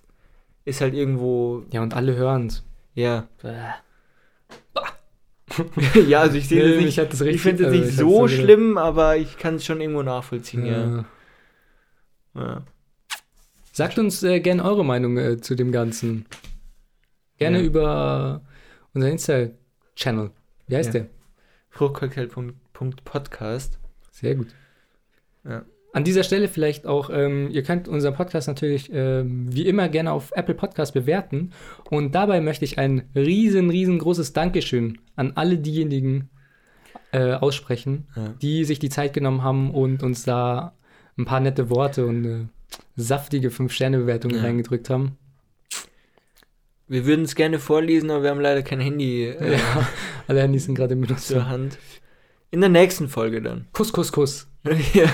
ist 0.64 0.82
halt 0.82 0.94
irgendwo, 0.94 1.64
Ja, 1.72 1.82
und 1.82 1.94
alle 1.94 2.16
hören 2.16 2.48
es. 2.48 2.64
ja. 2.94 3.28
ja, 6.08 6.22
also 6.22 6.38
ich 6.38 6.48
sehe 6.48 6.64
Nee, 6.64 6.76
das 6.76 6.86
nicht. 6.86 6.98
das 6.98 7.22
richtig- 7.22 7.36
ich 7.36 7.42
finde 7.42 7.64
es 7.64 7.68
also 7.68 7.80
nicht 7.80 7.90
ich 7.90 7.98
so 7.98 8.28
schlimm, 8.30 8.78
aber 8.78 9.18
ich 9.18 9.38
kann 9.38 9.56
es 9.56 9.66
schon 9.66 9.82
irgendwo 9.82 10.02
nachvollziehen, 10.02 10.66
ja. 10.66 10.80
Ja. 10.80 11.06
ja. 12.36 12.64
Sagt 13.72 13.98
uns 14.00 14.22
äh, 14.24 14.40
gerne 14.42 14.64
eure 14.66 14.84
Meinung 14.86 15.18
äh, 15.18 15.38
zu 15.40 15.56
dem 15.56 15.72
Ganzen. 15.72 16.26
Gerne 17.38 17.60
Ja. 17.60 17.64
über 17.64 18.42
unser 18.94 19.10
Insta-Channel. 19.10 20.32
Wie 20.68 20.76
heißt 20.76 20.94
Ja. 20.94 21.02
der? 21.02 21.10
Fruchtcocktail.podcast. 21.70 23.80
Sehr 24.12 24.36
gut. 24.36 24.48
Ja. 25.46 25.64
An 25.94 26.06
dieser 26.06 26.24
Stelle 26.24 26.48
vielleicht 26.48 26.88
auch, 26.88 27.10
ähm, 27.12 27.50
ihr 27.52 27.64
könnt 27.64 27.90
unseren 27.90 28.14
Podcast 28.14 28.48
natürlich 28.48 28.90
ähm, 28.94 29.54
wie 29.54 29.68
immer 29.68 29.90
gerne 29.90 30.14
auf 30.14 30.32
Apple 30.34 30.56
Podcast 30.56 30.94
bewerten. 30.94 31.52
Und 31.90 32.16
dabei 32.16 32.40
möchte 32.40 32.64
ich 32.64 32.78
ein 32.78 33.10
riesen, 33.14 33.70
riesengroßes 33.70 34.32
Dankeschön 34.34 35.00
an 35.18 35.34
alle 35.36 35.58
diejenigen 35.58 36.30
äh, 37.12 37.34
aussprechen, 37.34 38.08
Ja. 38.16 38.34
die 38.42 38.64
sich 38.64 38.80
die 38.80 38.88
Zeit 38.90 39.14
genommen 39.14 39.44
haben 39.44 39.72
und 39.72 40.02
uns 40.02 40.24
da 40.24 40.76
ein 41.18 41.26
paar 41.26 41.42
nette 41.42 41.70
Worte 41.70 42.06
und 42.06 42.26
eine 42.26 42.50
saftige 42.96 43.50
5-Sterne-Bewertung 43.50 44.32
Ja. 44.32 44.42
reingedrückt 44.42 44.90
haben. 44.90 45.18
Wir 46.88 47.06
würden 47.06 47.24
es 47.26 47.36
gerne 47.36 47.60
vorlesen, 47.60 48.10
aber 48.12 48.24
wir 48.24 48.30
haben 48.32 48.42
leider 48.42 48.64
kein 48.64 48.80
Handy 48.82 49.26
äh, 49.26 49.54
Ja, 49.58 49.88
alle 50.28 50.42
Handys 50.42 50.66
sind 50.66 50.76
gerade 50.76 50.94
im 50.94 51.02
Benutzung. 51.02 51.38
zur 51.38 51.48
Hand. 51.50 51.78
In 52.52 52.60
der 52.60 52.70
nächsten 52.70 53.08
Folge 53.08 53.42
dann. 53.42 53.68
Kuss, 53.72 53.94
Kuss, 53.94 54.12
Kuss. 54.12 54.48
ja. 54.94 55.10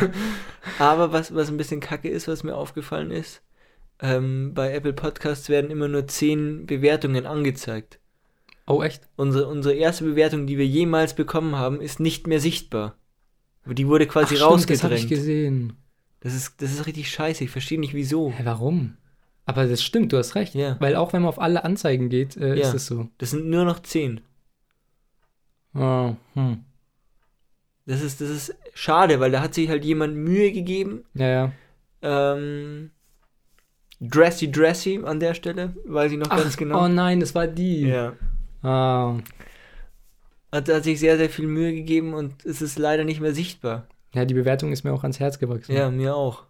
Aber 0.80 1.12
was, 1.14 1.34
was 1.36 1.50
ein 1.50 1.58
bisschen 1.58 1.80
kacke 1.80 2.10
ist, 2.10 2.28
was 2.28 2.44
mir 2.44 2.56
aufgefallen 2.56 3.12
ist, 3.12 3.42
ähm, 4.02 4.54
bei 4.56 4.74
Apple 4.74 4.94
Podcasts 4.94 5.50
werden 5.50 5.70
immer 5.70 5.88
nur 5.88 6.08
10 6.08 6.66
Bewertungen 6.66 7.26
angezeigt. 7.28 8.00
Oh, 8.66 8.82
echt? 8.82 9.08
Unsere, 9.16 9.48
unsere 9.48 9.76
erste 9.76 10.04
Bewertung, 10.04 10.46
die 10.48 10.58
wir 10.58 10.66
jemals 10.68 11.14
bekommen 11.16 11.56
haben, 11.56 11.80
ist 11.80 12.00
nicht 12.00 12.28
mehr 12.28 12.40
sichtbar. 12.42 12.98
Aber 13.64 13.76
Die 13.76 13.88
wurde 13.88 14.08
quasi 14.08 14.36
Ach, 14.42 14.58
stimmt, 14.60 14.70
das 14.72 14.84
habe 14.84 14.96
ich 14.96 15.02
rausgedrängt. 15.04 15.10
gesehen. 15.10 15.74
Das 16.20 16.34
ist, 16.34 16.62
das 16.62 16.72
ist 16.72 16.86
richtig 16.88 17.10
scheiße, 17.12 17.44
ich 17.44 17.50
verstehe 17.52 17.80
nicht 17.80 17.94
wieso. 17.94 18.32
Hä, 18.32 18.42
warum? 18.44 18.98
Aber 19.46 19.66
das 19.66 19.82
stimmt, 19.84 20.12
du 20.12 20.18
hast 20.18 20.36
recht. 20.36 20.56
Ja. 20.56 20.76
Weil 20.80 20.96
auch 20.96 21.14
wenn 21.14 21.22
man 21.22 21.30
auf 21.30 21.40
alle 21.40 21.64
Anzeigen 21.64 22.10
geht, 22.10 22.36
äh, 22.38 22.56
Ja. 22.56 22.68
ist 22.68 22.74
es 22.74 22.86
so. 22.88 23.08
Das 23.18 23.32
sind 23.32 23.48
nur 23.50 23.64
noch 23.66 23.80
10. 23.82 24.22
Oh, 25.74 26.16
hm. 26.34 26.64
Das 27.86 28.02
ist, 28.02 28.20
das 28.20 28.30
ist 28.30 28.56
schade, 28.74 29.20
weil 29.20 29.32
da 29.32 29.42
hat 29.42 29.54
sich 29.54 29.70
halt 29.70 29.86
jemand 29.86 30.16
Mühe 30.16 30.52
gegeben. 30.52 31.06
Ja, 31.14 31.28
ja. 31.30 31.52
Ähm, 32.02 32.92
Dressy 34.02 34.52
Dressy 34.52 35.00
an 35.04 35.20
der 35.20 35.34
Stelle, 35.34 35.74
weiß 35.86 36.12
ich 36.12 36.18
noch 36.18 36.30
Ach, 36.30 36.38
ganz 36.42 36.58
genau. 36.58 36.84
Oh 36.84 36.88
nein, 36.88 37.20
das 37.20 37.34
war 37.34 37.48
die. 37.48 37.82
ja. 37.84 38.14
Ah. 38.64 39.18
Hat, 40.52 40.68
hat 40.70 40.84
sich 40.84 41.00
sehr, 41.00 41.18
sehr 41.18 41.30
viel 41.30 41.48
Mühe 41.48 41.74
gegeben 41.74 42.14
und 42.14 42.44
es 42.46 42.62
ist 42.62 42.78
leider 42.80 43.04
nicht 43.04 43.22
mehr 43.22 43.34
sichtbar. 43.34 43.88
Ja, 44.18 44.26
die 44.26 44.34
Bewertung 44.34 44.72
ist 44.72 44.84
mir 44.84 44.92
auch 44.94 45.04
ans 45.04 45.20
Herz 45.20 45.38
gewachsen. 45.40 45.74
Ja, 45.76 45.92
mir 45.92 46.16
auch. 46.16 46.46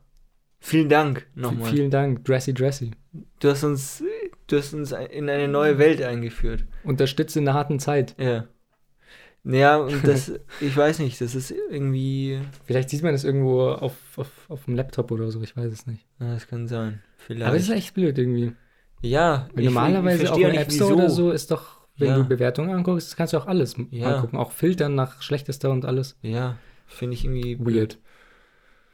Vielen 0.60 0.90
Dank 0.90 1.28
nochmal. 1.36 1.70
Vielen 1.70 1.92
Dank, 1.92 2.24
Dressy 2.26 2.54
Dressy. 2.54 2.92
Du 3.40 3.50
hast 3.50 3.64
uns, 3.64 4.04
du 4.48 4.58
hast 4.58 4.74
uns 4.74 4.92
in 4.92 5.30
eine 5.30 5.48
neue 5.48 5.78
Welt 5.78 6.02
eingeführt. 6.02 6.66
Unterstützt 6.84 7.36
in 7.38 7.46
der 7.46 7.54
harten 7.54 7.80
Zeit. 7.80 8.16
Ja. 8.18 8.46
Ja, 9.44 9.78
und 9.78 10.04
das, 10.08 10.32
ich 10.62 10.76
weiß 10.76 11.00
nicht, 11.00 11.22
das 11.22 11.36
ist 11.36 11.52
irgendwie, 11.52 12.40
Vielleicht 12.66 12.90
sieht 12.90 13.04
man 13.04 13.14
das 13.14 13.24
irgendwo 13.24 13.70
auf, 13.70 13.94
auf, 14.18 14.30
auf 14.50 14.66
dem 14.66 14.76
Laptop 14.76 15.12
oder 15.12 15.30
so, 15.32 15.42
ich 15.42 15.56
weiß 15.56 15.72
es 15.72 15.86
nicht. 15.88 16.06
na, 16.20 16.34
das 16.34 16.48
kann 16.48 16.68
sein. 16.68 17.02
Vielleicht. 17.18 17.46
Aber 17.48 17.56
es 17.58 17.64
ist 17.64 17.70
echt 17.70 17.94
blöd 17.94 18.18
irgendwie. 18.18 18.54
ja, 19.02 19.48
Weil 19.54 19.60
ich- 19.62 19.66
normalerweise 19.66 20.24
ich 20.24 20.30
auch 20.30 20.38
im 20.38 20.52
App 20.56 20.72
Store 20.72 20.96
oder 20.96 21.10
so 21.10 21.32
ist 21.32 21.52
doch, 21.52 21.88
wenn 21.98 22.10
Ja. 22.10 22.18
du 22.18 22.24
Bewertungen 22.26 22.72
anguckst, 22.72 23.16
kannst 23.16 23.34
du 23.34 23.38
auch 23.38 23.48
alles 23.48 23.76
Ja. 23.92 24.16
angucken. 24.16 24.38
Auch 24.38 24.52
filtern 24.52 24.96
nach 24.96 25.22
schlechtester 25.22 25.70
und 25.72 25.86
alles. 25.86 26.18
Ja, 26.22 26.58
finde 26.88 27.14
ich 27.16 27.26
irgendwie 27.26 27.60
Weird. 27.60 28.00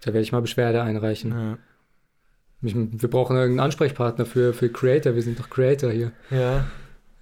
Da 0.02 0.08
werde 0.08 0.22
ich 0.22 0.32
mal 0.32 0.42
Beschwerde 0.42 0.82
einreichen. 0.82 1.32
Ja. 1.32 1.58
Ich, 2.62 2.76
wir 2.76 3.10
brauchen 3.10 3.36
irgendeinen 3.36 3.66
Ansprechpartner 3.66 4.26
für, 4.26 4.54
für 4.54 4.70
Creator. 4.70 5.16
Wir 5.16 5.22
sind 5.22 5.40
doch 5.40 5.50
Creator 5.50 5.92
hier. 5.92 6.12
Ja. 6.30 6.66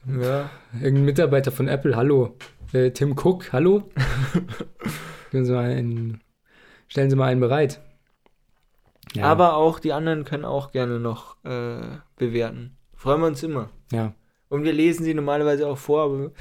Ja. 0.07 0.49
Irgendein 0.73 1.05
Mitarbeiter 1.05 1.51
von 1.51 1.67
Apple, 1.67 1.95
hallo. 1.95 2.36
Äh, 2.73 2.91
Tim 2.91 3.15
Cook, 3.17 3.51
hallo. 3.53 3.89
Sie 5.31 5.57
einen, 5.57 6.21
stellen 6.88 7.10
Sie 7.10 7.15
mal 7.15 7.27
einen 7.27 7.39
bereit. 7.39 7.81
Ja, 9.13 9.25
Aber 9.25 9.55
auch 9.55 9.79
die 9.79 9.93
anderen 9.93 10.25
können 10.25 10.45
auch 10.45 10.71
gerne 10.71 10.99
noch 10.99 11.43
äh, 11.43 11.81
bewerten. 12.17 12.77
Freuen 12.95 13.21
wir 13.21 13.27
uns 13.27 13.43
immer. 13.43 13.69
ja. 13.91 14.13
Und 14.49 14.65
wir 14.65 14.73
lesen 14.73 15.05
sie 15.05 15.13
normalerweise 15.13 15.65
auch 15.65 15.77
vor, 15.77 16.03
aber 16.03 16.31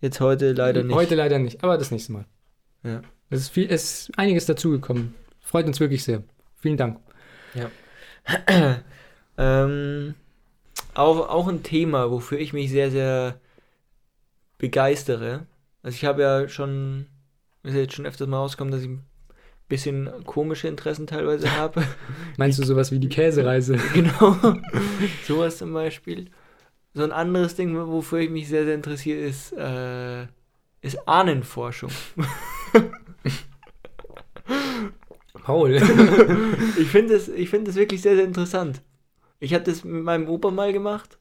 jetzt 0.00 0.20
heute 0.20 0.54
leider 0.54 0.82
nicht. 0.82 0.96
Heute 0.96 1.14
leider 1.14 1.38
nicht, 1.38 1.62
aber 1.62 1.78
das 1.78 1.92
nächste 1.92 2.10
Mal. 2.10 2.24
Ja. 2.82 3.02
Es 3.30 3.40
ist, 3.40 3.48
viel, 3.50 3.70
es 3.70 4.08
ist 4.08 4.18
einiges 4.18 4.46
dazugekommen. 4.46 5.14
Freut 5.40 5.66
uns 5.66 5.80
wirklich 5.80 6.04
sehr. 6.04 6.22
Vielen 6.60 6.76
Dank. 6.76 6.98
Ähm, 9.40 10.14
auch, 10.94 11.28
auch 11.28 11.46
ein 11.46 11.62
Thema, 11.62 12.10
wofür 12.10 12.40
ich 12.40 12.52
mich 12.52 12.70
sehr, 12.70 12.90
sehr 12.90 13.40
begeistere. 14.58 15.46
Also 15.82 15.94
ich 15.94 16.04
habe 16.04 16.22
ja 16.22 16.48
schon, 16.48 17.06
ist 17.62 17.74
ja 17.74 17.80
jetzt 17.80 17.94
schon 17.94 18.04
öfters 18.04 18.26
mal 18.26 18.38
rausgekommen, 18.38 18.72
dass 18.72 18.82
ich 18.82 18.88
ein 18.88 19.04
bisschen 19.68 20.10
komische 20.24 20.66
Interessen 20.66 21.06
teilweise 21.06 21.56
habe. 21.56 21.84
Meinst 22.36 22.58
du 22.58 22.64
sowas 22.64 22.90
wie 22.90 22.98
die 22.98 23.08
Käsereise? 23.08 23.76
genau. 23.94 24.36
Sowas 25.24 25.58
zum 25.58 25.72
Beispiel. 25.72 26.30
So 26.94 27.04
ein 27.04 27.12
anderes 27.12 27.54
Ding, 27.54 27.76
wofür 27.76 28.18
ich 28.18 28.30
mich 28.30 28.48
sehr, 28.48 28.64
sehr 28.64 28.74
interessiere, 28.74 29.20
ist, 29.20 29.52
äh, 29.52 30.24
ist 30.80 31.06
Ahnenforschung. 31.06 31.92
Paul. 35.48 35.70
Ich 36.78 36.88
finde 36.88 37.14
es 37.14 37.26
find 37.50 37.66
das 37.66 37.74
wirklich 37.74 38.02
sehr, 38.02 38.14
sehr 38.16 38.24
interessant. 38.24 38.82
Ich 39.40 39.54
habe 39.54 39.64
das 39.64 39.82
mit 39.82 40.04
meinem 40.04 40.28
Opa 40.28 40.50
mal 40.50 40.72
gemacht, 40.72 41.18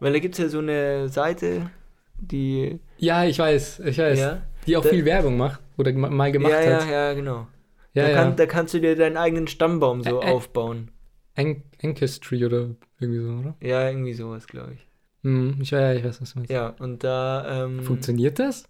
weil 0.00 0.12
da 0.12 0.18
gibt 0.20 0.34
es 0.36 0.38
ja 0.38 0.48
so 0.48 0.58
eine 0.60 1.08
Seite, 1.08 1.70
die... 2.18 2.78
ja, 2.98 3.24
ich 3.24 3.38
weiß, 3.38 3.80
ich 3.80 3.98
weiß. 3.98 4.18
Ja, 4.18 4.42
Die 4.66 4.76
auch 4.76 4.82
Da- 4.84 4.90
viel 4.90 5.04
Werbung 5.04 5.36
macht 5.36 5.60
oder 5.76 5.92
ma- 5.92 6.10
mal 6.10 6.30
gemacht 6.32 6.52
ja, 6.52 6.62
ja, 6.62 6.76
hat. 6.80 6.88
ja, 6.90 7.12
genau. 7.14 7.46
Ja, 7.92 8.04
da, 8.04 8.08
ja. 8.10 8.14
Kann, 8.16 8.36
da 8.36 8.46
kannst 8.46 8.72
du 8.74 8.80
dir 8.80 8.94
deinen 8.96 9.16
eigenen 9.16 9.46
Stammbaum 9.48 10.02
so 10.02 10.20
ä- 10.20 10.32
aufbauen. 10.32 10.90
An 11.36 11.62
Ancestry 11.82 12.44
oder 12.44 12.70
irgendwie 13.00 13.20
so, 13.20 13.30
oder? 13.32 13.54
Ja, 13.60 13.88
irgendwie 13.88 14.14
sowas, 14.14 14.46
glaube 14.46 14.74
ich. 14.74 14.86
Hm, 15.24 15.56
ich, 15.60 15.70
ja, 15.72 15.92
ich 15.92 16.04
weiß, 16.04 16.20
was 16.22 16.32
du 16.34 16.38
meinst. 16.38 16.52
Ja, 16.52 16.74
und 16.78 17.02
da... 17.02 17.64
Ähm, 17.64 17.82
Funktioniert 17.82 18.38
das? 18.38 18.68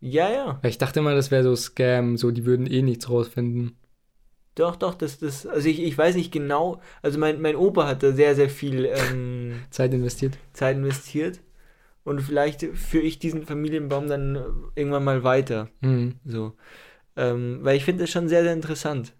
Ja, 0.00 0.30
ja. 0.30 0.60
Ich 0.62 0.78
dachte 0.78 1.00
immer, 1.00 1.14
das 1.14 1.30
wäre 1.30 1.42
so 1.42 1.56
Scam, 1.56 2.16
so 2.16 2.30
die 2.30 2.44
würden 2.44 2.66
eh 2.66 2.82
nichts 2.82 3.08
rausfinden. 3.08 3.76
Doch, 4.54 4.76
doch, 4.76 4.94
das, 4.94 5.18
das, 5.18 5.46
also 5.46 5.68
ich, 5.68 5.82
ich 5.82 5.96
weiß 5.96 6.16
nicht 6.16 6.32
genau, 6.32 6.80
also 7.02 7.18
mein, 7.18 7.42
mein 7.42 7.56
Opa 7.56 7.86
hat 7.86 8.02
da 8.02 8.12
sehr, 8.12 8.34
sehr 8.34 8.48
viel 8.48 8.86
ähm, 8.86 9.60
Zeit 9.70 9.92
investiert. 9.92 10.38
Zeit 10.54 10.76
investiert. 10.76 11.40
Und 12.04 12.20
vielleicht 12.20 12.62
führe 12.62 13.04
ich 13.04 13.18
diesen 13.18 13.44
Familienbaum 13.44 14.08
dann 14.08 14.70
irgendwann 14.74 15.04
mal 15.04 15.24
weiter. 15.24 15.68
Mhm. 15.80 16.14
So. 16.24 16.52
Ähm, 17.16 17.58
weil 17.62 17.76
ich 17.76 17.84
finde 17.84 18.04
das 18.04 18.10
schon 18.10 18.28
sehr, 18.28 18.44
sehr 18.44 18.52
interessant. 18.52 19.14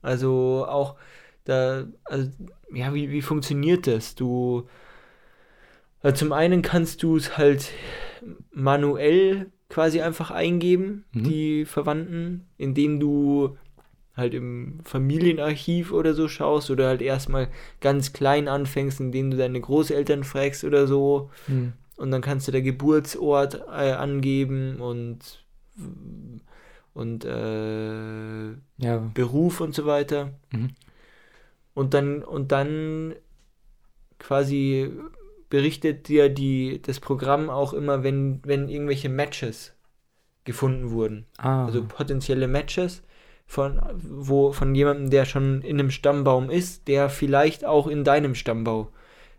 Also 0.00 0.64
auch 0.66 0.96
da, 1.44 1.86
also, 2.04 2.30
ja, 2.72 2.94
wie, 2.94 3.10
wie 3.10 3.22
funktioniert 3.22 3.86
das? 3.86 4.14
Du, 4.14 4.68
also 6.02 6.16
zum 6.16 6.32
einen 6.32 6.62
kannst 6.62 7.02
du 7.02 7.16
es 7.16 7.36
halt 7.36 7.72
manuell 8.52 9.50
quasi 9.70 10.02
einfach 10.02 10.30
eingeben, 10.30 11.04
Mhm. 11.14 11.22
die 11.24 11.64
Verwandten, 11.64 12.44
indem 12.58 13.00
du 13.00 13.56
halt 14.16 14.34
im 14.34 14.80
Familienarchiv 14.84 15.92
oder 15.92 16.12
so 16.12 16.28
schaust 16.28 16.70
oder 16.70 16.88
halt 16.88 17.00
erstmal 17.00 17.48
ganz 17.80 18.12
klein 18.12 18.48
anfängst, 18.48 19.00
indem 19.00 19.30
du 19.30 19.38
deine 19.38 19.60
Großeltern 19.60 20.24
fragst 20.24 20.64
oder 20.64 20.86
so. 20.86 21.30
Mhm. 21.48 21.72
Und 21.96 22.10
dann 22.10 22.20
kannst 22.20 22.46
du 22.48 22.52
der 22.52 22.62
Geburtsort 22.62 23.54
äh, 23.68 23.92
angeben 23.92 24.80
und, 24.80 25.44
und 26.92 27.24
äh, 27.24 28.48
Ja. 28.78 29.10
Beruf 29.14 29.60
und 29.60 29.74
so 29.74 29.86
weiter. 29.86 30.32
Mhm. 30.52 30.70
Und 31.74 31.94
dann, 31.94 32.22
und 32.22 32.52
dann 32.52 33.14
quasi 34.18 34.90
berichtet 35.50 36.08
dir 36.08 36.28
die, 36.28 36.80
das 36.80 37.00
Programm 37.00 37.50
auch 37.50 37.74
immer, 37.74 38.02
wenn, 38.02 38.40
wenn 38.44 38.68
irgendwelche 38.68 39.08
Matches 39.08 39.74
gefunden 40.44 40.90
wurden. 40.90 41.26
Ah. 41.36 41.66
Also 41.66 41.84
potenzielle 41.84 42.48
Matches 42.48 43.02
von, 43.46 43.80
wo, 43.92 44.52
von 44.52 44.74
jemandem, 44.74 45.10
der 45.10 45.24
schon 45.24 45.60
in 45.62 45.78
einem 45.78 45.90
Stammbaum 45.90 46.50
ist, 46.50 46.88
der 46.88 47.10
vielleicht 47.10 47.64
auch 47.64 47.88
in 47.88 48.04
deinem 48.04 48.34
Stammbau, 48.34 48.92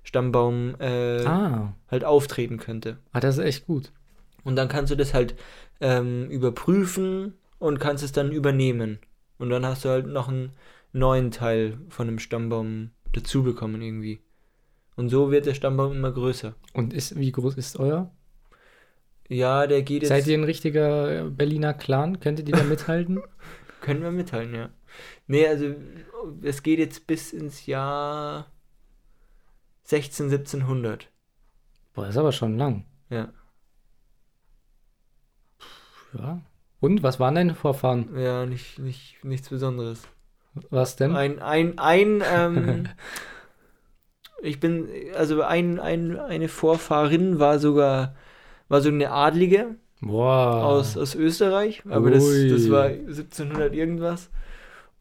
Stammbaum 0.04 0.76
äh, 0.80 1.26
ah. 1.26 1.74
halt 1.90 2.04
auftreten 2.04 2.58
könnte. 2.58 2.98
Ah, 3.14 3.22
das 3.22 3.38
ist 3.38 3.46
echt 3.46 3.68
gut. 3.68 3.92
Und 4.44 4.58
dann 4.58 4.68
kannst 4.68 4.92
du 4.92 4.98
das 4.98 5.14
halt 5.14 5.36
ähm, 5.80 6.30
überprüfen 6.30 7.36
und 7.58 7.80
kannst 7.80 8.04
es 8.04 8.12
dann 8.12 8.32
übernehmen. 8.32 9.00
Und 9.38 9.50
dann 9.50 9.66
hast 9.66 9.86
du 9.86 9.90
halt 9.90 10.08
noch 10.08 10.28
einen 10.28 10.52
neuen 10.92 11.32
Teil 11.32 11.78
von 11.90 12.08
einem 12.08 12.20
Stammbaum 12.20 12.92
dazu 13.14 13.44
bekommen 13.44 13.82
irgendwie. 13.82 14.22
Und 15.02 15.10
so 15.10 15.32
wird 15.32 15.48
der 15.48 15.56
Stammbaum 15.56 15.94
immer 15.94 16.12
größer. 16.12 16.54
Und 16.74 16.94
ist, 16.94 17.18
wie 17.18 17.32
groß 17.32 17.56
ist 17.56 17.80
euer? 17.80 18.12
Ja, 19.28 19.66
der 19.66 19.82
geht 19.82 20.04
jetzt. 20.04 20.10
Seid 20.10 20.28
ihr 20.28 20.38
ein 20.38 20.44
richtiger 20.44 21.28
Berliner 21.28 21.74
Clan? 21.74 22.20
Könntet 22.20 22.48
ihr 22.48 22.56
da 22.56 22.64
mithalten? 22.76 23.20
Können 23.82 24.04
wir 24.04 24.12
mitteilen, 24.12 24.54
ja. 24.54 24.70
Nee, 25.26 25.48
also 25.48 25.74
es 26.44 26.62
geht 26.62 26.78
jetzt 26.78 27.08
bis 27.08 27.34
ins 27.34 27.66
Jahr 27.66 28.52
16, 29.86 30.28
1700. 30.28 31.10
Boah, 31.96 32.02
das 32.06 32.12
ist 32.12 32.20
aber 32.20 32.32
schon 32.32 32.60
lang. 32.60 32.86
Ja. 33.10 33.34
Ja. 36.14 36.42
Und 36.80 37.02
was 37.02 37.20
waren 37.20 37.34
deine 37.34 37.56
Vorfahren? 37.56 38.16
Ja, 38.20 38.46
nicht, 38.46 38.78
nicht, 38.78 39.26
nichts 39.26 39.50
Besonderes. 39.50 40.08
Was 40.70 40.96
denn? 40.96 41.16
Ein, 41.16 41.40
ein, 41.40 41.80
ein, 41.80 42.22
ähm, 42.32 42.88
ich 44.42 44.60
bin, 44.60 44.90
also 45.16 45.42
ein, 45.42 45.80
ein, 45.80 46.20
eine 46.20 46.48
Vorfahrin 46.48 47.40
war 47.40 47.60
sogar, 47.60 48.16
war 48.68 48.82
so 48.82 48.90
eine 48.90 49.12
Adlige 49.12 49.76
Boah. 50.02 50.64
aus, 50.64 50.98
aus 50.98 51.16
Österreich, 51.16 51.84
aber 51.90 52.12
das, 52.12 52.24
Ui. 52.24 52.50
das 52.50 52.70
war 52.70 52.86
1700 52.86 53.74
irgendwas. 53.74 54.30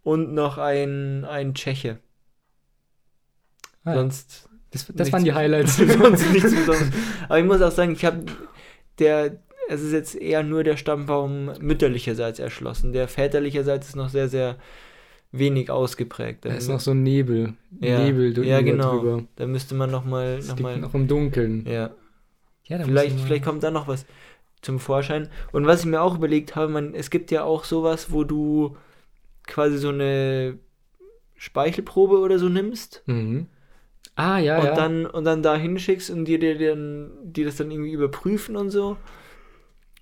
Und 0.03 0.32
noch 0.32 0.57
ein, 0.59 1.24
ein 1.26 1.55
Tscheche. 1.55 1.99
Ah, 3.84 3.95
Sonst, 3.95 4.49
das 4.70 4.86
das 4.95 5.12
waren 5.12 5.24
die 5.24 5.34
Highlights. 5.34 5.76
sonst 5.99 6.32
nichts 6.32 6.55
Besonderes. 6.55 6.91
Aber 7.24 7.38
ich 7.38 7.45
muss 7.45 7.61
auch 7.61 7.70
sagen, 7.70 7.93
ich 7.93 8.05
habe 8.05 8.24
der, 8.99 9.38
es 9.68 9.82
ist 9.82 9.93
jetzt 9.93 10.14
eher 10.14 10.43
nur 10.43 10.64
der 10.64 10.76
Stammbaum 10.76 11.53
mütterlicherseits 11.61 12.38
erschlossen. 12.38 12.93
Der 12.93 13.09
väterlicherseits 13.09 13.88
ist 13.88 13.97
noch 13.97 14.09
sehr, 14.09 14.28
sehr 14.28 14.57
wenig 15.33 15.70
ausgeprägt. 15.70 16.45
Da 16.45 16.51
ist 16.55 16.68
noch 16.68 16.81
so 16.81 16.91
ein 16.91 17.03
Nebel. 17.03 17.55
Ja, 17.81 18.01
Nebel 18.05 18.33
drü- 18.33 18.45
ja, 18.45 18.61
genau. 18.62 18.99
drüber. 18.99 19.24
Da 19.37 19.47
müsste 19.47 19.74
man 19.74 19.91
nochmal, 19.91 20.41
noch 20.41 20.59
mal, 20.59 20.78
noch 20.78 20.95
im 20.95 21.07
Dunkeln. 21.07 21.64
ja, 21.66 21.91
Ja, 22.64 22.78
vielleicht, 22.85 23.18
vielleicht 23.20 23.45
kommt 23.45 23.62
da 23.62 23.70
noch 23.70 23.87
was 23.89 24.07
zum 24.62 24.78
Vorschein. 24.81 25.28
Und 25.53 25.66
was 25.66 25.81
ich 25.81 25.87
mir 25.87 26.03
auch 26.03 26.16
überlegt 26.16 26.57
habe, 26.57 26.70
man, 26.72 26.95
es 26.95 27.11
gibt 27.11 27.31
ja 27.31 27.45
auch 27.45 27.64
sowas, 27.64 28.12
wo 28.12 28.24
du 28.24 28.76
quasi 29.47 29.78
so 29.78 29.89
eine 29.89 30.59
Speichelprobe 31.37 32.18
oder 32.18 32.39
so 32.39 32.49
nimmst 32.49 33.03
Mhm. 33.07 33.47
Ah, 34.16 34.39
ja, 34.39 34.59
und 34.59 34.64
ja. 34.66 34.74
dann 34.74 35.07
und 35.07 35.24
dann 35.24 35.43
da 35.43 35.57
hinschickst 35.57 36.11
und 36.11 36.26
dir, 36.26 36.39
dir 36.39 36.59
dann 36.74 37.11
die 37.24 37.45
das 37.45 37.57
dann 37.57 37.70
irgendwie 37.70 37.93
überprüfen 37.93 38.57
und 38.57 38.70
so 38.70 38.99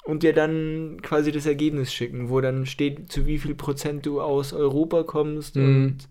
und 0.09 0.23
dir 0.23 0.33
dann 0.33 1.03
quasi 1.03 1.33
das 1.33 1.45
Ergebnis 1.45 1.93
schicken, 1.93 2.31
wo 2.31 2.41
dann 2.41 2.65
steht, 2.65 3.13
zu 3.13 3.27
wie 3.27 3.39
viel 3.39 3.55
Prozent 3.55 4.07
du 4.07 4.23
aus 4.23 4.55
Europa 4.55 5.03
kommst 5.03 5.57
Mhm. 5.57 5.65
und 5.67 6.09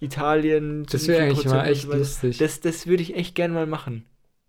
Italien. 0.00 0.88
zu 0.88 0.96
das 0.96 1.06
wäre 1.08 1.24
eigentlich 1.24 1.34
Prozent 1.44 1.54
mal 1.54 1.66
echt 1.68 1.84
lustig. 1.84 2.38
Das, 2.38 2.60
das 2.60 2.86
würde 2.86 3.02
ich 3.02 3.14
echt 3.16 3.34
gern 3.34 3.52
mal 3.52 3.66
machen, 3.66 4.06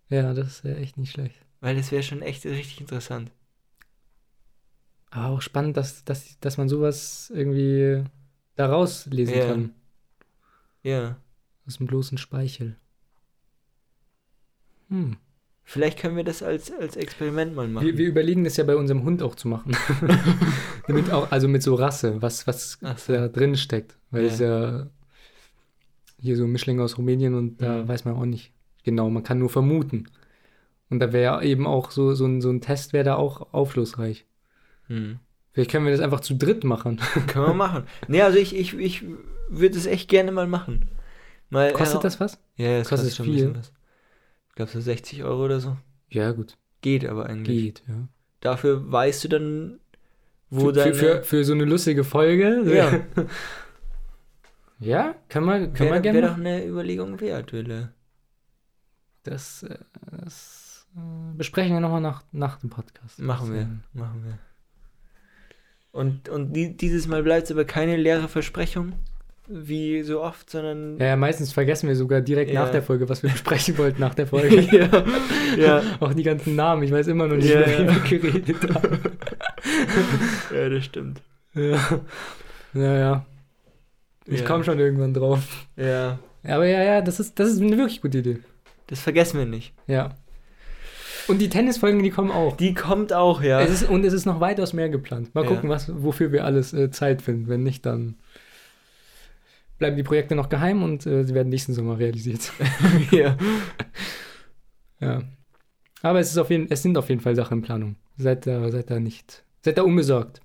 ja, 0.10 0.34
das 0.34 0.64
wäre 0.64 0.78
echt 0.78 0.98
nicht 0.98 1.12
schlecht. 1.12 1.36
weil 1.60 1.76
das 1.76 1.92
wäre 1.92 2.04
schon 2.04 2.22
echt 2.22 2.46
richtig 2.46 2.80
interessant. 2.80 3.32
Aber 5.12 5.36
auch 5.36 5.42
spannend, 5.42 5.76
dass, 5.76 6.06
dass, 6.06 6.40
dass 6.40 6.58
man 6.58 6.70
sowas 6.70 7.30
irgendwie 7.36 8.04
daraus 8.56 9.08
lesen 9.08 9.38
Ja. 9.38 9.46
kann. 9.48 9.74
Ja. 10.84 11.18
Aus 11.68 11.78
dem 11.80 11.88
bloßen 11.88 12.18
Speichel. 12.18 12.78
Hm. 14.90 15.18
Vielleicht 15.72 16.00
können 16.00 16.18
wir 16.18 16.24
das 16.24 16.42
als, 16.42 16.72
als 16.72 16.96
Experiment 16.96 17.56
mal 17.56 17.68
machen. 17.68 17.86
Wir, 17.86 17.96
wir 17.96 18.08
überlegen 18.08 18.44
das 18.44 18.58
ja 18.58 18.64
bei 18.64 18.76
unserem 18.76 19.04
Hund 19.04 19.22
auch 19.22 19.36
zu 19.36 19.48
machen. 19.48 19.78
Damit 20.88 21.12
auch, 21.12 21.32
also 21.32 21.48
mit 21.48 21.62
so 21.62 21.76
Rasse, 21.76 22.20
was, 22.24 22.48
was 22.48 22.80
so. 22.98 23.14
da 23.14 23.28
drin 23.28 23.56
steckt. 23.56 23.96
Weil 24.10 24.24
Ja. 24.26 24.28
es 24.32 24.40
ja 24.40 24.88
hier 26.20 26.36
so 26.38 26.46
ein 26.46 26.52
Mischling 26.52 26.80
aus 26.80 26.98
Rumänien 26.98 27.36
und 27.36 27.62
da 27.62 27.84
Mhm. 27.84 27.88
weiß 27.88 28.06
man 28.06 28.16
auch 28.16 28.26
nicht 28.26 28.52
genau, 28.84 29.12
man 29.12 29.22
kann 29.22 29.38
nur 29.38 29.50
vermuten. 29.50 30.06
Und 30.90 31.00
da 31.02 31.14
wäre 31.14 31.44
eben 31.46 31.68
auch 31.68 31.92
so, 31.92 32.16
so, 32.16 32.26
ein, 32.26 32.42
so 32.42 32.50
ein 32.50 32.62
Test 32.62 32.92
wäre 32.94 33.04
da 33.04 33.16
auch 33.16 33.54
aufschlussreich. 33.54 34.26
Hm. 34.88 35.20
Vielleicht 35.52 35.70
können 35.70 35.86
wir 35.86 35.92
das 35.92 36.02
einfach 36.02 36.22
zu 36.22 36.34
dritt 36.36 36.64
machen. 36.64 37.00
Können 37.28 37.46
wir 37.48 37.54
machen. 37.54 37.84
Nee, 38.08 38.24
also 38.24 38.40
ich, 38.40 38.56
ich, 38.56 38.76
ich 38.76 39.04
würde 39.50 39.78
es 39.78 39.86
echt 39.86 40.10
gerne 40.10 40.32
mal 40.32 40.48
machen. 40.48 40.90
Mal 41.52 41.74
Kostet 41.74 42.04
das 42.04 42.20
was? 42.20 42.40
Ja, 42.56 42.80
das 42.80 42.90
kostet 42.90 43.10
kostet 43.10 43.16
schon 43.18 43.26
viel? 43.28 43.46
ein 43.48 43.54
bisschen 43.54 43.60
was. 43.60 43.79
Glaube 44.60 44.74
so 44.74 44.82
60 44.82 45.24
Euro 45.24 45.46
oder 45.46 45.62
so. 45.62 45.78
Ja, 46.10 46.34
gut. 46.34 46.58
Geht 46.82 47.06
aber 47.06 47.28
eigentlich. 47.28 47.64
Geht, 47.64 47.84
ja. 47.88 48.10
Dafür 48.42 48.92
weißt 48.92 49.24
du 49.24 49.28
dann, 49.30 49.80
wo 50.50 50.60
Für, 50.60 50.66
für, 50.66 50.74
deine... 50.74 50.94
für, 50.96 51.24
für 51.24 51.46
so 51.46 51.54
eine 51.54 51.64
lustige 51.64 52.04
Folge. 52.04 52.64
Ja. 52.66 53.00
Ja, 54.82 55.16
kann 55.30 55.46
man, 55.46 55.72
kann 55.74 55.86
Wäre 55.88 55.96
man 55.96 56.04
wär 56.04 56.12
gerne 56.12 56.22
doch 56.22 56.32
machen. 56.32 56.46
eine 56.46 56.66
Überlegung 56.66 57.22
wert, 57.22 57.54
Wille. 57.54 57.94
Das, 59.24 59.64
äh, 59.64 59.78
das 60.12 60.88
äh, 60.94 61.38
besprechen 61.38 61.74
wir 61.74 61.80
nochmal 61.80 62.02
nach, 62.02 62.24
nach 62.34 62.58
dem 62.60 62.70
Podcast. 62.70 63.18
Machen 63.18 63.54
wir, 63.54 63.66
machen 63.94 64.26
wir. 64.26 64.40
Und, 65.94 66.28
und 66.28 66.52
die, 66.52 66.76
dieses 66.76 67.08
Mal 67.08 67.24
bleibt 67.24 67.46
es 67.46 67.52
aber 67.54 67.64
keine 67.64 67.96
leere 67.96 68.28
Versprechung, 68.28 68.92
wie 69.52 70.04
so 70.04 70.22
oft, 70.22 70.50
sondern... 70.50 70.98
Ja, 71.00 71.08
ja, 71.08 71.16
meistens 71.16 71.52
vergessen 71.52 71.88
wir 71.88 71.96
sogar 71.96 72.22
direkt 72.22 72.52
Ja. 72.52 72.64
nach 72.64 72.72
der 72.72 72.84
Folge, 72.84 73.10
was 73.10 73.24
wir 73.24 73.30
besprechen 73.32 73.78
wollten 73.78 74.00
nach 74.00 74.14
der 74.14 74.28
Folge. 74.34 74.62
ja, 74.62 74.90
ja, 75.58 75.82
Auch 76.00 76.14
die 76.14 76.24
ganzen 76.24 76.56
Namen. 76.56 76.84
Ich 76.84 76.92
weiß 76.92 77.08
immer 77.08 77.28
noch 77.28 77.36
nicht, 77.36 77.50
Ja, 77.50 77.66
wie 77.66 77.84
ja. 77.84 77.96
wir 78.10 78.20
geredet 78.20 78.76
haben. 78.76 79.00
ja, 80.56 80.70
das 80.70 80.86
stimmt. 80.86 81.22
ja. 81.56 81.80
ja, 82.74 82.98
ja. 82.98 83.26
Ich 84.26 84.46
komme 84.46 84.64
schon 84.64 84.80
irgendwann 84.80 85.14
drauf. 85.16 85.42
Ja, 85.76 86.20
Aber 86.44 86.66
ja, 86.68 86.84
ja, 86.84 87.02
das 87.02 87.20
ist, 87.20 87.40
das 87.40 87.50
ist 87.50 87.62
eine 87.62 87.76
wirklich 87.78 88.02
gute 88.02 88.20
Idee. 88.20 88.40
das 88.88 89.00
vergessen 89.02 89.40
wir 89.40 89.48
nicht. 89.48 89.74
Ja. 89.88 90.12
Und 91.28 91.40
die 91.40 91.50
Tennisfolgen, 91.50 92.02
die 92.04 92.10
kommen 92.12 92.32
auch. 92.32 92.56
Die 92.58 92.74
kommt 92.76 93.14
auch, 93.14 93.42
ja. 93.42 93.62
Es 93.62 93.70
ist, 93.82 93.90
und 93.90 94.04
es 94.06 94.14
ist 94.14 94.26
noch 94.26 94.40
weitaus 94.40 94.74
mehr 94.74 94.90
geplant. 94.90 95.34
Mal 95.36 95.46
gucken, 95.46 95.70
was, 95.70 95.92
wofür 96.04 96.32
wir 96.32 96.44
alles 96.46 96.74
äh, 96.74 96.90
Zeit 96.92 97.22
finden. 97.24 97.48
Wenn 97.50 97.64
nicht, 97.64 97.86
dann 97.86 98.16
bleiben 99.80 99.96
die 99.96 100.04
Projekte 100.04 100.36
noch 100.36 100.50
geheim 100.50 100.84
und 100.84 101.06
äh, 101.06 101.24
sie 101.24 101.34
werden 101.34 101.50
nächsten 101.50 101.74
Sommer 101.74 101.98
realisiert. 101.98 102.52
ja. 103.12 103.38
ja. 105.00 105.24
Aber 106.02 106.20
es, 106.20 106.30
ist 106.30 106.38
auf 106.38 106.50
jeden, 106.50 106.70
es 106.70 106.84
sind 106.84 106.98
auf 106.98 107.10
jeden 107.10 107.22
Fall 107.22 107.36
Sachen 107.36 107.60
in 107.60 107.62
Planung. 107.64 107.96
Seid 108.18 108.46
da, 108.46 108.70
seid 108.70 108.92
da 108.92 109.00
nicht. 109.00 109.44
Seid 109.62 109.78
da 109.78 109.84
unbesorgt. 109.84 110.42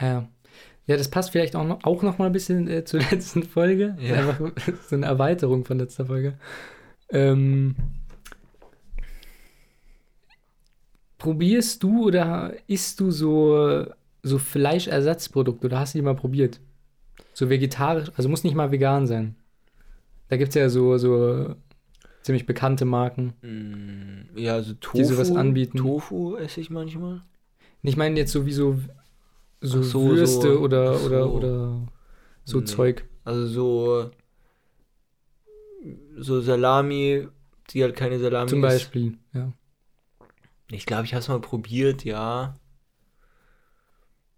Ja. 0.00 0.28
Ja, 0.86 0.98
das 0.98 1.08
passt 1.08 1.30
vielleicht 1.30 1.56
auch 1.56 1.64
noch, 1.64 1.82
auch 1.84 2.02
noch 2.02 2.18
mal 2.18 2.26
ein 2.26 2.32
bisschen 2.32 2.68
äh, 2.68 2.84
zur 2.84 3.00
letzten 3.10 3.42
Folge. 3.42 3.96
Ja. 4.00 4.16
Einfach 4.16 4.40
so 4.88 4.96
eine 4.96 5.06
Erweiterung 5.06 5.64
von 5.64 5.78
letzter 5.78 6.06
Folge. 6.06 6.38
Ähm, 7.10 7.76
probierst 11.18 11.82
du 11.82 12.06
oder 12.06 12.54
isst 12.66 13.00
du 13.00 13.10
so, 13.10 13.86
so 14.22 14.38
Fleischersatzprodukte 14.38 15.66
oder 15.66 15.80
hast 15.80 15.94
du 15.94 15.98
die 15.98 16.02
mal 16.02 16.16
probiert? 16.16 16.60
So 17.34 17.50
vegetarisch, 17.50 18.10
also 18.16 18.28
muss 18.28 18.44
nicht 18.44 18.54
mal 18.54 18.70
vegan 18.70 19.06
sein. 19.06 19.34
Da 20.28 20.36
gibt 20.38 20.48
es 20.50 20.54
ja 20.54 20.68
so, 20.70 20.96
so 20.98 21.54
ziemlich 22.22 22.46
bekannte 22.46 22.84
Marken. 22.86 23.34
Mm, 23.42 24.38
Ja, 24.38 24.54
also 24.54 24.72
Tofu. 24.74 24.96
Die 24.98 25.04
sowas 25.04 25.30
anbieten. 25.30 25.76
Tofu 25.78 26.36
esse 26.36 26.60
ich 26.60 26.70
manchmal. 26.70 27.20
Ich 27.82 27.96
meine 27.98 28.16
jetzt 28.18 28.32
sowieso 28.32 28.78
so, 29.60 29.82
so, 29.82 30.08
Würste 30.10 30.54
so- 30.54 30.60
oder, 30.60 30.94
ach 30.96 31.04
oder, 31.04 31.22
so. 31.24 31.30
oder 31.32 31.88
so 32.44 32.58
Nee. 32.60 32.64
Zeug. 32.64 33.04
Also 33.24 33.46
so 33.46 34.10
so 36.16 36.40
Salami, 36.40 37.28
die 37.70 37.82
halt 37.82 37.96
keine 37.96 38.18
Salami 38.18 38.48
Zum 38.48 38.64
ist. 38.64 38.70
Beispiel, 38.70 39.18
ja. 39.34 39.52
Ich 40.70 40.86
glaube, 40.86 41.04
ich 41.04 41.12
habe 41.12 41.20
es 41.20 41.28
mal 41.28 41.40
probiert, 41.40 42.04
ja. 42.04 42.54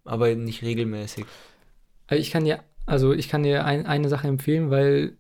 Aber 0.04 0.34
nicht 0.34 0.62
regelmäßig. 0.62 1.24
Also 2.08 2.20
ich 2.20 2.30
kann 2.30 2.44
dir, 2.44 2.62
also 2.86 3.12
ich 3.12 3.28
kann 3.28 3.42
dir 3.42 3.64
ein, 3.64 3.84
eine 3.86 4.08
Sache 4.08 4.28
empfehlen, 4.28 4.70
weil 4.70 5.12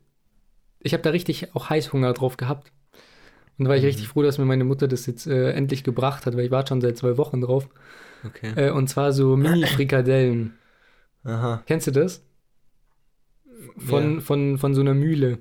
ich 0.80 0.92
habe 0.92 1.02
da 1.02 1.10
richtig 1.10 1.54
auch 1.54 1.68
Heißhunger 1.68 2.12
drauf 2.12 2.36
gehabt. 2.36 2.72
Und 3.58 3.64
da 3.64 3.70
war 3.70 3.76
ich 3.76 3.82
Mhm. 3.82 3.86
richtig 3.88 4.08
froh, 4.08 4.22
dass 4.22 4.38
mir 4.38 4.44
meine 4.44 4.64
Mutter 4.64 4.86
das 4.88 5.06
jetzt 5.06 5.26
äh, 5.26 5.50
endlich 5.52 5.82
gebracht 5.84 6.26
hat, 6.26 6.36
weil 6.36 6.44
ich 6.44 6.50
war 6.50 6.66
schon 6.66 6.80
seit 6.80 6.96
zwei 6.96 7.16
Wochen 7.16 7.40
drauf. 7.40 7.68
Okay. 8.24 8.52
Äh, 8.56 8.70
und 8.70 8.88
zwar 8.88 9.12
so 9.12 9.36
Mini-Frikadellen. 9.36 10.54
Aha. 11.24 11.62
Kennst 11.66 11.86
du 11.86 11.90
das? 11.90 12.22
Von, 13.78 14.14
Ja. 14.16 14.20
von, 14.20 14.58
von 14.58 14.74
so 14.74 14.80
einer 14.82 14.94
Mühle. 14.94 15.38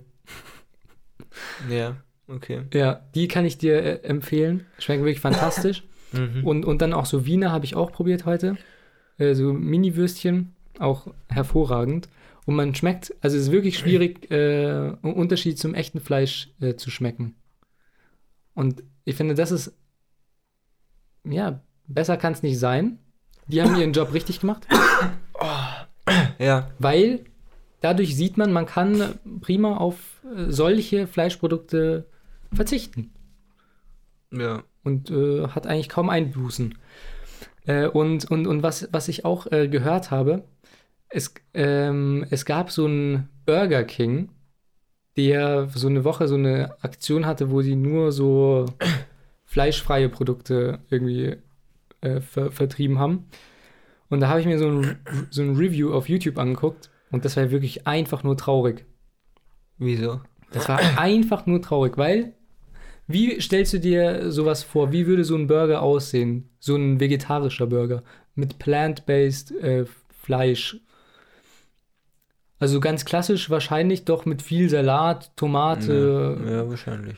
Ja, 1.69 1.97
okay. 2.28 2.61
Ja, 2.73 3.01
die 3.13 3.28
kann 3.28 3.45
ich 3.45 3.57
dir 3.57 3.82
äh, 3.84 3.99
empfehlen. 4.07 4.65
Schmecken 4.80 5.03
wirklich 5.03 5.19
fantastisch. 5.19 5.84
Mhm. 6.11 6.45
Und, 6.45 6.65
und 6.65 6.82
dann 6.82 6.93
auch 6.93 7.05
so 7.05 7.26
Wiener 7.26 7.51
habe 7.51 7.65
ich 7.65 7.76
auch 7.76 7.91
probiert 7.91 8.26
heute. 8.26 8.57
Äh, 9.17 9.34
so 9.34 9.51
Mini-Würstchen, 9.53 10.53
auch 10.82 11.07
hervorragend. 11.30 12.09
Und 12.45 12.55
man 12.55 12.76
schmeckt, 12.76 13.13
also 13.21 13.38
es 13.38 13.43
ist 13.43 13.51
wirklich 13.51 13.78
schwierig, 13.80 14.30
äh, 14.30 14.67
einen 15.01 15.13
Unterschied 15.13 15.57
zum 15.57 15.73
echten 15.73 15.99
Fleisch 15.99 16.49
äh, 16.61 16.76
zu 16.76 16.91
schmecken. 16.91 17.36
Und 18.53 18.84
ich 19.03 19.15
finde, 19.15 19.34
das 19.34 19.51
ist, 19.51 19.73
ja, 21.23 21.61
besser 21.88 22.17
kann 22.17 22.34
es 22.34 22.43
nicht 22.43 22.59
sein. 22.59 22.99
Die 23.47 23.61
haben 23.61 23.76
ihren 23.76 23.93
Job 23.93 24.13
richtig 24.13 24.39
gemacht, 24.39 24.67
ja, 26.39 26.71
weil 26.80 27.26
dadurch 27.82 28.15
sieht 28.15 28.38
man, 28.38 28.51
man 28.51 28.65
kann 28.65 29.19
prima 29.41 29.78
auf 29.78 30.23
äh, 30.36 30.51
solche 30.51 31.05
Fleischprodukte 31.05 32.07
verzichten 32.51 33.13
ja. 34.32 34.63
und 34.84 35.11
äh, 35.11 35.47
hat 35.49 35.67
eigentlich 35.67 35.89
kaum 35.89 36.09
Einbußen. 36.09 36.76
Äh, 37.65 37.88
und, 37.88 38.30
und, 38.30 38.47
und 38.47 38.63
was, 38.63 38.89
was 38.91 39.07
ich 39.07 39.26
auch 39.26 39.51
äh, 39.51 39.67
gehört 39.67 40.11
habe, 40.11 40.43
es, 41.16 41.34
ähm, 41.53 42.26
es 42.30 42.43
gab 42.43 42.72
so 42.72 42.86
einen 42.86 43.30
Burger 43.45 43.86
King, 43.86 44.30
der 45.16 45.70
so 45.74 45.88
eine 45.88 46.03
Woche 46.03 46.28
so 46.28 46.36
eine 46.36 46.76
Aktion 46.84 47.26
hatte, 47.26 47.51
wo 47.51 47.61
sie 47.61 47.76
nur 47.76 48.11
so 48.11 48.66
fleischfreie 49.45 50.09
Produkte 50.09 50.80
irgendwie 50.89 51.38
äh, 52.01 52.20
ver 52.20 52.51
vertrieben 52.51 52.99
haben. 52.99 53.28
Und 54.09 54.20
da 54.20 54.28
habe 54.28 54.41
ich 54.41 54.45
mir 54.45 54.59
so 54.59 54.68
ein, 54.68 54.99
so 55.30 55.41
ein 55.41 55.55
Review 55.55 55.93
auf 55.93 56.09
YouTube 56.09 56.38
angeguckt 56.38 56.91
und 57.11 57.24
das 57.24 57.38
war 57.38 57.49
wirklich 57.49 57.88
einfach 57.88 58.24
nur 58.24 58.36
traurig. 58.36 58.86
Wieso? 59.78 60.20
Das 60.51 60.68
war 60.68 60.99
einfach 60.99 61.45
nur 61.45 61.61
traurig, 61.61 61.97
weil 61.97 62.34
wie 63.07 63.39
stellst 63.39 63.72
du 63.72 63.80
dir 63.80 64.32
sowas 64.34 64.63
vor? 64.63 64.91
Wie 64.91 65.07
würde 65.07 65.24
so 65.24 65.36
ein 65.36 65.47
Burger 65.47 65.82
aussehen? 65.82 66.49
So 66.59 66.76
ein 66.76 66.99
vegetarischer 66.99 67.68
Burger 67.68 68.03
mit 68.34 68.59
plant-based 68.59 69.51
äh, 69.51 69.86
Fleisch. 70.09 70.82
Also 72.60 72.80
ganz 72.80 73.06
klassisch 73.06 73.49
wahrscheinlich 73.49 74.06
doch 74.06 74.26
mit 74.26 74.41
viel 74.41 74.70
Salat, 74.70 75.32
Tomate, 75.36 76.39
ja, 76.45 76.51
ja, 76.51 76.70
wahrscheinlich. 76.70 77.18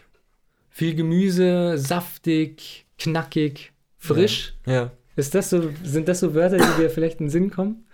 viel 0.70 0.96
Gemüse, 0.96 1.78
saftig, 1.78 2.86
knackig, 2.98 3.72
frisch. 3.98 4.56
Ja. 4.66 4.92
Ist 5.16 5.36
das 5.36 5.50
so, 5.50 5.70
sind 5.84 6.08
das 6.08 6.20
so 6.20 6.34
Wörter, 6.34 6.58
die 6.58 6.82
dir 6.82 6.90
vielleicht 6.90 7.20
in 7.20 7.26
den 7.28 7.32
Sinn 7.32 7.52
kommen? 7.52 7.86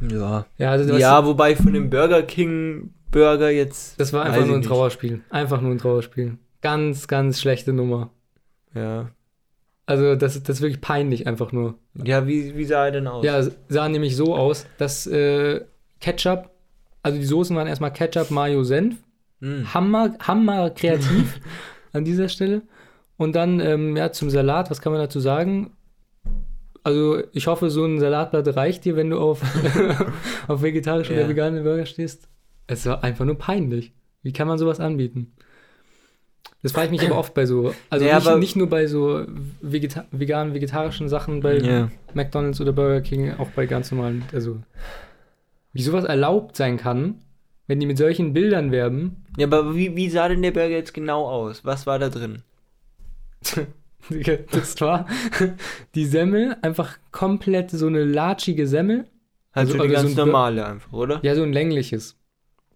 Ja. 0.00 0.46
Ja, 0.58 0.70
also 0.72 0.96
Ja, 0.96 1.24
wobei 1.24 1.56
von 1.56 1.72
dem 1.72 1.88
Burger 1.90 2.22
King 2.22 2.92
Burger 3.10 3.50
jetzt. 3.50 3.98
das 3.98 4.12
war 4.12 4.24
einfach 4.24 4.44
nur 4.44 4.56
ein 4.56 4.60
nicht. 4.60 4.68
Trauerspiel. 4.68 5.22
Einfach 5.30 5.60
nur 5.62 5.70
ein 5.72 5.78
Trauerspiel. 5.78 6.36
Ganz, 6.60 7.08
ganz 7.08 7.40
schlechte 7.40 7.72
Nummer. 7.72 8.10
Ja. 8.74 9.10
Also 9.86 10.16
das, 10.16 10.42
das 10.42 10.56
ist 10.56 10.62
wirklich 10.62 10.80
peinlich 10.80 11.26
einfach 11.26 11.52
nur. 11.52 11.76
Ja, 11.94 12.26
wie, 12.26 12.56
wie 12.56 12.64
sah 12.64 12.86
er 12.86 12.90
denn 12.90 13.06
aus? 13.06 13.24
Ja, 13.24 13.40
sah 13.68 13.88
nämlich 13.88 14.16
so 14.16 14.34
aus, 14.36 14.66
dass 14.76 15.06
äh, 15.06 15.64
Ketchup, 16.00 16.50
also 17.06 17.18
die 17.18 17.24
Soßen 17.24 17.54
waren 17.54 17.68
erstmal 17.68 17.92
Ketchup, 17.92 18.30
Mayo, 18.32 18.64
Senf. 18.64 18.96
Hm. 19.40 19.72
Hammer, 19.72 20.16
Hammer 20.20 20.70
kreativ 20.70 21.40
an 21.92 22.04
dieser 22.04 22.28
Stelle. 22.28 22.62
Und 23.16 23.36
dann, 23.36 23.60
ähm, 23.60 23.96
ja, 23.96 24.10
zum 24.10 24.28
Salat, 24.28 24.70
was 24.70 24.80
kann 24.80 24.92
man 24.92 25.00
dazu 25.00 25.20
sagen? 25.20 25.70
Also, 26.82 27.22
ich 27.32 27.46
hoffe, 27.46 27.70
so 27.70 27.84
ein 27.84 28.00
Salatblatt 28.00 28.56
reicht 28.56 28.84
dir, 28.84 28.96
wenn 28.96 29.10
du 29.10 29.18
auf, 29.20 29.40
auf 30.48 30.62
vegetarische 30.62 31.12
Ja. 31.14 31.20
oder 31.20 31.28
vegane 31.28 31.62
Burger 31.62 31.86
stehst. 31.86 32.28
Es 32.66 32.84
war 32.86 33.04
einfach 33.04 33.24
nur 33.24 33.38
peinlich. 33.38 33.92
Wie 34.22 34.32
kann 34.32 34.48
man 34.48 34.58
sowas 34.58 34.80
anbieten? 34.80 35.32
Das 36.62 36.72
frage 36.72 36.86
ich 36.86 36.90
mich 36.90 37.02
aber 37.08 37.18
oft 37.18 37.34
bei 37.34 37.46
so, 37.46 37.72
also 37.90 38.04
Ja, 38.04 38.18
nicht, 38.18 38.36
nicht 38.38 38.56
nur 38.56 38.68
bei 38.68 38.86
so 38.88 39.24
vegeta 39.60 40.06
veganen, 40.10 40.54
vegetarischen 40.54 41.08
Sachen, 41.08 41.40
bei 41.40 41.58
Ja. 41.58 41.90
McDonalds 42.14 42.60
oder 42.60 42.72
Burger 42.72 43.00
King, 43.02 43.34
auch 43.38 43.50
bei 43.50 43.66
ganz 43.66 43.92
normalen, 43.92 44.24
also 44.32 44.58
wie 45.76 45.82
sowas 45.82 46.04
erlaubt 46.04 46.56
sein 46.56 46.76
kann, 46.76 47.16
wenn 47.66 47.80
die 47.80 47.86
mit 47.86 47.98
solchen 47.98 48.32
Bildern 48.32 48.70
werben. 48.72 49.24
Ja, 49.36 49.46
aber 49.46 49.74
wie, 49.74 49.94
wie 49.96 50.08
sah 50.08 50.28
denn 50.28 50.42
der 50.42 50.52
Burger 50.52 50.68
jetzt 50.68 50.94
genau 50.94 51.26
aus? 51.26 51.64
Was 51.64 51.86
war 51.86 51.98
da 51.98 52.08
drin? 52.08 52.42
Das 54.52 54.80
war 54.80 55.06
die 55.96 56.04
Semmel, 56.06 56.56
einfach 56.62 56.96
komplett 57.10 57.72
so 57.72 57.88
eine 57.88 58.04
latschige 58.04 58.68
Semmel. 58.68 58.98
Halt 59.52 59.68
Also- 59.68 59.72
so 59.78 59.82
die 59.84 59.96
also 59.96 59.96
so 59.96 59.96
ganz 59.96 60.10
ein 60.10 60.14
Bur- 60.16 60.26
normale 60.26 60.66
einfach, 60.66 60.92
oder? 60.92 61.18
Ja, 61.24 61.34
so 61.34 61.42
ein 61.42 61.52
längliches, 61.52 62.16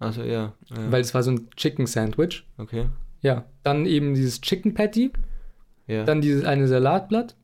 Also 0.01 0.23
ja. 0.23 0.55
ja. 0.71 0.91
weil 0.91 1.01
es 1.03 1.15
war 1.15 1.23
so 1.23 1.31
ein 1.31 1.49
Chicken 1.57 1.87
Sandwich. 1.87 2.45
okay. 2.59 2.87
Ja, 3.23 3.45
dann 3.63 3.87
eben 3.87 4.15
dieses 4.15 4.41
Chicken 4.41 4.75
Patty, 4.75 5.13
Ja. 5.87 6.03
dann 6.05 6.21
dieses 6.21 6.45
eine 6.45 6.67
Salatblatt. 6.67 7.37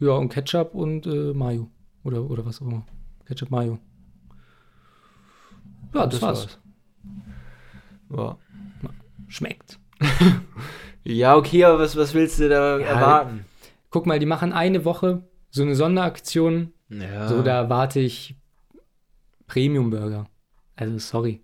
Ja, 0.00 0.10
und 0.12 0.28
Ketchup 0.28 0.74
und 0.74 1.06
äh, 1.06 1.32
Mayo. 1.32 1.70
Oder, 2.04 2.28
oder 2.28 2.44
was 2.44 2.60
auch 2.60 2.66
immer. 2.66 2.84
Ketchup, 3.26 3.50
Mayo. 3.50 3.78
Ja, 5.94 6.06
das, 6.06 6.22
war's. 6.22 6.58
Ja. 8.10 8.36
Schmeckt. 9.28 9.78
ja, 11.04 11.36
okay, 11.36 11.64
aber 11.64 11.78
was, 11.78 11.96
was 11.96 12.14
willst 12.14 12.38
du 12.38 12.48
da 12.48 12.78
Ja, 12.78 12.86
erwarten? 12.86 13.44
Guck 13.90 14.06
mal, 14.06 14.18
die 14.18 14.26
machen 14.26 14.52
eine 14.52 14.84
Woche 14.84 15.22
so 15.52 15.62
eine 15.62 15.76
Sonderaktion. 15.76 16.72
Ja. 16.88 17.28
So, 17.28 17.42
da 17.42 17.56
erwarte 17.56 18.00
ich 18.00 18.36
Premium-Burger. 19.46 20.26
Also, 20.76 20.98
sorry. 20.98 21.40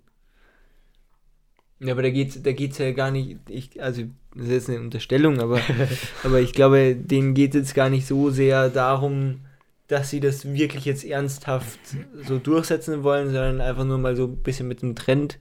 Ja, 1.81 1.93
aber 1.93 2.03
da 2.03 2.11
geht's, 2.11 2.43
da 2.43 2.53
geht's 2.53 2.79
ja 2.79 2.91
gar 2.93 3.11
nicht, 3.11 3.39
ich, 3.49 3.81
also, 3.81 4.03
das 4.35 4.47
ist 4.47 4.51
jetzt 4.51 4.71
eine 4.71 4.81
Unterstellung, 4.81 5.41
aber, 5.41 5.61
aber 6.25 6.41
ich 6.41 6.53
glaube, 6.53 6.97
denen 6.97 7.35
geht 7.35 7.55
jetzt 7.55 7.75
gar 7.75 7.89
nicht 7.89 8.07
so 8.07 8.31
sehr 8.31 8.69
darum, 8.71 9.41
dass 9.89 10.11
sie 10.11 10.21
das 10.21 10.45
wirklich 10.53 10.85
jetzt 10.85 11.05
ernsthaft 11.05 11.79
so 12.27 12.39
durchsetzen 12.39 13.03
wollen, 13.03 13.27
sondern 13.27 13.61
einfach 13.61 13.85
nur 13.85 13.99
mal 13.99 14.17
so 14.17 14.25
ein 14.27 14.37
bisschen 14.43 14.69
mit 14.69 14.83
dem 14.83 14.95
Trend 14.95 15.39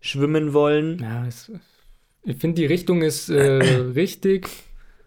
schwimmen 0.00 0.52
wollen. 0.52 0.98
Ja, 1.00 1.26
es, 1.26 1.50
ich 2.24 2.36
finde, 2.36 2.56
die 2.60 2.66
Richtung 2.66 3.02
ist 3.02 3.28
äh, 3.30 3.36
richtig. 3.94 4.48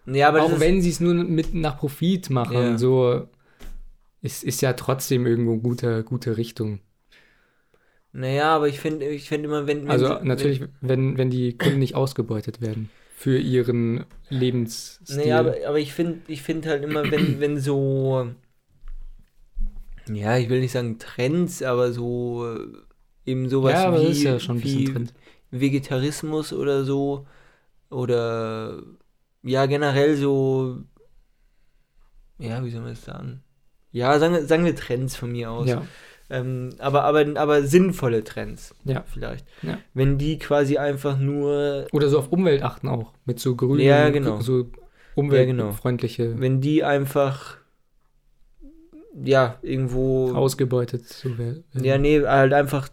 Ja, 0.06 0.30
aber 0.30 0.44
auch 0.44 0.60
wenn 0.60 0.82
sie 0.82 0.90
es 0.90 1.00
nur 1.00 1.14
mit 1.14 1.54
nach 1.54 1.78
Profit 1.78 2.30
machen, 2.30 2.54
Ja. 2.56 2.78
so 2.78 3.28
ist, 4.22 4.44
ist 4.44 4.62
ja 4.62 4.74
trotzdem 4.74 5.28
irgendwo 5.28 5.58
gute, 5.58 6.04
gute 6.04 6.38
Richtung. 6.38 6.80
naja, 8.12 8.56
aber 8.56 8.68
ich 8.68 8.80
finde, 8.80 9.06
ich 9.08 9.28
finde 9.30 9.48
immer, 9.50 9.68
wenn, 9.68 9.84
wenn 9.84 9.90
Also 9.90 10.08
sie- 10.08 10.26
natürlich, 10.26 10.62
wenn, 10.82 11.18
wenn 11.18 11.30
die 11.30 11.58
Kunden 11.58 11.80
nicht 11.80 11.96
ausgebeutet 11.96 12.60
werden 12.62 12.90
für 13.16 13.38
ihren 13.38 14.06
Lebensstil. 14.30 15.18
Naja, 15.18 15.40
aber, 15.40 15.56
aber 15.68 15.80
ich 15.80 15.94
finde 15.94 16.20
ich 16.28 16.42
find 16.42 16.66
halt 16.66 16.84
immer, 16.84 17.10
wenn, 17.12 17.40
wenn 17.40 17.60
so, 17.60 18.30
ja, 20.16 20.38
ich 20.38 20.50
will 20.50 20.60
nicht 20.62 20.72
sagen 20.72 21.00
Trends, 21.00 21.62
aber 21.64 21.92
so 21.94 22.46
äh, 22.56 23.30
eben 23.32 23.50
sowas 23.50 23.74
ja, 23.74 23.88
aber 23.88 24.02
wie, 24.02 24.08
ist 24.08 24.24
ja 24.24 24.40
schon 24.40 24.64
wie 24.64 24.86
drin. 24.86 25.12
Vegetarismus 25.52 26.54
oder 26.54 26.84
so 26.84 27.26
oder 27.90 28.82
ja, 29.44 29.66
generell 29.66 30.16
so, 30.18 30.78
ja, 32.38 32.64
wie 32.64 32.70
soll 32.70 32.82
man 32.82 32.92
das 32.92 33.04
sagen? 33.04 33.44
Ja, 33.92 34.18
sagen, 34.20 34.34
wir- 34.34 34.46
sagen 34.46 34.66
wir 34.66 34.76
Trends 34.76 35.16
von 35.16 35.32
mir 35.32 35.52
aus. 35.52 35.68
Ja, 35.68 35.84
Ähm, 36.32 36.70
aber, 36.78 37.06
aber, 37.06 37.26
aber 37.38 37.64
sinnvolle 37.64 38.24
Trends 38.24 38.76
ja. 38.86 39.04
vielleicht. 39.08 39.48
Ja. 39.64 39.80
Wenn 39.96 40.20
die 40.20 40.38
quasi 40.38 40.78
einfach 40.78 41.18
nur 41.18 41.88
Oder 41.92 42.08
so 42.10 42.20
auf 42.20 42.32
Umwelt 42.32 42.62
achten 42.62 42.88
auch. 42.88 43.14
Mit 43.26 43.40
so 43.40 43.56
grünen, 43.56 43.80
Ja, 43.80 44.10
genau. 44.12 44.40
so 44.42 44.68
umweltfreundliche. 45.16 46.40
wenn 46.40 46.62
die 46.62 46.84
einfach 46.84 47.58
ja, 49.24 49.58
irgendwo. 49.62 50.34
Ausgebeutet. 50.34 51.06
So 51.08 51.38
wär, 51.38 51.56
Ja, 51.74 51.98
nee, 51.98 52.22
halt 52.26 52.54
einfach 52.54 52.90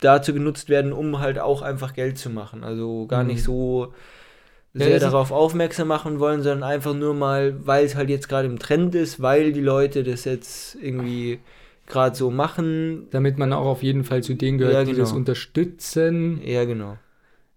dazu 0.00 0.32
genutzt 0.34 0.68
werden, 0.68 0.92
um 0.92 1.20
halt 1.20 1.38
auch 1.38 1.62
einfach 1.62 1.94
Geld 1.94 2.18
zu 2.18 2.28
machen. 2.30 2.64
Also 2.64 3.06
gar 3.06 3.22
Mhm. 3.22 3.28
nicht 3.28 3.42
so 3.42 3.92
Ja, 4.74 4.86
sehr 4.86 4.96
ist- 4.96 5.02
darauf 5.02 5.30
aufmerksam 5.32 5.88
machen 5.88 6.18
wollen, 6.18 6.42
sondern 6.42 6.62
einfach 6.68 6.94
nur 6.94 7.14
mal, 7.14 7.54
weil 7.66 7.84
es 7.84 7.94
halt 7.94 8.08
jetzt 8.10 8.28
gerade 8.28 8.48
im 8.48 8.58
Trend 8.58 8.94
ist, 8.94 9.20
weil 9.20 9.52
die 9.52 9.60
Leute 9.60 10.02
das 10.02 10.24
jetzt 10.24 10.76
irgendwie 10.80 11.38
gerade 11.86 12.16
so 12.16 12.30
machen. 12.30 13.06
Damit 13.10 13.38
man 13.38 13.52
auch 13.52 13.66
auf 13.66 13.82
jeden 13.82 14.02
Fall 14.04 14.22
zu 14.22 14.34
denen 14.34 14.58
gehört, 14.58 14.74
Ja, 14.74 14.84
die 14.84 14.92
genau. 14.92 15.02
das 15.04 15.12
unterstützen. 15.12 16.40
Ja, 16.44 16.64
genau. 16.64 16.96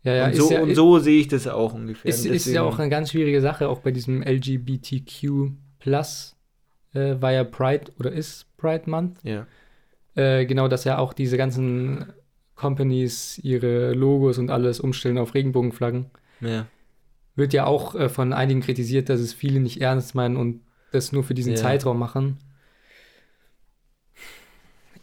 Ja, 0.03 0.13
ja, 0.13 0.25
und, 0.27 0.35
so, 0.35 0.51
ja, 0.51 0.61
und 0.61 0.75
so 0.75 0.99
sehe 0.99 1.19
ich 1.21 1.27
das 1.29 1.47
auch 1.47 1.73
ungefähr. 1.73 2.09
Ist, 2.09 2.25
ist 2.25 2.45
ja 2.45 2.61
auch 2.61 2.77
eine 2.77 2.89
ganz 2.89 3.11
schwierige 3.11 3.41
Sache, 3.41 3.69
auch 3.69 3.79
bei 3.79 3.89
diesem 3.91 4.21
LGBTQ 4.21 5.51
Plus 5.79 6.34
äh, 6.95 7.21
war 7.21 7.31
ja 7.31 7.43
Pride 7.43 7.91
oder 7.99 8.11
ist 8.11 8.47
Pride 8.57 8.89
Month. 8.89 9.19
Ja. 9.23 9.45
Äh, 10.15 10.45
genau, 10.45 10.67
dass 10.67 10.83
ja 10.85 10.97
auch 10.97 11.13
diese 11.13 11.37
ganzen 11.37 12.13
Companies 12.55 13.37
ihre 13.43 13.93
Logos 13.93 14.37
und 14.37 14.49
alles 14.49 14.79
umstellen 14.79 15.17
auf 15.17 15.33
Regenbogenflaggen. 15.33 16.05
Ja. 16.41 16.67
Wird 17.35 17.53
ja 17.53 17.65
auch 17.65 17.95
äh, 17.95 18.07
von 18.07 18.31
einigen 18.31 18.61
kritisiert, 18.61 19.09
dass 19.09 19.19
es 19.19 19.33
viele 19.33 19.59
nicht 19.59 19.81
ernst 19.81 20.15
meinen 20.15 20.37
und 20.37 20.61
das 20.91 21.11
nur 21.11 21.23
für 21.25 21.33
diesen 21.33 21.53
Ja. 21.53 21.57
Zeitraum 21.57 21.99
machen. 21.99 22.37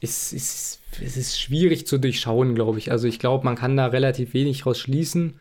Es 0.00 0.32
ist, 0.32 0.80
es 1.00 1.16
ist 1.16 1.40
schwierig 1.40 1.86
zu 1.86 1.98
durchschauen, 1.98 2.54
glaube 2.54 2.78
ich. 2.78 2.90
Also 2.90 3.06
ich 3.06 3.18
glaube, 3.18 3.44
man 3.44 3.54
kann 3.54 3.76
da 3.76 3.86
relativ 3.86 4.34
wenig 4.34 4.66
raus 4.66 4.78
schließen. 4.78 5.38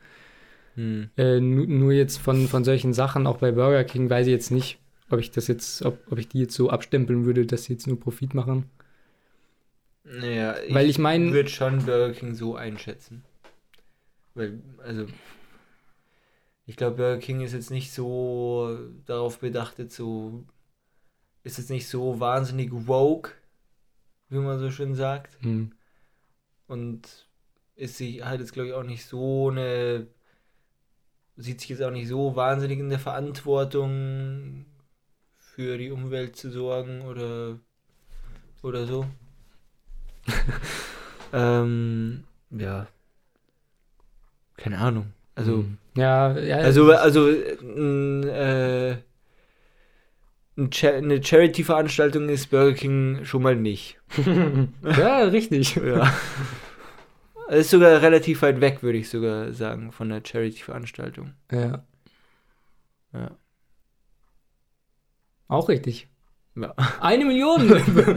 Hm. 0.76 1.10
Äh, 1.18 1.40
nu- 1.40 1.66
nur 1.66 1.94
jetzt 1.94 2.18
von, 2.18 2.48
von 2.48 2.64
solchen 2.64 2.94
Sachen, 2.94 3.26
auch 3.26 3.38
bei 3.38 3.52
Burger 3.52 3.84
King, 3.84 4.10
weiß 4.10 4.28
ich 4.28 4.32
jetzt 4.32 4.52
nicht, 4.52 4.78
ob 5.12 5.20
ich 5.20 5.32
das 5.32 5.48
jetzt, 5.48 5.82
ob, 5.84 6.00
ob 6.12 6.18
ich 6.18 6.28
die 6.28 6.40
jetzt 6.40 6.56
so 6.56 6.70
abstempeln 6.70 7.26
würde, 7.26 7.46
dass 7.46 7.66
sie 7.66 7.74
jetzt 7.74 7.88
nur 7.88 8.00
Profit 8.00 8.34
machen. 8.34 8.70
Naja, 10.04 10.56
ich, 10.66 10.74
Weil 10.74 10.90
ich 10.90 10.98
mein- 11.00 11.32
würde 11.32 11.50
schon 11.50 11.86
Burger 11.86 12.14
King 12.14 12.34
so 12.36 12.56
einschätzen. 12.56 13.24
Weil, 14.34 14.60
also, 14.84 15.06
ich 16.66 16.76
glaube, 16.76 16.98
Burger 16.98 17.20
King 17.20 17.42
ist 17.42 17.54
jetzt 17.54 17.70
nicht 17.72 17.92
so 17.92 18.78
darauf 19.06 19.40
bedacht, 19.40 19.78
jetzt 19.80 19.96
so, 19.96 20.44
ist 21.44 21.58
jetzt 21.58 21.70
nicht 21.70 21.88
so 21.88 22.20
wahnsinnig 22.20 22.70
woke, 22.72 23.32
wie 24.30 24.40
man 24.40 24.60
so 24.60 24.72
schön 24.72 24.96
sagt. 24.96 25.38
Hm. 25.42 25.72
Und 26.68 27.28
ist 27.76 27.98
sich 27.98 28.24
halt 28.24 28.40
jetzt, 28.40 28.54
glaube 28.54 28.70
ich, 28.70 28.74
auch 28.74 28.84
nicht 28.84 29.06
so 29.06 29.50
eine, 29.50 30.08
sieht 31.36 31.60
sich 31.60 31.70
jetzt 31.70 31.84
auch 31.84 31.92
nicht 31.92 32.08
so 32.08 32.36
wahnsinnig 32.36 32.80
in 32.80 32.90
der 32.90 33.00
Verantwortung 33.00 34.66
für 35.62 35.78
die 35.78 35.92
Umwelt 35.92 36.36
zu 36.36 36.50
sorgen 36.50 37.02
oder, 37.02 37.60
oder 38.64 38.86
so. 38.88 39.06
ähm, 41.34 42.24
ja. 42.50 42.88
Keine 44.58 44.80
Ahnung. 44.80 45.14
Also, 45.36 45.58
Hm. 45.58 45.78
ja, 45.96 46.38
ja, 46.38 46.58
also, 46.58 46.92
also, 46.92 47.30
äh, 47.30 48.98
eine 50.58 51.24
Charity-Veranstaltung 51.24 52.28
ist 52.30 52.50
Burger 52.50 52.74
King 52.74 53.24
schon 53.24 53.44
mal 53.44 53.56
nicht. 53.56 53.98
ja, 54.84 55.20
richtig. 55.24 55.76
Ja. 55.84 56.12
Es 57.50 57.66
ist 57.66 57.72
sogar 57.72 58.02
relativ 58.02 58.42
weit 58.44 58.62
weg, 58.62 58.82
würde 58.82 58.98
ich 58.98 59.10
sogar 59.10 59.52
sagen, 59.52 59.92
von 59.92 60.08
der 60.10 60.22
Charity-Veranstaltung. 60.26 61.34
Ja, 61.52 61.84
Ja. 63.14 63.32
Auch 65.52 65.70
richtig. 65.70 66.08
Ja. 66.56 66.74
Eine 67.00 67.26
Million! 67.26 67.70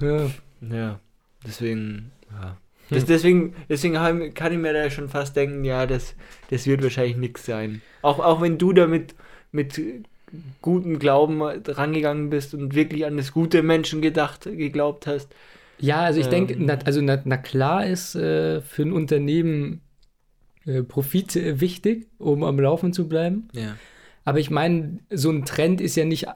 ja. 0.00 0.30
ja. 0.60 1.00
Deswegen, 1.46 2.10
ja. 2.30 2.56
Das, 2.90 3.04
deswegen 3.04 3.54
deswegen 3.68 3.94
kann 4.34 4.52
ich 4.52 4.58
mir 4.58 4.72
da 4.72 4.90
schon 4.90 5.08
fast 5.08 5.36
denken, 5.36 5.64
ja, 5.64 5.86
das, 5.86 6.14
das 6.50 6.66
wird 6.66 6.82
wahrscheinlich 6.82 7.16
nichts 7.16 7.44
sein. 7.44 7.82
Auch, 8.02 8.18
auch 8.18 8.40
wenn 8.40 8.58
du 8.58 8.72
damit 8.72 9.14
mit 9.52 9.80
gutem 10.62 10.98
Glauben 10.98 11.42
rangegangen 11.42 12.30
bist 12.30 12.54
und 12.54 12.74
wirklich 12.74 13.04
an 13.06 13.16
das 13.16 13.32
gute 13.32 13.62
Menschen 13.62 14.00
gedacht, 14.02 14.44
geglaubt 14.44 15.06
hast. 15.06 15.34
Ja, 15.78 16.00
also 16.00 16.20
ich 16.20 16.26
denke, 16.26 16.54
Ähm. 16.54 16.66
na, 16.66 16.78
also 16.84 17.00
na, 17.00 17.20
na 17.24 17.36
klar 17.36 17.86
ist 17.86 18.14
äh, 18.14 18.60
für 18.62 18.82
ein 18.82 18.92
Unternehmen 18.92 19.80
äh, 20.66 20.82
Profit 20.82 21.36
äh, 21.36 21.60
wichtig, 21.60 22.08
um 22.18 22.42
am 22.42 22.58
Laufen 22.58 22.92
zu 22.92 23.08
bleiben. 23.08 23.48
Ja. 23.52 23.76
Aber 24.28 24.40
ich 24.40 24.50
meine, 24.50 24.98
so 25.08 25.30
ein 25.30 25.46
Trend 25.46 25.80
ist 25.80 25.96
ja 25.96 26.04
nicht 26.04 26.26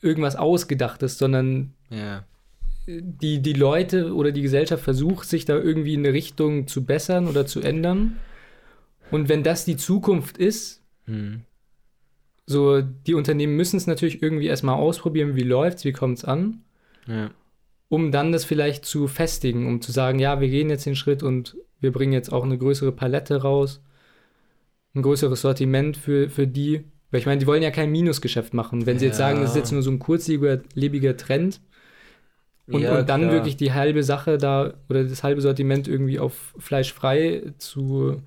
irgendwas 0.00 0.36
Ausgedachtes, 0.36 1.18
sondern 1.18 1.72
Ja. 1.90 2.24
die, 2.86 3.42
die 3.42 3.52
Leute 3.52 4.14
oder 4.14 4.30
die 4.30 4.42
Gesellschaft 4.42 4.84
versucht, 4.84 5.28
sich 5.28 5.44
da 5.44 5.56
irgendwie 5.58 5.94
in 5.94 6.06
eine 6.06 6.12
Richtung 6.14 6.68
zu 6.68 6.84
bessern 6.84 7.26
oder 7.26 7.44
zu 7.44 7.60
ändern. 7.60 8.16
Und 9.10 9.28
wenn 9.28 9.42
das 9.42 9.64
die 9.64 9.76
Zukunft 9.76 10.38
ist, 10.38 10.82
Hm. 11.06 11.40
so 12.46 12.80
die 12.80 13.14
Unternehmen 13.14 13.56
müssen 13.56 13.76
es 13.76 13.88
natürlich 13.88 14.22
irgendwie 14.22 14.46
erstmal 14.46 14.76
ausprobieren, 14.76 15.34
wie 15.34 15.42
läuft's, 15.42 15.84
wie 15.84 15.92
kommt's 15.92 16.24
an, 16.24 16.60
Ja. 17.08 17.32
um 17.88 18.12
dann 18.12 18.30
das 18.30 18.44
vielleicht 18.44 18.84
zu 18.84 19.08
festigen, 19.08 19.66
um 19.66 19.80
zu 19.80 19.90
sagen, 19.90 20.20
ja, 20.20 20.40
wir 20.40 20.48
gehen 20.48 20.70
jetzt 20.70 20.86
den 20.86 20.94
Schritt 20.94 21.24
und 21.24 21.56
wir 21.80 21.90
bringen 21.90 22.12
jetzt 22.12 22.32
auch 22.32 22.44
eine 22.44 22.56
größere 22.56 22.92
Palette 22.92 23.42
raus, 23.42 23.82
ein 24.94 25.02
größeres 25.02 25.40
Sortiment 25.40 25.96
für, 25.96 26.30
für 26.30 26.46
die. 26.46 26.84
Weil 27.12 27.20
ich 27.20 27.26
meine, 27.26 27.38
die 27.40 27.46
wollen 27.46 27.62
ja 27.62 27.70
kein 27.70 27.92
Minusgeschäft 27.92 28.54
machen. 28.54 28.86
Wenn 28.86 28.98
sie 28.98 29.06
jetzt 29.06 29.18
sagen, 29.18 29.40
das 29.40 29.50
ist 29.50 29.56
Ja. 29.56 29.60
jetzt 29.62 29.72
nur 29.72 29.82
so 29.82 29.92
ein 29.92 30.00
kurzlebiger 30.00 31.16
Trend, 31.16 31.60
Und, 32.68 32.82
Ja, 32.82 32.98
und 33.00 33.08
dann 33.08 33.22
klar. 33.22 33.32
wirklich 33.32 33.56
die 33.56 33.72
halbe 33.72 34.02
Sache 34.04 34.38
da 34.38 34.74
oder 34.88 35.04
das 35.04 35.22
halbe 35.24 35.40
Sortiment 35.40 35.88
irgendwie 35.88 36.18
auf 36.18 36.54
fleischfrei 36.58 37.52
zu 37.58 38.22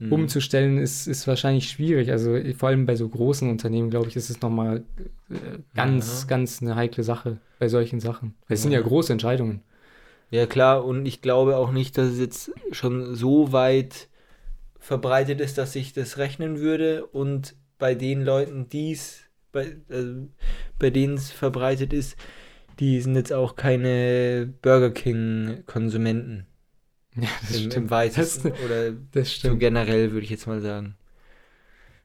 Hm. 0.00 0.12
umzustellen, 0.12 0.78
ist, 0.78 1.06
ist 1.06 1.26
wahrscheinlich 1.26 1.68
schwierig. 1.70 2.10
Also 2.10 2.36
vor 2.56 2.68
allem 2.68 2.86
bei 2.86 2.96
so 2.96 3.08
großen 3.08 3.48
Unternehmen, 3.48 3.90
glaube 3.90 4.08
ich, 4.08 4.16
ist 4.16 4.30
es 4.30 4.40
nochmal 4.40 4.84
äh, 5.30 5.58
ganz, 5.74 6.22
Ja. 6.22 6.26
ganz 6.28 6.62
eine 6.62 6.76
heikle 6.76 7.02
Sache 7.04 7.38
bei 7.58 7.68
solchen 7.68 8.00
Sachen. 8.00 8.34
Weil 8.46 8.56
es 8.56 8.62
sind 8.62 8.72
ja 8.72 8.80
Ja. 8.80 8.86
große 8.86 9.12
Entscheidungen. 9.12 9.62
Ja, 10.30 10.46
klar, 10.46 10.84
und 10.84 11.06
ich 11.06 11.22
glaube 11.22 11.56
auch 11.56 11.70
nicht, 11.72 11.96
dass 11.98 12.08
es 12.12 12.18
jetzt 12.18 12.50
schon 12.72 13.14
so 13.14 13.52
weit 13.52 14.08
verbreitet 14.80 15.40
ist, 15.40 15.58
dass 15.58 15.76
ich 15.76 15.92
das 15.92 16.18
rechnen 16.18 16.60
würde. 16.60 17.06
Und 17.06 17.54
bei 17.78 17.94
den 17.94 18.22
Leuten, 18.24 18.68
die's, 18.68 19.22
bei, 19.52 19.76
also 19.88 20.28
bei 20.78 20.90
denen 20.90 21.14
es 21.14 21.30
verbreitet 21.32 21.92
ist, 21.92 22.16
die 22.80 23.00
sind 23.00 23.16
jetzt 23.16 23.32
auch 23.32 23.56
keine 23.56 24.52
Burger 24.62 24.90
King-Konsumenten 24.90 26.46
Ja, 27.16 27.28
das 27.40 27.60
im, 27.60 27.72
im 27.72 27.88
stimmt. 27.88 27.90
weitesten. 27.90 28.52
Das, 28.52 28.60
oder 28.60 28.92
das 29.12 29.30
so 29.40 29.56
stimmt. 29.56 29.60
generell, 29.60 30.12
würde 30.12 30.24
ich 30.24 30.30
jetzt 30.30 30.46
mal 30.46 30.60
sagen. 30.60 30.96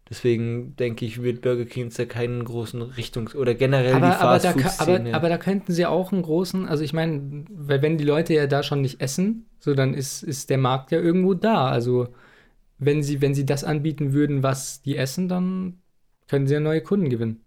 Deswegen 0.09 0.76
denke 0.76 1.05
ich, 1.05 1.22
wird 1.24 1.41
Burger 1.41 1.63
King 1.65 1.86
jetzt 1.86 1.97
da 1.97 2.05
keinen 2.05 2.43
großen 2.43 2.82
Richtungs- 2.82 3.34
oder 3.34 3.55
generell 3.55 4.01
die 4.01 4.01
Aber, 4.03 4.19
aber, 4.19 4.39
da, 4.39 4.53
aber, 4.78 5.01
aber 5.13 5.30
da 5.30 5.38
könnten 5.38 5.72
sie 5.72 5.86
auch 5.86 6.11
einen 6.11 6.22
großen, 6.24 6.67
also 6.67 6.84
ich 6.84 6.91
meine, 6.91 7.45
weil 7.49 7.82
wenn 7.82 7.97
die 7.97 8.03
Leute 8.03 8.34
ja 8.34 8.45
da 8.47 8.61
schon 8.61 8.82
nicht 8.82 8.99
essen, 8.99 9.45
so 9.59 9.74
dann 9.74 9.93
ist, 9.93 10.22
ist 10.24 10.49
der 10.49 10.57
Markt 10.57 10.91
ja 10.91 10.99
irgendwo 10.99 11.34
da. 11.34 11.69
Also 11.69 12.09
wenn 12.82 13.03
sie, 13.03 13.21
wenn 13.21 13.34
sie 13.34 13.45
das 13.45 13.63
anbieten 13.63 14.11
würden, 14.11 14.43
was 14.43 14.82
die 14.82 14.97
essen, 14.97 15.29
dann 15.29 15.77
können 16.27 16.47
sie 16.47 16.55
ja 16.55 16.59
neue 16.59 16.82
Kunden 16.82 17.09
gewinnen. 17.09 17.41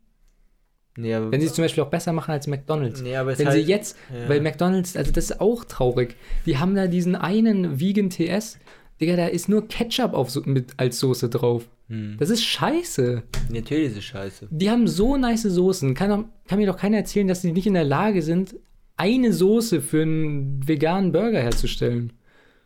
nee, 0.97 1.12
Wenn 1.12 1.41
sie 1.41 1.49
es 1.49 1.55
zum 1.55 1.64
Beispiel 1.64 1.82
auch 1.82 1.91
besser 1.91 2.12
machen 2.12 2.30
als 2.30 2.47
McDonalds. 2.47 3.03
nee, 3.03 3.12
Wenn 3.12 3.26
halt, 3.26 3.53
sie 3.53 3.61
jetzt, 3.68 3.97
ja. 4.12 4.28
weil 4.28 4.41
McDonalds, 4.41 4.97
also 4.97 5.11
das 5.11 5.30
ist 5.30 5.41
auch 5.41 5.64
traurig. 5.64 6.16
Die 6.47 6.59
haben 6.59 6.74
da 6.76 6.87
diesen 6.87 7.16
einen 7.16 7.80
Vegan 7.80 8.11
TS, 8.11 8.59
Digga, 9.01 9.16
da 9.16 9.26
ist 9.26 9.49
nur 9.49 9.66
Ketchup 9.66 10.14
auf, 10.14 10.47
mit, 10.47 10.74
als 10.76 11.01
Soße 11.01 11.28
drauf. 11.28 11.68
Hm. 11.89 12.16
Das 12.18 12.30
ist 12.30 12.45
scheiße. 12.45 13.24
Natürlich 13.51 13.91
ist 13.91 13.99
es 13.99 14.05
scheiße. 14.05 14.49
Die 14.51 14.70
haben 14.70 14.87
so 14.87 15.16
nice 15.16 15.43
Soßen. 15.43 15.95
Kann, 15.95 16.11
doch, 16.11 16.24
kann 16.47 16.59
mir 16.61 16.66
doch 16.66 16.78
keiner 16.78 16.99
erzählen, 16.99 17.26
dass 17.26 17.43
sie 17.43 17.53
nicht 17.53 17.66
in 17.66 17.74
der 17.74 17.85
Lage 17.85 18.22
sind, 18.22 18.55
eine 18.97 19.32
Soße 19.32 19.80
für 19.80 20.03
einen 20.03 20.66
veganen 20.66 21.11
Burger 21.11 21.41
herzustellen. 21.41 22.12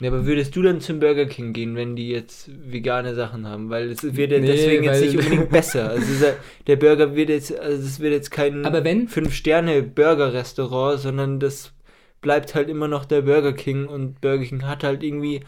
Ja, 0.00 0.10
aber 0.10 0.26
würdest 0.26 0.54
du 0.54 0.62
dann 0.62 0.80
zum 0.80 1.00
Burger 1.00 1.26
King 1.26 1.52
gehen, 1.52 1.74
wenn 1.74 1.96
die 1.96 2.08
jetzt 2.08 2.48
vegane 2.70 3.16
Sachen 3.16 3.46
haben? 3.48 3.68
Weil 3.68 3.90
es 3.90 4.02
wird 4.04 4.30
ja 4.30 4.38
Nee, 4.38 4.46
deswegen 4.46 4.84
jetzt 4.84 5.00
nicht 5.00 5.16
unbedingt 5.18 5.50
besser. 5.50 5.90
Also 5.90 6.26
der 6.68 6.76
Burger 6.76 7.16
wird 7.16 7.30
jetzt, 7.30 7.58
also 7.58 7.82
es 7.84 7.98
wird 7.98 8.12
jetzt 8.12 8.30
kein 8.30 8.64
Aber 8.64 8.84
wenn- 8.84 9.08
Fünf-Sterne-Burger-Restaurant, 9.08 11.00
sondern 11.00 11.40
das 11.40 11.72
bleibt 12.20 12.54
halt 12.54 12.68
immer 12.68 12.88
noch 12.88 13.04
der 13.04 13.22
Burger 13.22 13.52
King 13.52 13.86
und 13.86 14.20
Burger 14.20 14.44
King 14.44 14.62
hat 14.66 14.84
halt 14.84 15.02
irgendwie 15.02 15.40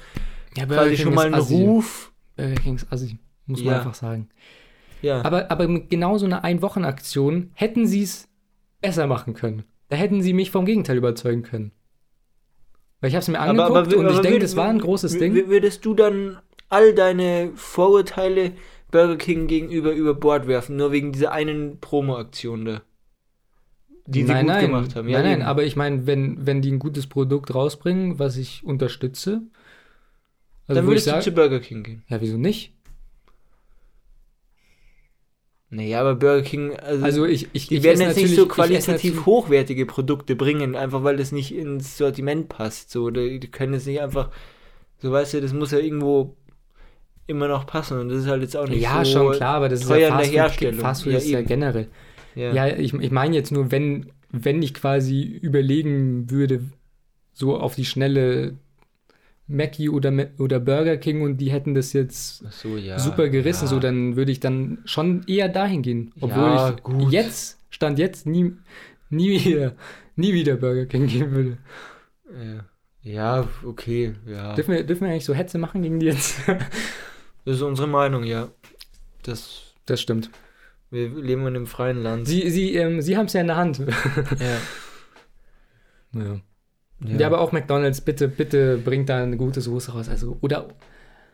Ja, 0.57 0.67
quasi 0.67 0.97
schon 0.97 1.15
mal 1.15 1.27
einen 1.27 1.35
Ruf. 1.35 2.13
Burger 2.37 2.55
King 2.55 2.77
ist 2.77 2.93
assi, 2.93 3.19
muss 3.47 3.61
man 3.63 3.73
Ja. 3.75 3.79
einfach 3.79 3.95
sagen. 3.95 4.29
Ja, 5.03 5.23
Aber, 5.25 5.51
aber 5.51 5.67
mit 5.69 5.89
genau 5.91 6.19
so 6.19 6.27
einer 6.27 6.45
Ein-Wochen-Aktion 6.45 7.51
hätten 7.55 7.87
sie 7.87 8.03
es 8.03 8.29
besser 8.83 9.07
machen 9.07 9.35
können. 9.35 9.65
Da 9.89 9.97
hätten 9.97 10.23
sie 10.23 10.33
mich 10.33 10.51
vom 10.51 10.65
Gegenteil 10.67 10.97
überzeugen 10.99 11.43
können. 11.43 11.73
Weil 13.01 13.09
ich 13.09 13.15
habe 13.15 13.23
es 13.23 13.29
mir 13.29 13.41
angeguckt 13.41 13.93
wür- 13.93 13.97
und 13.97 14.07
ich 14.07 14.13
aber 14.13 14.23
denke, 14.23 14.39
das 14.41 14.57
war 14.57 14.69
ein 14.69 14.79
großes 14.79 15.19
Ding. 15.19 15.35
wür- 15.35 15.49
Würdest 15.49 15.85
du 15.85 15.95
dann 15.95 16.39
all 16.69 16.95
deine 16.95 17.53
Vorurteile 17.55 18.53
Burger 18.91 19.17
King 19.17 19.47
gegenüber 19.47 19.93
über 19.93 20.15
Bord 20.15 20.47
werfen, 20.47 20.77
nur 20.77 20.93
wegen 20.93 21.13
dieser 21.13 21.33
einen 21.33 21.79
Promo-Aktion 21.81 22.65
da? 22.65 22.83
die 24.07 24.23
sie 24.23 24.33
nein, 24.33 24.47
gut 24.47 24.55
nein, 24.55 24.67
gemacht 24.67 24.97
haben. 24.97 25.09
nein, 25.09 25.23
nein, 25.23 25.33
eben. 25.41 25.43
aber 25.43 25.63
ich 25.63 25.77
meine, 25.77 26.05
wenn, 26.07 26.45
wenn 26.45 26.63
die 26.63 26.73
ein 26.73 26.81
gutes 26.81 27.07
Produkt 27.07 27.55
rausbringen, 27.55 28.19
was 28.19 28.37
ich 28.37 28.65
unterstütze, 28.65 29.43
also 30.67 30.81
dann 30.81 30.87
wo 30.89 30.93
ich 30.93 31.07
würdest 31.07 31.27
du 31.27 31.31
zu 31.31 31.33
Burger 31.33 31.61
King 31.61 31.85
gehen. 31.85 32.03
ja, 32.09 32.21
wieso 32.21 32.37
nicht? 32.37 32.75
Naja, 35.73 36.01
aber 36.01 36.17
Burger 36.17 36.43
King, 36.43 36.77
also, 36.77 37.05
Also 37.05 37.27
ich, 37.27 37.49
ich, 37.53 37.69
die 37.69 37.77
ich 37.77 37.83
werden 37.85 38.01
jetzt 38.01 38.17
nicht 38.17 38.35
so 38.35 38.47
qualitativ 38.47 39.25
hochwertige 39.25 39.87
Produkte 39.87 40.35
bringen, 40.35 40.75
einfach 40.75 41.05
weil 41.05 41.17
das 41.17 41.31
nicht 41.31 41.55
ins 41.55 41.97
Sortiment 41.97 42.49
passt. 42.49 42.91
So, 42.91 43.11
die, 43.11 43.39
die 43.39 43.49
können 43.49 43.75
jetzt 43.75 43.87
nicht 43.87 44.01
einfach, 44.01 44.31
so 44.99 45.13
weißt 45.13 45.35
du, 45.35 45.41
das 45.41 45.53
muss 45.53 45.71
ja 45.71 45.79
irgendwo 45.79 46.35
immer 47.29 47.47
noch 47.47 47.67
passen 47.67 48.01
und 48.01 48.09
das 48.09 48.23
ist 48.23 48.27
halt 48.27 48.43
jetzt 48.43 48.57
auch 48.57 48.67
nicht 48.67 48.83
Ja, 48.83 49.05
so 49.05 49.13
schon 49.13 49.33
klar, 49.37 49.55
aber 49.55 49.69
das 49.69 49.83
ist 49.83 49.87
teuer 49.87 50.09
ja 50.09 50.09
in 50.09 50.19
der 50.19 50.43
Herstellung. 50.43 50.81
Fastfood 50.81 51.13
Ja, 51.13 51.19
ist 51.19 51.31
ja 51.31 51.43
generell. 51.43 51.87
Ja. 52.35 52.53
Ja, 52.53 52.67
ich, 52.77 52.93
ich 52.93 53.11
meine 53.13 53.37
jetzt 53.37 53.53
nur, 53.53 53.71
wenn, 53.71 54.11
wenn 54.31 54.63
ich 54.63 54.75
quasi 54.75 55.23
überlegen 55.23 56.31
würde, 56.31 56.65
so 57.33 57.57
auf 57.57 57.77
die 57.77 57.85
schnelle 57.85 58.55
Mackie 59.51 59.89
oder, 59.89 60.13
oder 60.39 60.61
Burger 60.61 60.97
King 60.97 61.23
und 61.23 61.39
die 61.39 61.51
hätten 61.51 61.75
das 61.75 61.93
jetzt 61.93 62.39
so, 62.53 62.77
ja. 62.77 62.99
super 62.99 63.29
gerissen, 63.29 63.65
ja. 63.65 63.69
so 63.69 63.81
dann 63.81 64.17
würde 64.17 64.31
ich 64.33 64.41
dann 64.41 64.79
schon 64.85 65.25
eher 65.27 65.49
dahin 65.49 65.83
gehen. 65.83 66.13
Obwohl 66.21 66.43
Ja, 66.45 66.71
ich 66.71 66.83
gut. 66.83 67.13
jetzt, 67.13 67.59
Stand 67.69 67.99
jetzt, 67.99 68.27
nie, 68.27 68.53
nie 69.11 69.45
wieder, 69.45 69.75
nie 70.17 70.33
wieder 70.33 70.57
Burger 70.57 70.87
King 70.87 71.07
gehen 71.07 71.31
würde. 71.33 71.59
Ja. 73.03 73.49
okay, 73.65 74.15
ja. 74.27 74.55
Dürfen 74.55 74.75
wir, 74.75 74.85
dürfen 74.85 75.03
wir 75.05 75.11
eigentlich 75.11 75.25
so 75.25 75.35
Hetze 75.35 75.59
machen 75.59 75.83
gegen 75.83 76.01
die 76.01 76.07
jetzt? 76.07 76.37
Das 77.47 77.57
ist 77.57 77.63
unsere 77.63 77.89
Meinung, 77.89 78.25
ja. 78.25 78.51
Das, 79.23 79.73
Das 79.87 80.01
stimmt. 80.01 80.31
wir 80.91 81.09
leben 81.09 81.41
in 81.43 81.49
einem 81.49 81.67
freien 81.67 82.03
Land. 82.03 82.29
Sie, 82.29 82.51
sie, 82.51 82.75
ähm, 82.77 83.01
sie 83.01 83.17
haben 83.17 83.27
es 83.27 83.33
ja 83.33 83.41
in 83.41 83.47
der 83.47 83.57
Hand. 83.57 83.79
ja. 86.13 86.41
ja. 87.05 87.17
Ja. 87.19 87.27
aber 87.27 87.41
auch 87.41 87.53
McDonalds, 87.53 88.01
bitte, 88.01 88.29
bitte 88.29 88.79
bringt 88.79 89.09
da 89.09 89.23
eine 89.23 89.37
gute 89.37 89.61
Soße 89.61 89.93
raus. 89.93 90.09
Also, 90.09 90.37
oder 90.41 90.69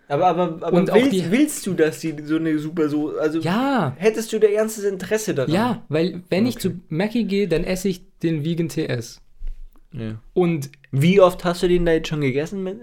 Aber, 0.08 0.26
aber, 0.26 0.42
aber 0.62 0.72
Und 0.72 0.92
willst, 0.94 1.12
die- 1.12 1.30
willst 1.30 1.66
du, 1.66 1.74
dass 1.74 1.98
die 2.00 2.14
so 2.24 2.36
eine 2.36 2.58
super 2.58 2.88
so. 2.88 3.16
Also 3.18 3.40
ja, 3.40 3.92
hättest 3.96 4.32
du 4.32 4.38
da 4.38 4.46
ernstes 4.46 4.84
Interesse 4.84 5.34
daran? 5.34 5.52
ja, 5.52 5.82
weil 5.88 6.22
wenn 6.30 6.46
ich 6.46 6.56
Okay. 6.56 6.68
zu 6.68 6.80
Mackie 6.88 7.24
gehe, 7.24 7.48
dann 7.48 7.64
esse 7.64 7.88
ich 7.88 8.02
den 8.22 8.44
Vegan 8.44 8.68
TS. 8.68 9.20
ja. 9.92 10.20
Und 10.34 10.70
Wie 10.92 11.20
oft 11.20 11.44
hast 11.44 11.62
du 11.62 11.68
den 11.68 11.84
da 11.84 11.92
jetzt 11.92 12.08
schon 12.08 12.20
gegessen? 12.20 12.62
Mit- 12.62 12.78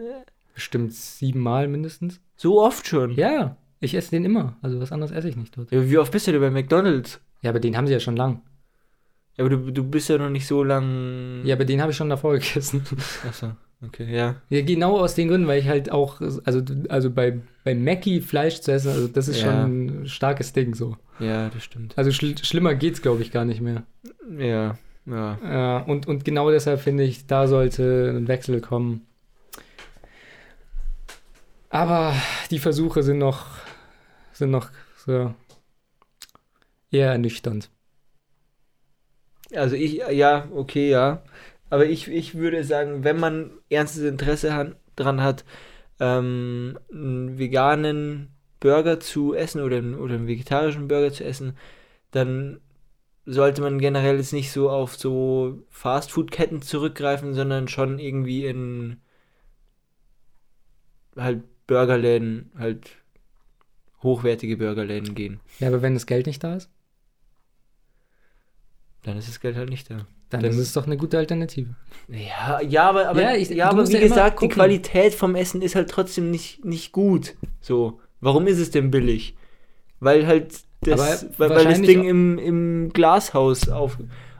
bestimmt 0.53 0.93
siebenmal 0.93 1.67
mindestens. 1.67 2.19
So 2.35 2.61
oft 2.61 2.85
schon. 2.87 3.15
Ja, 3.15 3.55
ich 3.79 3.95
esse 3.95 4.11
den 4.11 4.25
immer. 4.25 4.57
Also 4.61 4.79
was 4.79 4.91
anderes 4.91 5.11
esse 5.11 5.29
ich 5.29 5.35
nicht 5.37 5.57
dort. 5.57 5.71
Ja, 5.71 5.89
Wie 5.89 5.97
oft 5.97 6.11
bist 6.11 6.27
du 6.27 6.31
denn 6.33 6.41
bei 6.41 6.51
McDonalds? 6.51 7.19
Ja, 7.41 7.49
aber 7.51 7.59
den 7.59 7.75
haben 7.77 7.87
sie 7.87 7.93
ja 7.93 7.99
schon 7.99 8.15
lang. 8.17 8.41
Ja, 9.37 9.45
aber 9.45 9.49
du, 9.49 9.71
du 9.71 9.83
bist 9.83 10.09
ja 10.09 10.17
noch 10.17 10.29
nicht 10.29 10.45
so 10.47 10.63
lang. 10.63 11.41
Ja, 11.45 11.55
aber 11.55 11.65
den 11.65 11.81
habe 11.81 11.91
ich 11.91 11.97
schon 11.97 12.09
davor 12.09 12.33
gegessen. 12.33 12.83
Achso, 13.27 13.53
okay, 13.85 14.13
ja. 14.15 14.35
Ja, 14.49 14.61
genau 14.61 14.99
aus 14.99 15.15
den 15.15 15.27
Gründen, 15.29 15.47
weil 15.47 15.59
ich 15.59 15.67
halt 15.67 15.91
auch, 15.91 16.21
also, 16.21 16.61
also 16.89 17.09
bei, 17.09 17.39
bei 17.63 17.73
Mackie 17.73 18.21
Fleisch 18.21 18.61
zu 18.61 18.71
essen, 18.71 18.89
also 18.91 19.07
das 19.07 19.27
ist 19.27 19.41
Ja. 19.41 19.45
schon 19.51 20.01
ein 20.03 20.07
starkes 20.07 20.53
Ding 20.53 20.75
so. 20.75 20.97
Ja, 21.19 21.49
das 21.49 21.63
stimmt. 21.63 21.97
Also 21.97 22.11
schl 22.11 22.35
schlimmer 22.43 22.75
geht's, 22.75 23.01
glaube 23.01 23.21
ich, 23.23 23.31
gar 23.31 23.45
nicht 23.45 23.61
mehr. 23.61 23.83
Ja, 24.37 24.77
ja. 25.05 25.37
Ja, 25.43 25.77
und, 25.79 26.07
und 26.07 26.23
genau 26.25 26.49
deshalb 26.51 26.79
finde 26.79 27.03
ich, 27.03 27.25
da 27.27 27.47
sollte 27.47 28.13
ein 28.15 28.27
Wechsel 28.27 28.61
kommen. 28.61 29.01
Aber 31.69 32.13
die 32.51 32.59
Versuche 32.59 33.01
sind 33.03 33.17
noch, 33.17 33.47
sind 34.31 34.51
noch 34.51 34.69
so 35.05 35.33
eher 36.91 37.11
ernüchternd. 37.11 37.69
Also 39.55 39.75
ich, 39.75 39.93
ja, 40.11 40.47
okay, 40.53 40.89
ja. 40.89 41.23
Aber 41.69 41.85
ich, 41.85 42.07
ich 42.07 42.35
würde 42.35 42.63
sagen, 42.63 43.03
wenn 43.03 43.19
man 43.19 43.51
ernstes 43.69 44.03
Interesse 44.03 44.53
han, 44.53 44.75
dran 44.95 45.21
hat, 45.21 45.43
ähm, 45.99 46.77
einen 46.91 47.37
veganen 47.39 48.29
Burger 48.59 48.99
zu 48.99 49.33
essen 49.33 49.61
oder, 49.61 49.77
oder 49.99 50.15
einen 50.15 50.27
vegetarischen 50.27 50.87
Burger 50.87 51.11
zu 51.11 51.23
essen, 51.23 51.57
dann 52.11 52.59
sollte 53.25 53.61
man 53.61 53.79
generell 53.79 54.17
jetzt 54.17 54.33
nicht 54.33 54.51
so 54.51 54.69
auf 54.69 54.95
so 54.95 55.63
Fastfood-Ketten 55.69 56.61
zurückgreifen, 56.61 57.33
sondern 57.33 57.67
schon 57.67 57.99
irgendwie 57.99 58.45
in 58.45 58.97
halt 61.15 61.43
Burgerläden, 61.67 62.51
halt 62.57 62.97
hochwertige 64.01 64.57
Burgerläden 64.57 65.15
gehen. 65.15 65.39
Ja, 65.59 65.69
aber 65.69 65.81
wenn 65.81 65.93
das 65.93 66.05
Geld 66.05 66.27
nicht 66.27 66.43
da 66.43 66.55
ist, 66.55 66.69
Dann 69.03 69.17
ist 69.17 69.27
das 69.27 69.39
Geld 69.39 69.55
halt 69.55 69.69
nicht 69.69 69.89
da. 69.89 70.05
dann, 70.29 70.41
Dann- 70.41 70.51
ist 70.51 70.57
es 70.57 70.73
doch 70.73 70.85
eine 70.87 70.97
gute 70.97 71.17
Alternative. 71.17 71.75
Ja, 72.07 72.59
ja, 72.61 72.89
aber, 72.89 73.07
aber, 73.09 73.21
Ja, 73.21 73.31
ja, 73.31 73.35
ich- 73.37 73.49
du 73.49 73.61
aber 73.63 73.87
wie 73.87 73.93
ja 73.93 73.99
gesagt, 73.99 74.41
die. 74.41 74.47
Qualität 74.47 75.13
vom 75.13 75.35
Essen 75.35 75.61
ist 75.61 75.75
halt 75.75 75.89
trotzdem 75.89 76.31
nicht, 76.31 76.65
nicht 76.65 76.91
gut. 76.91 77.35
So, 77.61 77.99
warum 78.21 78.47
ist 78.47 78.57
es 78.59 78.71
denn 78.71 78.89
billig? 78.91 79.35
Weil 79.99 80.25
halt 80.25 80.53
das, 80.81 81.25
weil, 81.37 81.49
weil 81.49 81.63
das 81.65 81.81
Ding 81.81 82.03
im, 82.03 82.37
im 82.39 82.89
Glashaus 82.93 83.69
auf, 83.69 83.97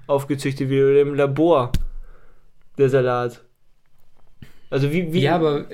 aufgezüchtet 0.08 0.68
wird 0.70 0.90
oder 0.92 1.02
im 1.02 1.14
Labor, 1.16 1.72
der 2.78 2.90
Salat. 2.90 3.42
Also 4.70 4.92
wie, 4.92 5.14
wie 5.14 5.22
ja, 5.22 5.36
aber 5.36 5.66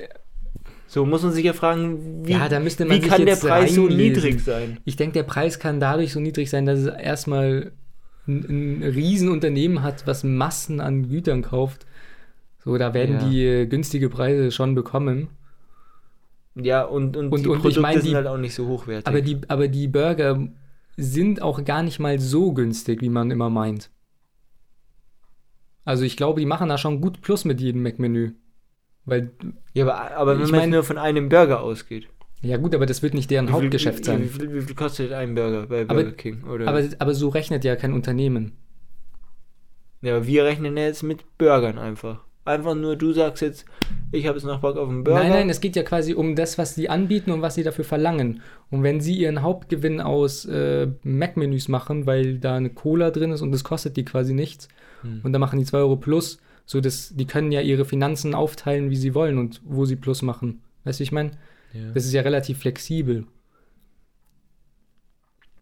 so 0.86 1.06
muss 1.06 1.22
man 1.22 1.32
sich 1.32 1.44
ja 1.44 1.52
fragen, 1.54 2.26
wie, 2.26 2.32
Ja, 2.32 2.48
da 2.48 2.60
müsste 2.60 2.84
man 2.84 3.00
wie 3.02 3.06
kann 3.08 3.24
der 3.24 3.36
Preis 3.36 3.74
so 3.74 3.84
reinlesen. 3.86 3.96
niedrig 3.96 4.40
sein? 4.44 4.78
ich 4.84 4.96
denke, 4.96 5.14
der 5.14 5.22
Preis 5.22 5.58
kann 5.58 5.80
dadurch 5.80 6.12
so 6.12 6.20
niedrig 6.20 6.50
sein, 6.50 6.66
dass 6.66 6.80
es 6.80 6.86
erstmal 6.86 7.72
ein, 8.30 8.80
ein 8.80 8.82
Riesenunternehmen 8.82 9.82
hat, 9.82 10.06
was 10.06 10.24
Massen 10.24 10.80
an 10.80 11.08
Gütern 11.08 11.42
kauft. 11.42 11.86
So, 12.64 12.76
da 12.78 12.92
werden 12.94 13.16
Ja. 13.20 13.28
die 13.28 13.44
äh, 13.44 13.66
günstige 13.66 14.08
Preise 14.10 14.50
schon 14.50 14.74
bekommen. 14.74 15.28
Ja, 16.54 16.82
und, 16.82 17.16
und, 17.16 17.32
Und- 17.32 17.44
die 17.44 17.48
und 17.48 17.56
ich 17.56 17.62
Produkte 17.62 17.80
mein, 17.80 17.96
die- 17.96 18.02
sind 18.08 18.14
halt 18.16 18.26
auch 18.26 18.36
nicht 18.36 18.54
so 18.54 18.66
hochwertig. 18.68 19.06
Aber 19.06 19.20
die, 19.22 19.40
aber 19.48 19.68
die 19.68 19.88
Burger 19.88 20.48
sind 20.96 21.40
auch 21.42 21.64
gar 21.64 21.82
nicht 21.82 21.98
mal 22.00 22.18
so 22.18 22.52
günstig, 22.52 23.00
wie 23.00 23.08
man 23.08 23.30
immer 23.30 23.48
meint. 23.50 23.90
Also 25.84 26.04
ich 26.04 26.16
glaube, 26.16 26.40
die 26.40 26.46
machen 26.46 26.68
da 26.68 26.76
schon 26.78 27.00
gut 27.00 27.20
Plus 27.22 27.44
mit 27.44 27.60
jedem 27.60 27.82
Mac-Menü. 27.82 28.32
Weil, 29.06 29.30
ja, 29.72 29.84
aber, 29.86 30.16
aber 30.16 30.36
wenn 30.38 30.44
Ich 30.44 30.50
man 30.50 30.60
mein- 30.60 30.70
nur 30.70 30.82
von 30.84 30.98
einem 30.98 31.28
Burger 31.28 31.60
ausgeht. 31.62 32.08
Ja 32.42 32.56
gut, 32.56 32.74
aber 32.74 32.86
das 32.86 33.02
wird 33.02 33.14
nicht 33.14 33.30
deren 33.30 33.46
Wie 33.46 33.52
viel- 33.52 33.62
Hauptgeschäft 33.62 34.04
sein. 34.04 34.22
Wie 34.22 34.28
viel, 34.28 34.54
wie 34.54 34.60
viel 34.62 34.74
kostet 34.74 35.12
ein 35.12 35.34
Burger 35.34 35.66
bei 35.66 35.82
Aber- 35.82 35.94
Burger 35.94 36.12
King? 36.12 36.44
Oder? 36.44 36.66
Aber, 36.68 36.82
aber 36.98 37.14
so 37.14 37.28
rechnet 37.28 37.64
ja 37.64 37.76
kein 37.76 37.92
Unternehmen. 37.92 38.52
ja, 40.02 40.16
aber 40.16 40.26
wir 40.26 40.44
rechnen 40.44 40.76
ja 40.76 40.84
jetzt 40.84 41.02
mit 41.02 41.24
Burgern 41.38 41.78
einfach. 41.78 42.20
Einfach 42.46 42.74
nur, 42.74 42.96
du 42.96 43.12
sagst 43.12 43.42
jetzt, 43.42 43.66
ich 44.12 44.26
habe 44.26 44.38
jetzt 44.38 44.46
noch 44.46 44.60
Bock 44.60 44.76
auf 44.78 44.88
einen 44.88 45.04
Burger. 45.04 45.20
Nein, 45.20 45.30
nein, 45.30 45.50
es 45.50 45.60
geht 45.60 45.76
ja 45.76 45.82
quasi 45.82 46.14
um 46.14 46.34
das, 46.34 46.56
was 46.56 46.74
sie 46.74 46.88
anbieten 46.88 47.30
und 47.32 47.42
was 47.42 47.54
sie 47.54 47.62
dafür 47.62 47.84
verlangen. 47.84 48.40
Und 48.70 48.82
wenn 48.82 49.00
sie 49.02 49.14
ihren 49.14 49.42
Hauptgewinn 49.42 50.00
aus 50.00 50.46
äh, 50.46 50.88
Mac-Menüs 51.02 51.68
machen, 51.68 52.06
weil 52.06 52.38
da 52.38 52.56
eine 52.56 52.70
Cola 52.70 53.10
drin 53.10 53.30
ist 53.32 53.42
und 53.42 53.52
das 53.52 53.62
kostet 53.62 53.96
die 53.96 54.04
quasi 54.04 54.32
nichts, 54.32 54.68
Hm. 55.02 55.20
und 55.22 55.32
da 55.32 55.38
machen 55.38 55.58
die 55.58 55.64
2 55.64 55.78
Euro 55.78 55.96
plus, 55.96 56.38
so 56.66 56.80
dass 56.80 57.14
die 57.14 57.26
können 57.26 57.52
ja 57.52 57.60
ihre 57.60 57.84
Finanzen 57.84 58.34
aufteilen, 58.34 58.90
wie 58.90 58.96
sie 58.96 59.14
wollen 59.14 59.38
und 59.38 59.60
wo 59.64 59.84
sie 59.84 59.96
plus 59.96 60.20
machen. 60.22 60.60
Weißt 60.84 60.98
du, 60.98 61.02
wie 61.02 61.04
ich 61.04 61.12
meine? 61.12 61.32
Ja. 61.72 61.90
Das 61.92 62.04
ist 62.04 62.12
ja 62.12 62.22
relativ 62.22 62.58
flexibel. 62.58 63.26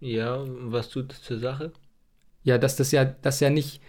ja, 0.01 0.45
was 0.47 0.89
tut 0.89 1.11
das 1.11 1.23
zur 1.23 1.39
Sache? 1.39 1.73
Ja, 2.45 2.57
dass 2.59 2.77
das 2.77 2.93
ja, 2.93 3.05
das 3.05 3.41
ja 3.41 3.51
nicht, 3.51 3.81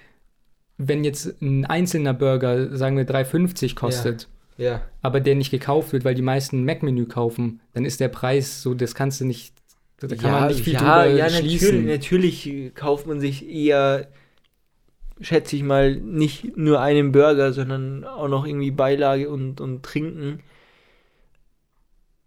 wenn 0.77 1.03
jetzt 1.03 1.41
ein 1.41 1.65
einzelner 1.65 2.13
Burger, 2.13 2.75
sagen 2.75 2.97
wir 2.97 3.05
3,50 3.07 3.75
kostet, 3.75 4.27
Ja. 4.57 4.81
aber 5.01 5.19
der 5.19 5.35
nicht 5.35 5.51
gekauft 5.51 5.93
wird, 5.93 6.03
weil 6.05 6.15
die 6.15 6.21
meisten 6.21 6.65
Mac-Menü 6.65 7.05
kaufen, 7.05 7.61
dann 7.73 7.85
ist 7.85 7.99
der 7.99 8.09
Preis 8.09 8.61
so, 8.61 8.73
das 8.73 8.95
kannst 8.95 9.21
du 9.21 9.25
nicht, 9.25 9.53
da 9.99 10.07
kann 10.07 10.17
ja, 10.19 10.39
man 10.39 10.47
nicht 10.49 10.63
viel 10.63 10.73
ja, 10.73 10.79
drüber 10.79 11.15
ja, 11.15 11.29
schließen. 11.29 11.85
natürlich, 11.85 12.45
natürlich 12.45 12.75
kauft 12.75 13.05
man 13.07 13.19
sich 13.19 13.47
eher, 13.47 14.07
schätze 15.21 15.55
ich 15.55 15.63
mal, 15.63 15.95
nicht 15.97 16.57
nur 16.57 16.81
einen 16.81 17.11
Burger, 17.11 17.53
sondern 17.53 18.03
auch 18.03 18.27
noch 18.29 18.45
irgendwie 18.47 18.71
Beilage 18.71 19.29
und, 19.29 19.61
und 19.61 19.83
Trinken. 19.83 20.39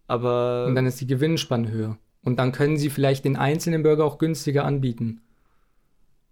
Aber 0.06 0.66
Und 0.66 0.74
dann 0.74 0.86
ist 0.86 1.00
die 1.00 1.06
Gewinnspanne 1.06 1.70
höher. 1.70 1.98
Und 2.22 2.38
dann 2.38 2.52
können 2.52 2.76
sie 2.76 2.90
vielleicht 2.90 3.24
den 3.24 3.36
einzelnen 3.36 3.82
Burger 3.82 4.04
auch 4.04 4.18
günstiger 4.18 4.64
anbieten, 4.64 5.22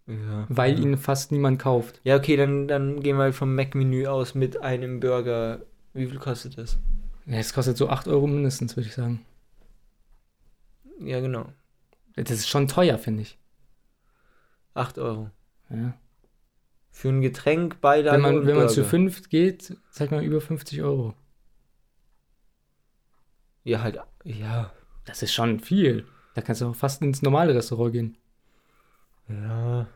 ja, 0.06 0.46
weil 0.48 0.74
ja. 0.74 0.80
ihn 0.80 0.96
fast 0.96 1.32
niemand 1.32 1.60
kauft. 1.60 2.00
Ja, 2.04 2.16
okay, 2.16 2.36
dann, 2.36 2.68
dann 2.68 3.00
gehen 3.00 3.16
wir 3.16 3.32
vom 3.32 3.54
Mac-Menü 3.54 4.06
aus 4.06 4.34
mit 4.34 4.60
einem 4.62 5.00
Burger. 5.00 5.60
Wie 5.92 6.06
viel 6.06 6.18
kostet 6.18 6.58
das? 6.58 6.78
Ja, 7.26 7.38
es 7.38 7.52
kostet 7.52 7.76
so 7.76 7.88
8 7.88 8.06
Euro 8.08 8.26
mindestens, 8.26 8.76
würde 8.76 8.88
ich 8.88 8.94
sagen. 8.94 9.24
Ja, 11.00 11.20
genau. 11.20 11.46
Das 12.14 12.30
ist 12.30 12.48
schon 12.48 12.68
teuer, 12.68 12.98
finde 12.98 13.22
ich. 13.22 13.38
8 14.74 14.98
Euro. 14.98 15.30
Ja. 15.70 15.94
Für 16.90 17.08
ein 17.08 17.20
Getränk, 17.20 17.80
Beilage 17.80 18.22
Wenn 18.22 18.34
man, 18.34 18.46
wenn 18.46 18.56
man 18.56 18.68
zu 18.68 18.84
fünft 18.84 19.30
geht, 19.30 19.76
zeigt 19.90 20.12
man 20.12 20.24
über 20.24 20.40
50 20.40 20.82
Euro. 20.82 21.14
Ja, 23.64 23.82
halt, 23.82 23.98
ja. 24.24 24.72
Das 25.04 25.22
ist 25.22 25.32
schon 25.34 25.60
viel. 25.60 26.04
Da 26.34 26.40
kannst 26.42 26.60
du 26.60 26.66
auch 26.68 26.74
fast 26.76 27.02
ins 27.02 27.22
normale 27.22 27.54
Restaurant 27.54 27.92
gehen. 27.92 28.16
Ja. 29.28 29.86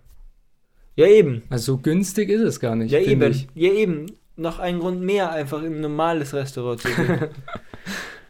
Ja, 0.96 1.06
eben. 1.06 1.42
Also 1.50 1.74
so 1.74 1.78
günstig 1.78 2.28
ist 2.30 2.40
es 2.42 2.60
gar 2.60 2.76
nicht. 2.76 2.92
Ja, 2.92 3.00
eben. 3.00 3.30
Ich. 3.30 3.48
Ja, 3.54 3.72
eben. 3.72 4.06
Noch 4.36 4.58
ein 4.58 4.80
Grund 4.80 5.00
mehr, 5.02 5.30
einfach 5.30 5.62
in 5.62 5.74
ein 5.76 5.80
normales 5.80 6.34
Restaurant 6.34 6.80
zu 6.80 6.88
gehen. 6.88 7.28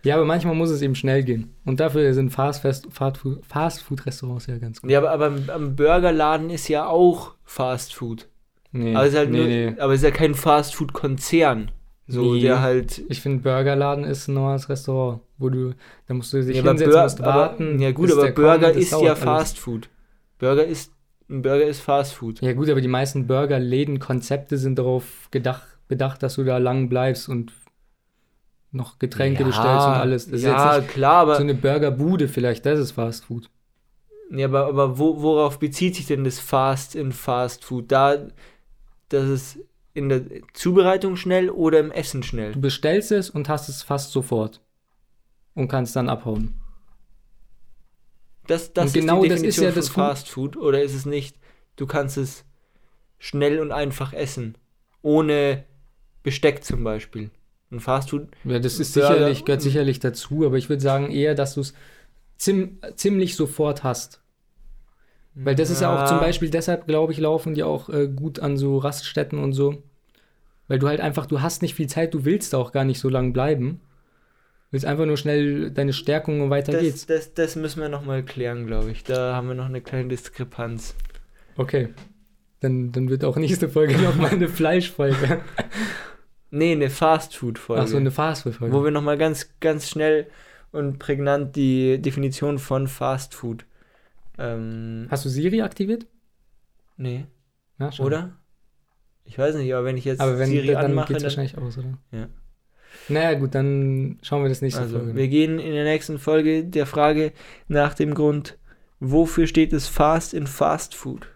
Ja, 0.02 0.16
aber 0.16 0.26
manchmal 0.26 0.54
muss 0.54 0.68
es 0.68 0.82
eben 0.82 0.94
schnell 0.94 1.22
gehen. 1.24 1.54
Und 1.64 1.80
dafür 1.80 2.12
sind 2.12 2.28
Fast-Food-Restaurants 2.28 3.48
Fast 3.48 4.48
ja 4.48 4.58
ganz 4.58 4.82
gut. 4.82 4.90
ja, 4.90 4.98
aber, 4.98 5.12
aber 5.12 5.32
am- 5.50 5.76
Burgerladen 5.76 6.50
ist 6.50 6.68
ja 6.68 6.86
auch 6.86 7.36
Fast 7.44 7.94
Food. 7.94 8.28
Nee, 8.70 8.94
Aber 8.94 9.06
es 9.06 9.12
ist 9.14 9.18
halt 9.18 9.30
nee, 9.30 9.38
nur, 9.38 9.46
nee. 9.46 9.74
aber 9.78 9.94
es 9.94 10.00
ist 10.00 10.04
ja 10.04 10.10
kein 10.10 10.34
Fast 10.34 10.74
Food 10.74 10.92
Konzern. 10.92 11.70
So, 12.06 12.34
Nee. 12.34 12.42
der 12.42 12.60
halt. 12.60 13.02
Ich 13.08 13.20
finde, 13.22 13.42
Burgerladen 13.42 14.04
ist 14.04 14.28
ein 14.28 14.34
neues 14.34 14.68
Restaurant, 14.68 15.20
wo 15.38 15.48
du, 15.48 15.72
da 16.06 16.14
musst 16.14 16.32
du 16.34 16.42
dich 16.42 16.54
Ja, 16.56 16.62
aber 16.62 16.70
hinsetzen, 16.72 16.92
Bur- 16.92 17.02
musst 17.02 17.20
aber- 17.22 17.34
warten. 17.40 17.78
Ja, 17.80 17.92
gut, 17.92 18.12
aber 18.12 18.22
der 18.22 18.34
kommt, 18.34 18.46
Burger 18.46 18.68
das 18.68 18.76
ist 18.76 18.92
ja. 19.00 19.14
Fast 19.14 19.58
Food. 19.58 19.88
Burger 20.38 20.64
ist. 20.64 20.92
Ein 21.30 21.40
Burger 21.40 21.64
ist 21.64 21.80
Fast 21.80 22.12
Food. 22.12 22.42
Ja, 22.42 22.52
gut, 22.52 22.68
aber 22.68 22.82
die 22.82 22.88
meisten 22.88 23.26
Burgerläden-Konzepte 23.26 24.58
sind 24.58 24.78
darauf 24.78 25.28
gedacht, 25.30 25.62
bedacht, 25.88 26.22
dass 26.22 26.34
du 26.34 26.44
da 26.44 26.58
lang 26.58 26.90
bleibst 26.90 27.30
und 27.30 27.52
noch 28.72 28.98
Getränke 28.98 29.40
ja, 29.40 29.46
bestellst 29.46 29.86
und 29.86 29.92
alles. 29.94 30.30
Das 30.30 30.42
ja, 30.42 30.76
ist 30.76 30.88
klar, 30.88 31.22
aber. 31.22 31.36
so 31.36 31.42
eine 31.42 31.54
Burgerbude 31.54 32.28
vielleicht, 32.28 32.66
das 32.66 32.78
ist 32.78 32.92
Fast 32.92 33.24
Food. 33.24 33.48
Ja, 34.30 34.46
aber, 34.48 34.66
aber 34.66 34.98
wo, 34.98 35.22
worauf 35.22 35.58
bezieht 35.58 35.94
sich 35.94 36.06
denn 36.06 36.24
das 36.24 36.38
Fast 36.40 36.94
in 36.94 37.12
Fast 37.12 37.64
Food? 37.64 37.90
Da, 37.90 38.16
dass 39.08 39.24
es 39.24 39.58
in 39.94 40.08
der 40.08 40.22
Zubereitung 40.52 41.16
schnell 41.16 41.48
oder 41.50 41.78
im 41.80 41.92
Essen 41.92 42.22
schnell? 42.22 42.52
Du 42.52 42.60
bestellst 42.60 43.12
es 43.12 43.30
und 43.30 43.48
hast 43.48 43.68
es 43.68 43.82
fast 43.82 44.12
sofort 44.12 44.60
und 45.54 45.68
kannst 45.68 45.96
dann 45.96 46.08
abhauen. 46.08 46.54
Das, 48.46 48.72
das 48.72 48.86
Und 48.86 48.94
genau 48.94 49.22
ist 49.22 49.24
die 49.24 49.28
das 49.28 49.36
ist 49.42 49.56
Definition 49.58 49.66
ja 49.66 49.82
von 49.82 50.04
Fast 50.04 50.28
Food 50.28 50.56
oder 50.56 50.82
ist 50.82 50.94
es 50.94 51.06
nicht? 51.06 51.36
Du 51.76 51.86
kannst 51.86 52.18
es 52.18 52.44
schnell 53.18 53.58
und 53.60 53.72
einfach 53.72 54.12
essen, 54.12 54.58
ohne 55.00 55.64
Besteck 56.22 56.62
zum 56.64 56.84
Beispiel. 56.84 57.30
Und 57.70 57.80
Fast 57.80 58.10
Food, 58.10 58.28
Ja, 58.44 58.58
das 58.58 58.78
ist 58.78 58.92
sicherlich, 58.92 59.44
gehört 59.44 59.62
sicherlich 59.62 60.00
dazu, 60.00 60.44
aber 60.44 60.56
ich 60.56 60.68
würde 60.68 60.82
sagen 60.82 61.10
eher, 61.10 61.34
dass 61.34 61.54
du 61.54 61.62
es 61.62 61.72
ziem 62.36 62.78
ziemlich 62.96 63.36
sofort 63.36 63.82
hast. 63.82 64.20
Weil 65.34 65.54
das 65.56 65.70
ist 65.70 65.80
ja 65.80 65.92
auch 65.92 66.08
zum 66.08 66.20
Beispiel, 66.20 66.48
deshalb 66.48 66.86
glaube 66.86 67.12
ich, 67.12 67.18
laufen 67.18 67.54
die 67.54 67.64
auch 67.64 67.88
äh, 67.88 68.06
gut 68.08 68.38
an 68.38 68.56
so 68.56 68.78
Raststätten 68.78 69.38
und 69.38 69.52
so. 69.52 69.82
Weil 70.68 70.78
du 70.78 70.88
halt 70.88 71.00
einfach, 71.00 71.26
du 71.26 71.42
hast 71.42 71.60
nicht 71.62 71.74
viel 71.74 71.88
Zeit, 71.88 72.14
du 72.14 72.24
willst 72.24 72.52
da 72.52 72.58
auch 72.58 72.72
gar 72.72 72.84
nicht 72.84 73.00
so 73.00 73.08
lange 73.08 73.32
bleiben. 73.32 73.80
Willst 74.70 74.86
einfach 74.86 75.06
nur 75.06 75.16
schnell 75.16 75.70
deine 75.70 75.92
Stärkung 75.92 76.40
und 76.40 76.50
weiter 76.50 76.72
das, 76.72 76.82
geht's. 76.82 77.06
das, 77.06 77.34
das 77.34 77.56
müssen 77.56 77.80
wir 77.80 77.88
nochmal 77.88 78.22
klären, 78.22 78.66
glaube 78.66 78.90
ich. 78.90 79.04
Da 79.04 79.34
haben 79.34 79.48
wir 79.48 79.54
noch 79.54 79.66
eine 79.66 79.80
kleine 79.80 80.08
Diskrepanz. 80.08 80.94
Okay. 81.56 81.88
Dann, 82.60 82.92
dann 82.92 83.10
wird 83.10 83.24
auch 83.24 83.36
nächste 83.36 83.68
Folge 83.68 83.98
nochmal 83.98 84.30
eine 84.30 84.48
Fleischfolge. 84.48 85.40
Nee, 86.50 86.72
eine 86.72 86.88
Fast 86.88 87.36
Food 87.36 87.58
Folge. 87.58 87.82
Ach 87.82 87.88
so, 87.88 87.96
eine 87.96 88.12
Fastfood-Folge. 88.12 88.74
wo 88.74 88.84
wir 88.84 88.92
nochmal 88.92 89.18
ganz, 89.18 89.50
ganz 89.60 89.88
schnell 89.88 90.28
und 90.70 90.98
prägnant 90.98 91.56
die 91.56 92.00
Definition 92.00 92.58
von 92.58 92.86
Fast 92.88 93.34
Food. 93.34 93.64
Ähm, 94.38 95.06
Hast 95.10 95.24
du 95.24 95.28
Siri 95.28 95.62
aktiviert? 95.62 96.06
nee, 96.96 97.26
Ja, 97.78 97.90
oder? 97.98 98.36
Ich 99.24 99.38
weiß 99.38 99.54
nicht, 99.56 99.72
aber 99.74 99.84
wenn 99.86 99.96
ich 99.96 100.04
jetzt 100.04 100.20
Aber 100.20 100.38
wenn, 100.38 100.48
Siri 100.50 100.68
dann 100.68 100.84
anmache, 100.86 101.08
geht's 101.08 101.18
dann, 101.22 101.24
wahrscheinlich 101.30 101.56
aus, 101.58 101.78
oder? 101.78 101.98
Ja. 102.12 102.28
Naja, 103.08 103.38
gut, 103.38 103.54
dann 103.54 104.18
schauen 104.22 104.42
wir 104.42 104.48
das 104.48 104.62
nächste 104.62 104.82
also, 104.82 104.98
Folge. 104.98 105.16
wir 105.16 105.28
gehen 105.28 105.58
in 105.58 105.72
der 105.72 105.84
nächsten 105.84 106.18
Folge 106.18 106.64
der 106.64 106.86
Frage 106.86 107.32
nach 107.68 107.94
dem 107.94 108.14
Grund, 108.14 108.56
wofür 109.00 109.46
steht 109.46 109.72
es 109.72 109.88
Fast 109.88 110.34
in 110.34 110.46
Fast 110.46 110.94
Food? 110.94 111.26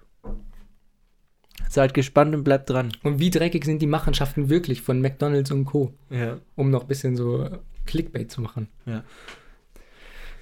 Seid 1.68 1.92
gespannt 1.94 2.34
und 2.34 2.44
bleibt 2.44 2.70
dran. 2.70 2.92
Und 3.02 3.18
wie 3.18 3.30
dreckig 3.30 3.64
sind 3.64 3.82
die 3.82 3.86
Machenschaften 3.86 4.48
wirklich 4.48 4.80
von 4.82 5.00
McDonalds 5.00 5.50
und 5.50 5.64
Co., 5.66 5.92
Ja. 6.10 6.38
um 6.56 6.70
noch 6.70 6.82
ein 6.82 6.88
bisschen 6.88 7.16
so 7.16 7.48
Clickbait 7.86 8.30
zu 8.30 8.40
machen. 8.40 8.68
Ja, 8.86 9.02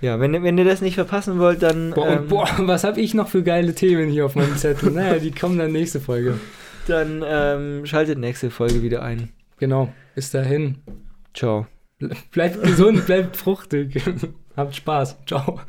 wenn, 0.00 0.34
ihr- 0.34 0.42
wenn 0.42 0.58
ihr 0.58 0.64
das 0.64 0.80
nicht 0.82 0.94
verpassen 0.94 1.38
wollt, 1.38 1.62
dann, 1.62 1.90
Boah, 1.92 2.08
ähm, 2.08 2.28
boah, 2.28 2.48
was 2.58 2.84
habe 2.84 3.00
ich 3.00 3.14
noch 3.14 3.28
für 3.28 3.42
geile 3.42 3.74
Themen 3.74 4.08
hier 4.10 4.26
auf 4.26 4.34
meinem 4.34 4.56
Zettel? 4.56 4.90
naja, 4.92 5.18
die 5.18 5.30
kommen 5.32 5.58
dann 5.58 5.72
nächste 5.72 6.00
Folge. 6.00 6.38
dann 6.86 7.24
ähm, 7.26 7.86
schaltet 7.86 8.18
nächste 8.18 8.50
Folge 8.50 8.82
wieder 8.82 9.02
ein. 9.02 9.30
Genau, 9.58 9.92
bis 10.14 10.30
dahin. 10.30 10.76
Ciao. 11.34 11.66
Bleibt 12.30 12.62
gesund, 12.62 13.06
bleibt 13.06 13.36
fruchtig. 13.36 14.00
Habt 14.56 14.76
Spaß. 14.76 15.16
Ciao. 15.26 15.60